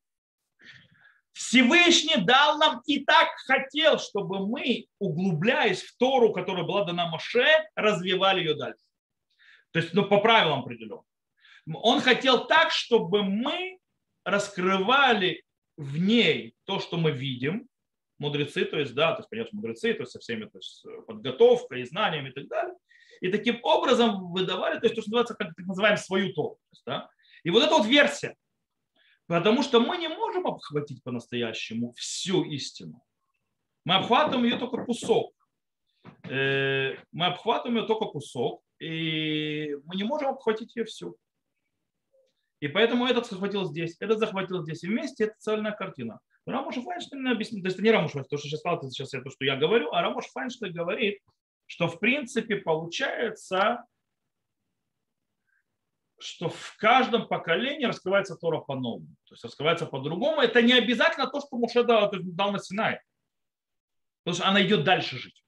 Всевышний 1.33 2.17
дал 2.25 2.59
нам 2.59 2.83
и 2.87 3.05
так 3.05 3.29
хотел, 3.47 3.99
чтобы 3.99 4.47
мы, 4.47 4.87
углубляясь 4.99 5.83
в 5.83 5.97
Тору, 5.97 6.33
которая 6.33 6.65
была 6.65 6.85
дана 6.85 7.09
Моше, 7.09 7.47
развивали 7.75 8.41
ее 8.41 8.55
дальше. 8.55 8.85
То 9.75 9.81
есть 9.81 9.93
ну, 9.93 10.07
по 10.07 10.21
правилам 10.21 10.61
определенным. 10.61 11.05
Он 11.67 12.01
хотел 12.01 12.47
так, 12.47 12.71
чтобы 12.71 13.25
мы 13.25 13.81
раскрывали 14.25 15.43
в 15.77 15.99
ней 15.99 16.55
то, 16.65 16.79
что 16.79 16.97
мы 16.97 17.11
видим, 17.11 17.69
мудрецы, 18.19 18.67
то 18.67 18.79
есть, 18.79 18.95
да, 18.95 19.15
то 19.15 19.23
есть, 19.23 19.31
конечно, 19.31 19.57
мудрецы, 19.57 19.93
то 19.95 20.03
есть 20.03 20.13
со 20.13 20.21
всеми 20.21 20.45
то 20.45 20.59
есть, 20.59 20.87
подготовкой 21.09 21.81
и 21.81 21.85
знаниями 21.85 22.29
и 22.29 22.33
так 22.33 22.47
далее. 22.47 22.75
И 23.21 23.29
таким 23.31 23.59
образом 23.65 24.31
выдавали, 24.31 24.79
то 24.79 24.85
есть, 24.85 24.95
то, 24.95 25.01
что 25.01 25.11
называется, 25.11 25.35
как 25.35 25.57
так 25.57 25.67
называем, 25.67 25.97
свою 25.97 26.33
Тору. 26.33 26.57
Да? 26.87 27.11
И 27.43 27.51
вот 27.51 27.65
эта 27.65 27.75
вот 27.75 27.87
версия. 27.87 28.37
Потому 29.27 29.65
что 29.65 29.81
мы 29.81 29.97
не 29.97 30.07
можем 30.09 30.47
обхватить 30.47 31.03
по-настоящему 31.03 31.95
всю 31.95 32.45
истину. 32.45 33.03
Мы 33.85 33.97
обхватываем 33.97 34.45
ее 34.45 34.57
только 34.57 34.85
кусок. 34.85 35.35
Э, 36.31 36.95
мы 37.11 37.27
обхватываем 37.27 37.81
ее 37.81 37.87
только 37.89 38.05
кусок 38.05 38.64
и 38.79 39.77
мы 39.85 39.97
не 39.97 40.05
можем 40.05 40.29
обхватить 40.29 40.75
ее 40.77 40.85
всю. 40.85 41.17
И 42.61 42.69
поэтому 42.69 43.07
этот 43.07 43.27
захватил 43.27 43.65
здесь, 43.65 43.97
этот 44.01 44.19
захватил 44.19 44.63
здесь. 44.63 44.85
И 44.85 44.89
вместе 44.89 45.25
это 45.25 45.35
цельная 45.39 45.73
картина. 45.73 46.21
Рамош 46.47 46.77
Файнштейн 46.77 47.27
объяснил, 47.29 47.63
то 47.63 47.69
есть 47.69 47.79
не 47.79 47.91
Рамош 47.91 48.13
Файнштейн, 48.13 48.31
то, 48.31 48.39
что 48.39 48.49
сейчас 48.49 48.61
сказал, 48.61 48.83
сейчас 48.83 49.11
то, 49.11 49.31
что 49.31 49.45
я 49.45 49.57
говорю, 49.57 49.93
а 49.93 50.03
Рамош 50.03 50.27
Файнштейн 50.27 50.73
говорит, 50.73 51.21
что 51.67 51.89
в 51.89 51.99
принципе 51.99 52.57
получается, 52.57 53.85
что 56.19 56.49
в 56.49 56.77
каждом 56.79 57.29
поколении 57.29 57.85
раскрывается 57.85 58.37
Тора 58.37 58.61
по-новому. 58.61 59.09
То 59.25 59.35
есть 59.35 59.45
раскрывается 59.45 59.87
по-другому. 59.87 60.41
Это 60.41 60.63
не 60.63 60.73
обязательно 60.73 61.27
то, 61.27 61.41
что 61.41 61.57
Муше 61.57 61.85
дал, 61.85 62.11
дал 62.13 62.53
на 62.53 62.59
Синай. 62.59 63.01
Потому 64.23 64.37
что 64.37 64.49
она 64.49 64.63
идет 64.65 64.85
дальше 64.85 65.19
жить. 65.19 65.44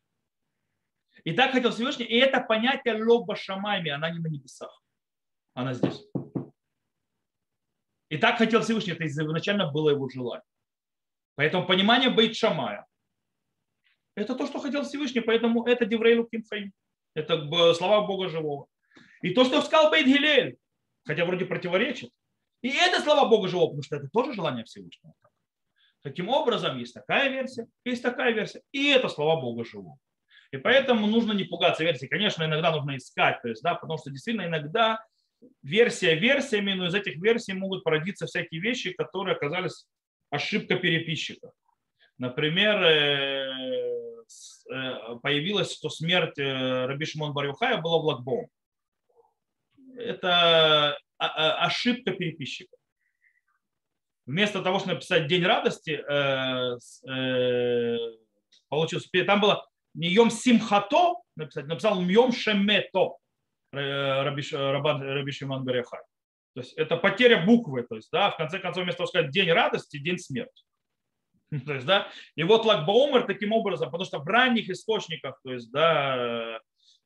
И 1.27 1.33
так 1.33 1.51
хотел 1.51 1.73
Всевышний, 1.73 2.05
и 2.05 2.19
это 2.19 2.41
понятие 2.41 3.03
лоба 3.03 3.35
шамайми, 3.35 3.91
она 3.91 4.11
не 4.11 4.21
на 4.21 4.29
небесах, 4.29 4.81
она 5.55 5.75
здесь. 5.75 6.09
И 8.09 8.17
так 8.17 8.39
хотел 8.39 8.61
Всевышний, 8.61 8.93
это 8.93 9.05
изначально 9.09 9.73
было 9.73 9.91
его 9.91 10.09
желание. 10.09 10.45
Поэтому 11.35 11.67
понимание 11.67 12.11
быть 12.11 12.37
шамая, 12.37 12.87
это 14.15 14.37
то, 14.37 14.47
что 14.47 14.61
хотел 14.61 14.85
Всевышний, 14.85 15.21
поэтому 15.21 15.67
это 15.67 15.85
Деврейлу 15.85 16.29
Кимхаим. 16.29 16.73
Это 17.15 17.75
слова 17.75 18.07
Бога 18.07 18.29
живого. 18.29 18.69
И 19.21 19.31
то, 19.35 19.45
что 19.45 19.63
сказал 19.63 19.91
Бейт 19.91 20.07
Гилель, 20.07 20.57
хотя 21.05 21.25
вроде 21.25 21.45
противоречит, 21.45 22.13
и 22.63 22.69
это 22.69 23.03
слова 23.03 23.29
Бога 23.29 23.49
живого, 23.49 23.71
потому 23.71 23.83
что 23.83 23.97
это 23.97 24.09
тоже 24.13 24.33
желание 24.33 24.65
Всевышнего. 24.65 25.13
Таким 26.03 26.29
образом, 26.29 26.79
есть 26.79 26.95
такая 26.95 27.31
версия, 27.31 27.67
есть 27.85 28.03
такая 28.03 28.33
версия, 28.33 28.63
и 28.71 28.91
это 28.91 29.09
слова 29.09 29.41
Бога 29.41 29.65
живого. 29.65 29.99
И 30.57 30.59
поэтому 30.59 31.07
нужно 31.07 31.33
не 31.33 31.45
пугаться 31.45 31.85
версии. 31.85 32.07
Конечно, 32.07 32.45
иногда 32.45 32.71
нужно 32.71 32.97
искать, 32.97 33.41
то 33.43 33.49
есть, 33.49 33.63
да, 33.63 33.75
потому 33.75 33.99
что 33.99 34.11
действительно 34.11 34.47
иногда 34.47 35.05
версия 35.63 36.15
версиями, 36.15 36.73
но 36.73 36.87
из 36.87 36.95
этих 36.95 37.17
версий 37.17 37.53
могут 37.53 37.85
породиться 37.85 38.27
всякие 38.27 38.61
вещи, 38.61 38.93
которые 38.93 39.37
оказались 39.37 39.87
ошибка 40.31 40.77
переписчика. 40.77 41.51
Например, 42.19 42.83
э, 42.83 43.53
э, 44.73 45.17
появилось, 45.23 45.75
что 45.75 45.91
смерть 45.91 46.39
э, 46.39 46.87
Раби 46.87 47.05
Шимон 47.05 47.35
Барюхая 47.35 47.81
была 47.81 47.99
в 47.99 48.05
Лагбом. 48.05 48.49
Это 49.99 50.99
а, 51.19 51.27
а, 51.27 51.67
ошибка 51.67 52.13
переписчика. 52.13 52.77
Вместо 54.27 54.63
того, 54.63 54.79
чтобы 54.79 54.95
написать 54.95 55.29
День 55.29 55.45
радости, 55.45 56.03
получилось, 58.69 59.09
там 59.25 59.41
было 59.41 59.67
не 59.97 60.09
Йом 60.09 60.31
Симхато 60.31 61.17
написать, 61.37 61.67
написал 61.67 62.01
Йом 62.01 62.33
Шемето 62.33 63.17
Раби, 63.73 64.43
Шиман 64.43 65.65
Берехай. 65.65 66.01
То 66.55 66.61
есть 66.61 66.73
это 66.75 66.97
потеря 66.97 67.45
буквы, 67.45 67.83
то 67.83 67.97
есть, 67.97 68.09
да, 68.11 68.31
в 68.31 68.37
конце 68.37 68.59
концов, 68.59 68.85
вместо 68.85 68.99
того 68.99 69.09
сказать 69.09 69.31
день 69.31 69.51
радости, 69.51 69.99
день 69.99 70.19
смерти. 70.19 70.65
То 71.67 71.75
есть, 71.75 71.87
да, 71.87 72.09
и 72.35 72.45
вот 72.45 72.65
Лагбаумер 72.65 73.27
таким 73.27 73.53
образом, 73.53 73.89
потому 73.91 74.07
что 74.07 74.21
в 74.21 74.27
ранних 74.27 74.71
источниках, 74.71 75.39
то 75.45 75.53
есть, 75.53 75.71
да, 75.71 76.59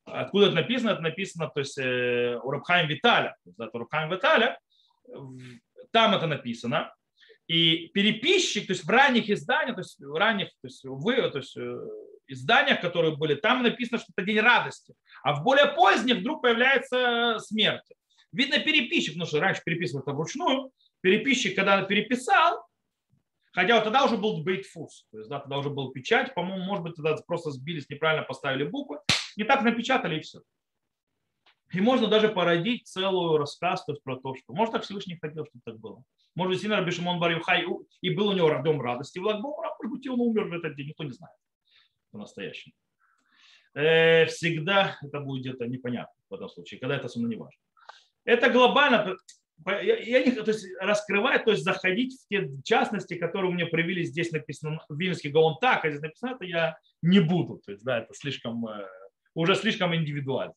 откуда 0.05 0.45
это 0.47 0.55
написано, 0.55 0.91
это 0.91 1.01
написано, 1.01 1.49
то 1.53 1.59
есть, 1.59 1.77
э, 1.77 2.39
у 2.41 2.49
Рабхайм 2.49 2.87
Виталя, 2.87 3.35
то 3.43 3.49
есть, 3.49 3.57
да, 3.57 3.69
Рабхайм 3.73 4.09
Виталя, 4.09 4.57
там 5.91 6.15
это 6.15 6.27
написано, 6.27 6.93
и 7.47 7.89
переписчик, 7.93 8.67
то 8.67 8.71
есть 8.71 8.85
в 8.85 8.89
ранних 8.89 9.29
изданиях, 9.29 9.75
то 9.75 9.81
есть 9.81 9.99
в 9.99 10.15
ранних, 10.15 10.47
то 10.61 10.67
есть, 10.67 10.85
вы, 10.85 11.29
то 11.29 11.39
есть 11.39 11.57
э, 11.57 11.77
изданиях, 12.31 12.81
которые 12.81 13.15
были, 13.15 13.35
там 13.35 13.63
написано, 13.63 13.99
что 13.99 14.07
это 14.15 14.25
день 14.25 14.39
радости. 14.39 14.93
А 15.23 15.33
в 15.33 15.43
более 15.43 15.67
поздних 15.67 16.17
вдруг 16.17 16.41
появляется 16.41 17.37
смерть. 17.39 17.91
Видно 18.31 18.59
переписчик, 18.59 19.13
потому 19.13 19.27
что 19.27 19.39
раньше 19.39 19.61
переписывал 19.63 20.03
это 20.03 20.13
вручную, 20.13 20.71
переписчик, 21.01 21.55
когда 21.55 21.83
переписал, 21.83 22.65
хотя 23.51 23.75
вот 23.75 23.83
тогда 23.83 24.05
уже 24.05 24.17
был 24.17 24.43
бейтфус, 24.43 25.05
то 25.11 25.17
есть 25.17 25.29
да, 25.29 25.39
тогда 25.39 25.57
уже 25.57 25.69
был 25.69 25.91
печать, 25.91 26.33
по-моему, 26.33 26.63
может 26.63 26.83
быть, 26.83 26.95
тогда 26.95 27.15
просто 27.27 27.51
сбились, 27.51 27.89
неправильно 27.89 28.25
поставили 28.25 28.63
буквы, 28.63 28.99
не 29.35 29.43
так 29.43 29.63
напечатали 29.63 30.17
и 30.17 30.21
все. 30.21 30.41
И 31.73 31.79
можно 31.79 32.07
даже 32.07 32.29
породить 32.29 32.87
целую 32.87 33.37
рассказ 33.37 33.85
то 33.85 33.93
есть, 33.93 34.03
про 34.03 34.17
то, 34.17 34.35
что 34.35 34.53
может 34.53 34.73
так 34.73 34.83
Всевышний 34.83 35.17
хотел, 35.21 35.45
чтобы 35.45 35.61
так 35.63 35.79
было. 35.79 36.03
Может 36.35 36.53
быть, 36.53 36.61
Синар 36.61 36.85
Бишимон 36.85 37.19
Барюхай 37.19 37.65
и 38.01 38.09
был 38.09 38.27
у 38.29 38.33
него 38.33 38.49
родом 38.49 38.81
радости 38.81 39.19
в 39.19 39.23
Лагбомра, 39.23 39.69
а 39.69 39.75
может 39.81 39.97
быть, 39.97 40.07
он 40.07 40.19
умер 40.19 40.49
в 40.49 40.53
этот 40.53 40.75
день, 40.75 40.87
никто 40.87 41.03
не 41.03 41.11
знает 41.11 41.35
по-настоящему. 42.11 42.73
Э, 43.73 44.25
всегда 44.25 44.97
это 45.01 45.19
будет 45.19 45.41
где-то 45.41 45.65
непонятно 45.67 46.13
в 46.29 46.33
этом 46.33 46.49
случае, 46.49 46.79
когда 46.79 46.95
это 46.95 47.07
особенно 47.07 47.29
не 47.29 47.37
важно. 47.37 47.59
Это 48.25 48.49
глобально, 48.49 49.15
я 49.65 50.23
не 50.23 50.31
то 50.31 50.51
есть, 50.51 50.67
раскрывать, 50.79 51.45
то 51.45 51.51
есть 51.51 51.63
заходить 51.63 52.13
в 52.13 52.27
те 52.27 52.49
частности, 52.63 53.15
которые 53.15 53.53
меня 53.53 53.65
привели 53.65 54.03
здесь 54.03 54.31
написано 54.31 54.79
в 54.89 54.97
Вильнюсский 54.97 55.31
Гаон 55.31 55.57
так, 55.59 55.85
а 55.85 55.89
здесь 55.89 56.01
написано 56.01 56.35
это 56.35 56.45
я 56.45 56.77
не 57.01 57.19
буду. 57.19 57.61
То 57.65 57.71
есть, 57.71 57.83
да, 57.83 57.99
это 57.99 58.13
слишком, 58.13 58.67
э, 58.67 58.87
уже 59.33 59.55
слишком 59.55 59.95
индивидуально. 59.95 60.53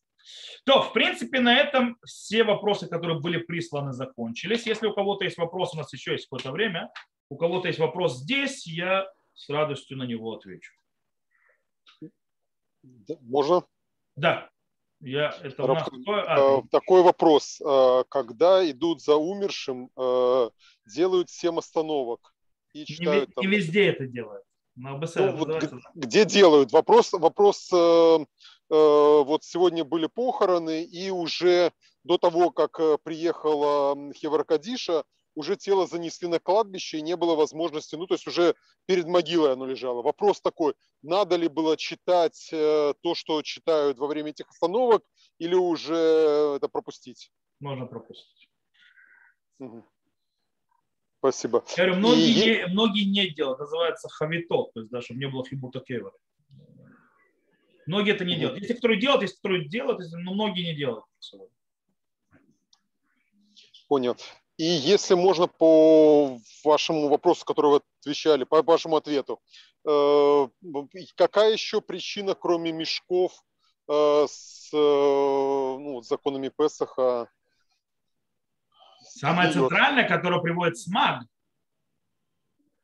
То, 0.64 0.82
в 0.82 0.92
принципе, 0.92 1.40
на 1.40 1.54
этом 1.56 1.98
все 2.04 2.44
вопросы, 2.44 2.88
которые 2.88 3.20
были 3.20 3.38
присланы, 3.38 3.92
закончились. 3.92 4.66
Если 4.66 4.86
у 4.86 4.94
кого-то 4.94 5.24
есть 5.24 5.36
вопрос, 5.36 5.74
у 5.74 5.76
нас 5.76 5.92
еще 5.92 6.12
есть 6.12 6.26
какое-то 6.26 6.50
время, 6.50 6.90
у 7.28 7.36
кого-то 7.36 7.68
есть 7.68 7.78
вопрос 7.78 8.20
здесь, 8.20 8.66
я 8.66 9.06
с 9.34 9.48
радостью 9.50 9.98
на 9.98 10.04
него 10.04 10.34
отвечу. 10.34 10.72
Можно? 13.22 13.64
Да. 14.16 14.50
Я, 15.00 15.36
это 15.42 15.66
Раб, 15.66 15.88
а, 16.08 16.62
такой 16.70 17.02
вопрос. 17.02 17.60
А, 17.64 18.04
когда 18.04 18.68
идут 18.70 19.02
за 19.02 19.16
умершим, 19.16 19.90
а, 19.96 20.50
делают 20.86 21.28
7 21.28 21.58
остановок 21.58 22.34
и 22.72 22.84
читают... 22.86 23.28
Не, 23.28 23.34
там... 23.34 23.44
не 23.44 23.56
везде 23.56 23.86
это 23.86 24.06
делают. 24.06 24.44
На 24.76 24.94
ОБС 24.94 25.14
ну, 25.14 25.36
вот 25.36 25.72
где 25.94 26.24
делают? 26.24 26.72
Вопрос, 26.72 27.12
вопрос 27.12 27.70
э, 27.72 27.76
э, 27.76 28.24
вот 28.70 29.44
сегодня 29.44 29.84
были 29.84 30.06
похороны, 30.06 30.82
и 30.82 31.10
уже 31.10 31.72
до 32.02 32.18
того, 32.18 32.50
как 32.50 32.80
э, 32.80 32.98
приехала 33.04 33.96
Хеваркадиша, 34.12 35.04
уже 35.34 35.56
тело 35.56 35.86
занесли 35.86 36.28
на 36.28 36.38
кладбище, 36.38 36.98
и 36.98 37.02
не 37.02 37.16
было 37.16 37.34
возможности, 37.34 37.96
ну, 37.96 38.06
то 38.06 38.14
есть 38.14 38.26
уже 38.26 38.54
перед 38.86 39.06
могилой 39.06 39.52
оно 39.52 39.66
лежало. 39.66 40.02
Вопрос 40.02 40.40
такой, 40.40 40.74
надо 41.02 41.36
ли 41.36 41.48
было 41.48 41.76
читать 41.76 42.48
э, 42.52 42.94
то, 43.00 43.14
что 43.14 43.42
читают 43.42 43.98
во 43.98 44.06
время 44.06 44.30
этих 44.30 44.48
остановок, 44.48 45.04
или 45.38 45.54
уже 45.54 45.94
это 46.56 46.68
пропустить? 46.68 47.32
Можно 47.60 47.86
пропустить. 47.86 48.48
Угу. 49.58 49.84
Спасибо. 51.18 51.64
Я 51.76 51.84
говорю, 51.84 51.98
многие, 52.00 52.30
и... 52.30 52.34
не, 52.34 52.66
многие 52.66 53.04
не 53.04 53.28
делают, 53.30 53.58
называется 53.58 54.08
хавитот, 54.08 54.72
то 54.74 54.80
есть, 54.80 54.92
да, 54.92 55.00
чтобы 55.00 55.20
не 55.20 55.28
было 55.28 55.44
хибута 55.44 55.80
кевера. 55.80 56.12
Многие 57.86 58.14
это 58.14 58.24
не 58.24 58.36
делают. 58.36 58.60
Есть 58.60 58.74
которые 58.74 59.00
делают, 59.00 59.22
есть 59.22 59.36
которые 59.36 59.68
делают, 59.68 60.00
но 60.12 60.34
многие 60.34 60.62
не 60.62 60.74
делают. 60.74 61.04
Понял. 63.88 64.16
И 64.56 64.64
если 64.64 65.14
можно 65.14 65.48
по 65.48 66.38
вашему 66.64 67.08
вопросу, 67.08 67.44
который 67.44 67.72
вы 67.72 67.80
отвечали, 68.00 68.44
по 68.44 68.62
вашему 68.62 68.96
ответу, 68.96 69.40
э, 69.86 70.48
какая 71.16 71.52
еще 71.52 71.80
причина, 71.80 72.34
кроме 72.34 72.70
мешков, 72.70 73.32
э, 73.88 74.26
с 74.28 74.70
э, 74.72 74.76
ну, 74.76 76.02
законами 76.02 76.50
Песаха, 76.56 77.28
Самое 79.14 79.52
центральное, 79.52 80.08
которое 80.08 80.40
приводит 80.40 80.76
смаг, 80.76 81.24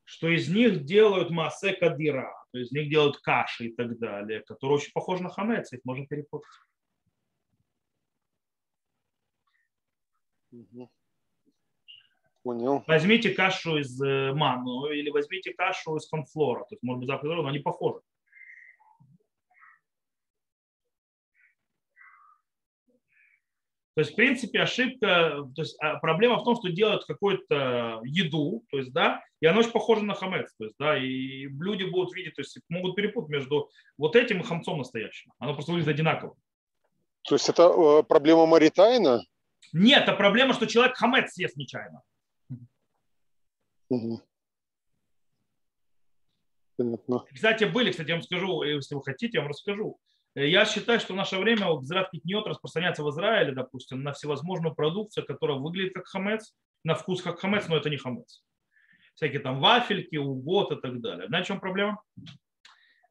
что 0.05 0.29
из 0.29 0.49
них 0.49 0.85
делают 0.85 1.31
массе 1.31 1.73
кадира, 1.73 2.33
то 2.53 2.59
есть 2.59 2.73
из 2.73 2.77
них 2.77 2.91
делают 2.91 3.19
каши 3.19 3.67
и 3.67 3.75
так 3.75 3.99
далее, 3.99 4.41
которые 4.41 4.77
очень 4.77 4.93
похожи 4.93 5.23
на 5.23 5.31
хамец, 5.31 5.73
их 5.73 5.81
можно 5.85 6.07
перепутать. 6.07 6.49
Понял. 12.43 12.83
Возьмите 12.87 13.31
кашу 13.31 13.79
из 13.79 14.01
э, 14.01 14.33
ману 14.33 14.87
или 14.87 15.11
возьмите 15.11 15.53
кашу 15.53 15.97
из 15.97 16.09
конфлора, 16.09 16.61
то 16.61 16.75
есть 16.75 16.83
может 16.83 17.01
быть 17.01 17.09
запах, 17.09 17.25
но 17.25 17.47
они 17.47 17.59
похожи. 17.59 18.01
То 23.95 24.03
есть, 24.03 24.13
в 24.13 24.17
принципе, 24.17 24.61
ошибка, 24.61 25.47
то 25.55 25.63
есть 25.63 25.77
а, 25.81 25.97
проблема 25.97 26.39
в 26.39 26.45
том, 26.45 26.57
что 26.57 26.71
делают 26.71 27.05
какую-то 27.05 28.01
еду, 28.05 28.65
то 28.71 28.79
есть, 28.79 28.93
да, 28.93 29.23
и 29.41 29.47
она 29.47 29.59
очень 29.59 29.73
похожа 29.73 30.03
на 30.03 30.15
хамец, 30.15 30.55
то 30.57 30.65
есть, 30.65 30.77
да, 30.79 30.97
и 30.97 31.43
люди 31.49 31.85
будут 31.85 32.15
видеть, 32.15 32.37
то 32.37 32.41
есть 32.41 32.57
могут 32.71 32.95
перепутать 32.95 33.29
между 33.29 33.69
вот 33.99 34.17
этим 34.17 34.41
и 34.41 34.45
хамцом 34.45 34.79
настоящим. 34.79 35.33
Оно 35.39 35.53
просто 35.53 35.73
выглядит 35.73 35.93
одинаково. 35.93 36.35
То 37.29 37.35
есть 37.35 37.49
это 37.51 37.65
э, 37.65 38.03
проблема 38.05 38.47
Маритайна? 38.47 39.23
Нет, 39.75 40.05
это 40.05 40.15
проблема, 40.15 40.55
что 40.55 40.67
человек 40.67 40.97
хамец 40.97 41.33
съест 41.33 41.57
нечаянно. 41.57 42.01
Угу. 43.91 44.23
Кстати, 47.35 47.65
были, 47.65 47.91
кстати, 47.91 48.09
я 48.09 48.15
вам 48.15 48.23
скажу, 48.23 48.63
если 48.63 48.95
вы 48.95 49.03
хотите, 49.03 49.39
я 49.39 49.43
вам 49.43 49.51
расскажу. 49.51 50.01
Э, 50.35 50.49
я 50.49 50.65
считаю, 50.65 51.01
что 51.01 51.13
в 51.13 51.17
наше 51.17 51.37
время 51.37 51.67
вот 51.67 51.85
Китниот 52.13 52.47
распространяется 52.47 53.05
в 53.05 53.11
Израиле, 53.11 53.53
допустим, 53.53 54.03
на 54.03 54.13
всевозможную 54.13 54.75
продукцию, 54.75 55.27
которая 55.27 55.59
выглядит 55.59 55.95
как 55.95 56.07
хамец, 56.07 56.55
на 56.85 56.95
вкус 56.95 57.23
как 57.23 57.39
хамец, 57.39 57.69
но 57.69 57.77
это 57.77 57.91
не 57.91 57.99
хамец. 57.99 58.43
Всякие 59.15 59.41
там 59.41 59.61
вафельки, 59.61 60.17
угод 60.17 60.73
и 60.73 60.81
так 60.81 61.01
далее. 61.01 61.27
Знаете, 61.27 61.45
в 61.45 61.49
чем 61.49 61.61
проблема? 61.61 62.03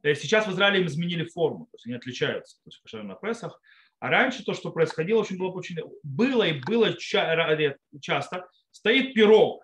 Э, 0.02 0.16
сейчас 0.16 0.48
в 0.48 0.52
Израиле 0.52 0.82
им 0.82 0.88
изменили 0.88 1.26
форму, 1.26 1.66
то 1.66 1.76
есть 1.76 1.86
они 1.86 1.96
отличаются, 1.96 2.58
то 2.64 2.70
есть 2.70 2.80
кошер 2.82 3.04
на 3.04 3.16
Песах. 3.16 3.62
А 4.00 4.10
раньше 4.10 4.46
то, 4.46 4.54
что 4.54 4.72
происходило, 4.72 5.20
очень 5.20 5.38
было 5.38 5.50
очень 5.50 5.76
было 6.04 6.44
и 6.44 6.62
было 6.62 6.96
часто. 6.96 8.48
Стоит 8.72 9.14
пирог, 9.14 9.62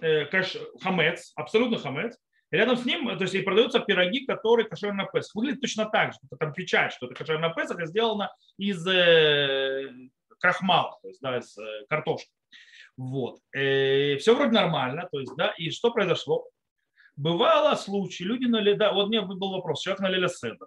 э, 0.00 0.26
хамец, 0.82 1.32
абсолютно 1.36 1.78
хамец, 1.78 2.16
Рядом 2.52 2.76
с 2.76 2.84
ним, 2.84 3.06
то 3.18 3.24
есть 3.24 3.34
и 3.34 3.42
продаются 3.42 3.80
пироги, 3.80 4.24
которые 4.24 4.68
кошерный 4.68 5.04
на 5.04 5.10
Песах. 5.10 5.34
Выглядит 5.34 5.60
точно 5.60 5.86
так 5.86 6.12
же, 6.12 6.18
там 6.38 6.52
печать, 6.52 6.92
что 6.92 7.06
это 7.06 7.14
кошерный 7.16 7.48
на 7.48 7.54
Песах, 7.54 7.84
сделано 7.86 8.32
из 8.56 8.86
э, 8.86 9.90
крахмала, 10.38 10.96
то 11.02 11.08
есть 11.08 11.20
да, 11.20 11.38
из 11.38 11.58
э, 11.58 11.86
картошки. 11.88 12.30
Вот. 12.96 13.40
И 13.52 13.58
э, 13.58 14.16
все 14.18 14.36
вроде 14.36 14.52
нормально, 14.52 15.08
то 15.10 15.18
есть, 15.18 15.34
да, 15.36 15.52
и 15.58 15.70
что 15.70 15.90
произошло? 15.90 16.48
Бывало 17.16 17.74
случаи, 17.74 18.22
люди 18.22 18.46
налили, 18.46 18.74
да, 18.74 18.92
вот 18.92 19.08
мне 19.08 19.22
был 19.22 19.50
вопрос, 19.50 19.82
человек 19.82 20.00
налили 20.00 20.28
седа. 20.28 20.66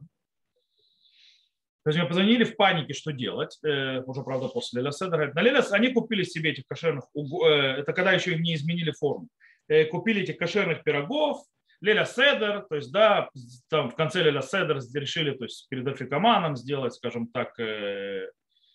То 1.90 1.96
есть 1.96 2.08
позвонили 2.08 2.44
в 2.44 2.56
панике, 2.56 2.94
что 2.94 3.12
делать, 3.12 3.58
э, 3.64 4.02
уже, 4.02 4.22
правда, 4.22 4.48
после 4.48 4.80
Ляля 4.82 4.92
Седа. 4.92 5.18
Налили, 5.34 5.60
они 5.72 5.92
купили 5.92 6.22
себе 6.22 6.52
этих 6.52 6.68
кошерных, 6.68 7.06
э, 7.16 7.48
это 7.80 7.94
когда 7.94 8.12
еще 8.12 8.34
им 8.34 8.44
не 8.44 8.54
изменили 8.54 8.92
форму. 8.92 9.28
Э, 9.68 9.86
купили 9.86 10.22
этих 10.22 10.38
кошерных 10.38 10.84
пирогов, 10.84 11.44
Леля 11.82 12.06
Седер, 12.06 12.68
то 12.70 12.76
есть, 12.76 12.92
да, 12.92 13.32
там 13.72 13.90
в 13.90 13.96
конце 13.96 14.22
Леля 14.22 14.44
Седер 14.44 14.78
решили, 14.94 15.32
то 15.32 15.46
есть, 15.46 15.68
перед 15.68 15.88
африкаманом 15.88 16.56
сделать, 16.56 16.94
скажем 16.94 17.26
так, 17.26 17.56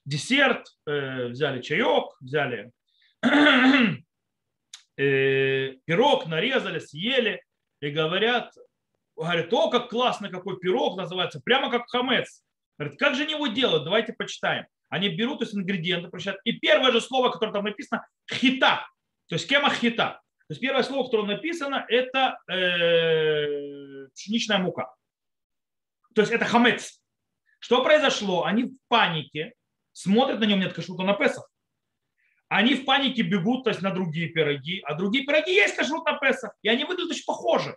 десерт, 0.04 0.66
взяли 0.84 1.62
чаек, 1.62 2.16
взяли 2.20 2.72
пирог, 4.96 6.26
нарезали, 6.26 6.80
съели 6.80 7.40
и 7.80 7.90
говорят, 7.90 8.50
говорят, 9.14 9.52
о, 9.52 9.70
как 9.70 9.88
классно, 9.90 10.30
какой 10.30 10.58
пирог 10.58 10.96
называется, 10.96 11.40
прямо 11.40 11.70
как 11.70 11.88
хамец. 11.88 12.42
Говорят, 12.78 12.98
как 12.98 13.14
же 13.14 13.22
они 13.22 13.34
его 13.34 13.46
делают, 13.46 13.84
давайте 13.84 14.12
почитаем. 14.12 14.66
Они 14.88 15.08
берут 15.08 15.38
то 15.38 15.44
есть, 15.44 15.56
ингредиенты, 15.56 16.08
прочитают, 16.08 16.40
и 16.44 16.52
первое 16.52 16.92
же 16.92 17.00
слово, 17.00 17.30
которое 17.30 17.52
там 17.52 17.64
написано, 17.64 18.06
хита, 18.30 18.86
то 19.28 19.34
есть 19.34 19.48
кема 19.48 19.70
хита. 19.70 20.20
То 20.46 20.52
есть 20.52 20.60
первое 20.60 20.82
слово, 20.82 21.04
которое 21.04 21.26
написано, 21.26 21.86
это 21.88 22.38
э, 22.52 24.08
пшеничная 24.14 24.58
мука. 24.58 24.94
То 26.14 26.20
есть 26.20 26.32
это 26.32 26.44
хамец. 26.44 27.02
Что 27.60 27.82
произошло? 27.82 28.44
Они 28.44 28.64
в 28.64 28.76
панике, 28.88 29.54
смотрят 29.92 30.38
на 30.40 30.44
нем, 30.44 30.60
нет 30.60 30.74
кашрута 30.74 31.02
на 31.02 31.14
Песах. 31.14 31.48
Они 32.48 32.74
в 32.74 32.84
панике 32.84 33.22
бегут 33.22 33.64
то 33.64 33.70
есть, 33.70 33.80
на 33.80 33.90
другие 33.90 34.28
пироги, 34.28 34.80
а 34.84 34.94
другие 34.94 35.24
пироги 35.24 35.54
есть 35.54 35.74
кашрут 35.74 36.04
на 36.04 36.18
Песах, 36.18 36.54
и 36.62 36.68
они 36.68 36.84
выглядят 36.84 37.12
очень 37.12 37.24
похожи. 37.24 37.76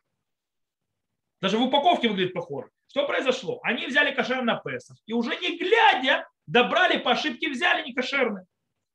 Даже 1.40 1.58
в 1.58 1.64
упаковке 1.64 2.10
выглядит 2.10 2.34
похоже. 2.34 2.70
Что 2.88 3.06
произошло? 3.06 3.60
Они 3.64 3.86
взяли 3.86 4.14
кошер 4.14 4.44
на 4.44 4.56
Песах 4.56 4.98
и 5.06 5.14
уже 5.14 5.36
не 5.38 5.58
глядя 5.58 6.28
добрали 6.46 6.98
по 6.98 7.12
ошибке, 7.12 7.50
взяли 7.50 7.84
не 7.84 7.94
кошерный. 7.94 8.46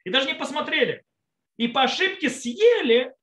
И 0.05 0.11
даже 0.11 0.27
не 0.27 0.35
посмотрели. 0.35 1.05
И 1.57 1.69
по 1.69 1.83
ошибке 1.83 2.31
съели 2.31 3.15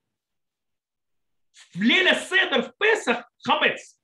в 1.74 1.82
Леля 1.82 2.15
Седер 2.15 2.61
в 2.63 2.78
Песах 2.78 3.30
хамец. 3.43 3.99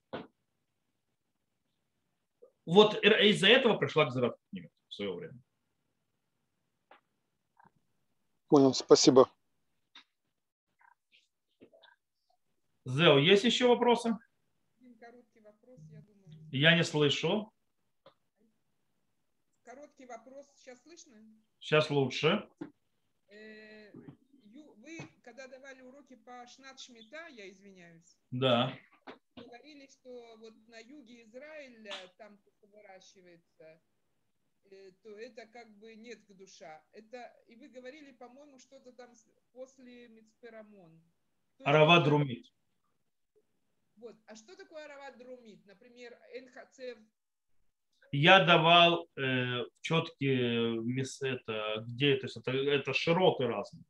Вот 2.65 3.01
из-за 3.03 3.47
этого 3.47 3.77
пришла 3.77 4.05
к 4.05 4.11
Зарату 4.11 4.39
в 4.51 4.93
свое 4.93 5.13
время. 5.13 5.39
Понял, 8.47 8.73
спасибо. 8.73 9.29
Зео, 12.85 13.17
есть 13.17 13.43
еще 13.43 13.67
вопросы? 13.67 14.17
Я, 16.57 16.73
не 16.73 16.85
слышу. 16.85 17.51
Короткий 19.63 20.05
вопрос. 20.05 20.47
Сейчас 20.55 20.81
слышно? 20.83 21.17
Сейчас 21.59 21.89
лучше. 21.89 22.49
Э, 23.27 23.91
вы, 24.77 24.99
когда 25.21 25.49
давали 25.49 25.81
уроки 25.81 26.15
по 26.15 26.47
Шнат 26.47 26.79
Шмита, 26.79 27.27
я 27.27 27.49
извиняюсь. 27.49 28.17
Да. 28.31 28.73
Говорили, 29.35 29.85
что 29.87 30.37
вот 30.37 30.53
на 30.69 30.79
юге 30.79 31.23
Израиля, 31.23 31.93
там 32.17 32.39
выращивается, 32.61 33.81
э, 34.71 34.91
то 35.03 35.09
это 35.09 35.47
как 35.47 35.69
бы 35.77 35.93
нет 35.95 36.25
душа. 36.37 36.81
Это, 36.93 37.35
и 37.47 37.57
вы 37.57 37.67
говорили, 37.67 38.13
по-моему, 38.13 38.59
что-то 38.59 38.93
там 38.93 39.13
после 39.51 40.07
Мицперамон. 40.07 41.03
Арава 41.65 42.01
Друмит. 42.01 42.45
Вот. 43.95 44.15
А 44.25 44.35
что 44.35 44.55
такое 44.55 44.85
Арават 44.85 45.17
Друмит? 45.17 45.65
Например, 45.65 46.17
НХЦ 46.41 46.97
я 48.11 48.45
давал 48.45 49.09
э, 49.17 49.63
четкие 49.81 50.79
это, 51.21 51.83
где 51.85 52.13
это, 52.13 52.27
это, 52.27 52.51
это 52.51 52.93
широты 52.93 53.45
разные. 53.45 53.83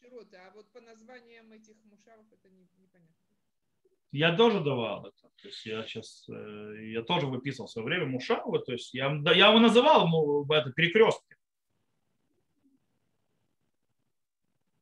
Широты, 0.00 0.36
а 0.36 0.50
вот 0.54 0.70
по 0.72 0.80
названиям 0.80 1.52
этих 1.52 1.76
мушавов 1.84 2.26
это 2.32 2.48
не, 2.48 2.68
непонятно. 2.78 3.14
Я 4.12 4.36
тоже 4.36 4.60
давал 4.60 5.06
это. 5.06 5.28
То 5.42 5.48
есть 5.48 5.66
я 5.66 5.82
сейчас, 5.84 6.26
э, 6.28 6.92
я 6.92 7.02
тоже 7.02 7.26
выписывал 7.26 7.66
в 7.66 7.70
свое 7.70 7.86
время 7.86 8.06
мушавы, 8.06 8.60
то 8.60 8.72
есть 8.72 8.94
я, 8.94 9.14
да, 9.14 9.32
я 9.32 9.48
его 9.48 9.58
называл 9.58 10.08
ну, 10.08 10.46
это 10.54 10.72
перекрестки. 10.72 11.36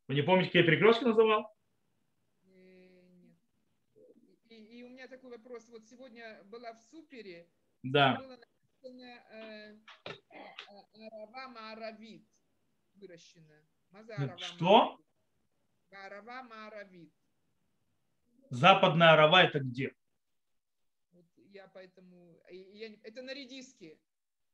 Вы 0.07 0.15
не 0.15 0.21
помните, 0.21 0.49
какие 0.49 0.63
перекрестки 0.63 1.03
называл? 1.03 1.51
меня 5.01 5.07
такой 5.07 5.31
вопрос. 5.51 5.67
Вот 5.69 5.87
сегодня 5.87 6.43
была 6.45 6.73
в 6.73 6.79
супере. 6.79 7.49
Да. 7.83 8.15
Было 8.15 8.37
написано 8.37 9.21
э, 9.31 9.77
э, 10.05 11.07
Арава 11.07 11.47
Мааравит 11.49 12.25
выращено. 12.93 13.61
Что? 14.37 14.99
Арава 15.91 16.43
Мааравит. 16.43 17.13
Западная 18.49 19.13
Арава 19.13 19.43
это 19.43 19.59
где? 19.59 19.93
Вот 21.11 21.25
я 21.35 21.67
поэтому... 21.67 22.41
Я, 22.49 22.95
это 23.03 23.21
на 23.21 23.33
редиске. 23.33 23.99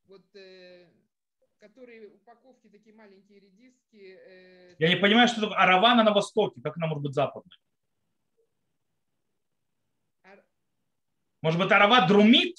Вот 0.06 0.36
э, 0.36 0.90
которые 1.60 2.08
упаковки 2.08 2.70
такие 2.70 2.96
маленькие 2.96 3.40
редиски. 3.40 4.18
Э, 4.26 4.76
я 4.80 4.90
не 4.90 4.96
понимаю, 4.96 5.28
что 5.28 5.42
такое 5.42 5.58
Аравана 5.58 6.04
на 6.04 6.14
востоке. 6.14 6.62
Как 6.62 6.78
она 6.78 6.88
может 6.88 7.04
быть 7.04 7.14
западной? 7.14 7.58
Может 11.48 11.62
быть, 11.62 11.72
Арават 11.72 12.10
друмит? 12.10 12.58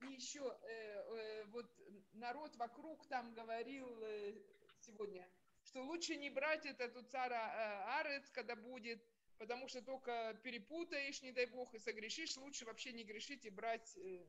Еще 0.00 0.40
э, 0.40 0.72
э, 0.72 1.44
вот 1.52 1.66
народ 2.14 2.56
вокруг 2.56 3.06
там 3.06 3.32
говорил 3.32 3.86
э, 4.02 4.34
сегодня, 4.80 5.24
что 5.62 5.84
лучше 5.84 6.16
не 6.16 6.30
брать 6.30 6.66
этот 6.66 7.08
цара 7.10 7.36
э, 7.36 8.00
Арец, 8.00 8.28
когда 8.30 8.56
будет, 8.56 9.00
потому 9.38 9.68
что 9.68 9.80
только 9.82 10.36
перепутаешь, 10.42 11.22
не 11.22 11.30
дай 11.30 11.46
бог, 11.46 11.72
и 11.72 11.78
согрешишь, 11.78 12.36
лучше 12.36 12.64
вообще 12.64 12.92
не 12.92 13.04
грешить 13.04 13.44
и 13.44 13.50
брать 13.50 13.96
э, 13.98 14.26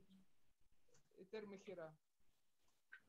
Этермахера. 1.18 1.98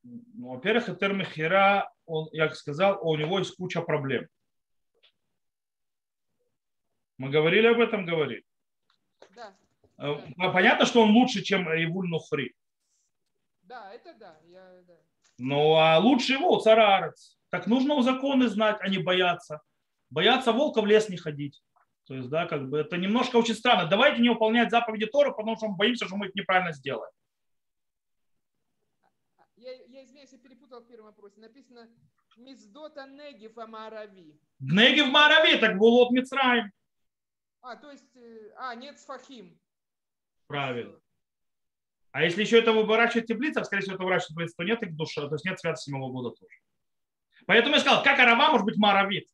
Ну, 0.03 0.49
во-первых, 0.55 0.89
Этермахера, 0.89 1.93
он, 2.07 2.31
я 2.33 2.51
сказал, 2.55 3.07
у 3.07 3.15
него 3.19 3.39
есть 3.39 3.55
куча 3.55 3.83
проблем. 3.83 4.27
Мы 7.19 7.31
говорили 7.31 7.67
об 7.67 7.81
этом, 7.81 8.05
говорили. 8.05 8.45
Да. 9.35 9.55
да. 9.97 10.51
Понятно, 10.51 10.87
что 10.87 11.03
он 11.03 11.11
лучше, 11.11 11.43
чем 11.43 11.69
Ивуль 11.69 12.09
Нухри. 12.09 12.55
Да, 13.63 13.93
это 13.93 14.15
да. 14.15 14.37
Я, 14.45 14.83
да. 14.87 14.95
Ну, 15.39 15.75
а 15.75 15.99
лучше 15.99 16.35
его 16.35 16.59
царарец. 16.59 17.39
Так 17.51 17.67
нужно 17.67 17.95
у 17.95 18.03
законы 18.03 18.49
знать, 18.49 18.79
а 18.81 18.89
не 18.89 18.99
бояться. 18.99 19.61
Бояться 20.11 20.53
волка 20.53 20.81
в 20.81 20.87
лес 20.87 21.09
не 21.09 21.17
ходить. 21.17 21.63
То 22.07 22.15
есть, 22.15 22.29
да, 22.29 22.47
как 22.47 22.69
бы 22.69 22.79
это 22.79 22.97
немножко 22.97 23.37
очень 23.37 23.55
странно. 23.55 23.89
Давайте 23.89 24.21
не 24.21 24.29
выполнять 24.29 24.71
заповеди 24.71 25.07
Торы, 25.07 25.31
потому 25.31 25.57
что 25.57 25.69
мы 25.69 25.77
боимся, 25.77 26.07
что 26.07 26.17
мы 26.17 26.27
их 26.27 26.35
неправильно 26.35 26.73
сделаем. 26.73 27.11
Я, 29.57 29.73
я 29.73 30.05
извиняюсь, 30.05 30.33
я 30.33 30.39
перепутал 30.39 30.81
в 30.81 30.87
первом 30.87 31.07
вопросе. 31.07 31.41
Написано 31.41 31.89
Миздота 32.37 33.07
Негив 33.07 33.57
Амарави. 33.57 34.39
Негив 34.61 35.09
Марави, 35.09 35.57
так 35.57 35.79
было 35.79 36.03
от 36.05 36.11
Мицраем. 36.11 36.71
А, 37.65 37.77
то 37.77 37.91
есть, 37.91 38.15
э, 38.15 38.53
а, 38.59 38.75
нет 38.75 39.01
сфахим. 39.01 39.59
Правильно. 40.47 41.01
А 42.11 42.23
если 42.23 42.43
еще 42.43 42.59
это 42.59 42.73
выращивать 42.73 43.27
теплица, 43.27 43.65
скорее 43.65 43.81
всего, 43.81 43.95
это 43.95 44.05
выращивать 44.05 44.33
теплица, 44.33 44.55
то 44.59 44.65
нет 44.65 44.83
их 44.83 44.95
душа, 44.95 45.27
то 45.29 45.35
есть 45.35 45.47
нет 45.47 45.59
святости 45.59 45.87
седьмого 45.87 46.13
года 46.13 46.37
тоже. 46.37 46.55
Поэтому 47.47 47.75
я 47.75 47.81
сказал, 47.81 48.03
как 48.05 48.19
арава 48.19 48.51
может 48.51 48.67
быть 48.67 48.77
маравит? 48.77 49.27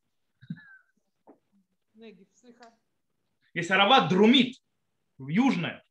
Если 3.53 3.73
арава 3.73 4.07
друмит, 4.07 4.55
южная 5.19 5.83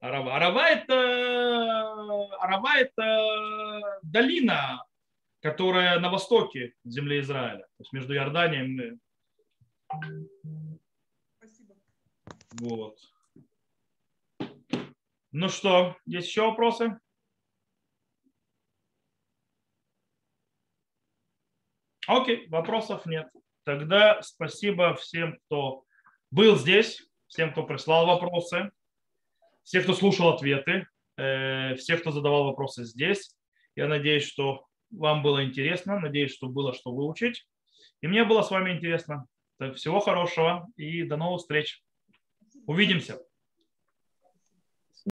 арава. 0.00 0.36
Арава 0.36 0.68
это, 0.68 2.34
арава 2.42 2.76
это 2.76 4.00
долина, 4.02 4.84
которая 5.40 5.98
на 5.98 6.10
востоке 6.10 6.74
земли 6.84 7.20
Израиля, 7.20 7.62
то 7.62 7.80
есть 7.80 7.92
между 7.94 8.14
Иорданием 8.14 8.80
и 8.80 8.98
вот. 12.52 12.98
Ну 15.32 15.48
что, 15.48 15.96
есть 16.06 16.28
еще 16.28 16.42
вопросы? 16.42 16.98
Окей, 22.06 22.48
вопросов 22.48 23.06
нет. 23.06 23.28
Тогда 23.64 24.20
спасибо 24.22 24.94
всем, 24.94 25.38
кто 25.38 25.84
был 26.32 26.56
здесь, 26.56 27.06
всем, 27.28 27.52
кто 27.52 27.62
прислал 27.62 28.06
вопросы, 28.06 28.72
всем, 29.62 29.84
кто 29.84 29.94
слушал 29.94 30.30
ответы, 30.30 30.88
э, 31.16 31.76
всех, 31.76 32.00
кто 32.00 32.10
задавал 32.10 32.44
вопросы 32.44 32.84
здесь. 32.84 33.36
Я 33.76 33.86
надеюсь, 33.86 34.24
что 34.24 34.66
вам 34.90 35.22
было 35.22 35.44
интересно, 35.44 36.00
надеюсь, 36.00 36.34
что 36.34 36.48
было 36.48 36.74
что 36.74 36.92
выучить. 36.92 37.46
И 38.00 38.08
мне 38.08 38.24
было 38.24 38.42
с 38.42 38.50
вами 38.50 38.72
интересно. 38.72 39.26
Так, 39.58 39.76
всего 39.76 40.00
хорошего 40.00 40.66
и 40.76 41.04
до 41.04 41.16
новых 41.16 41.42
встреч. 41.42 41.80
Увидимся. 42.66 43.18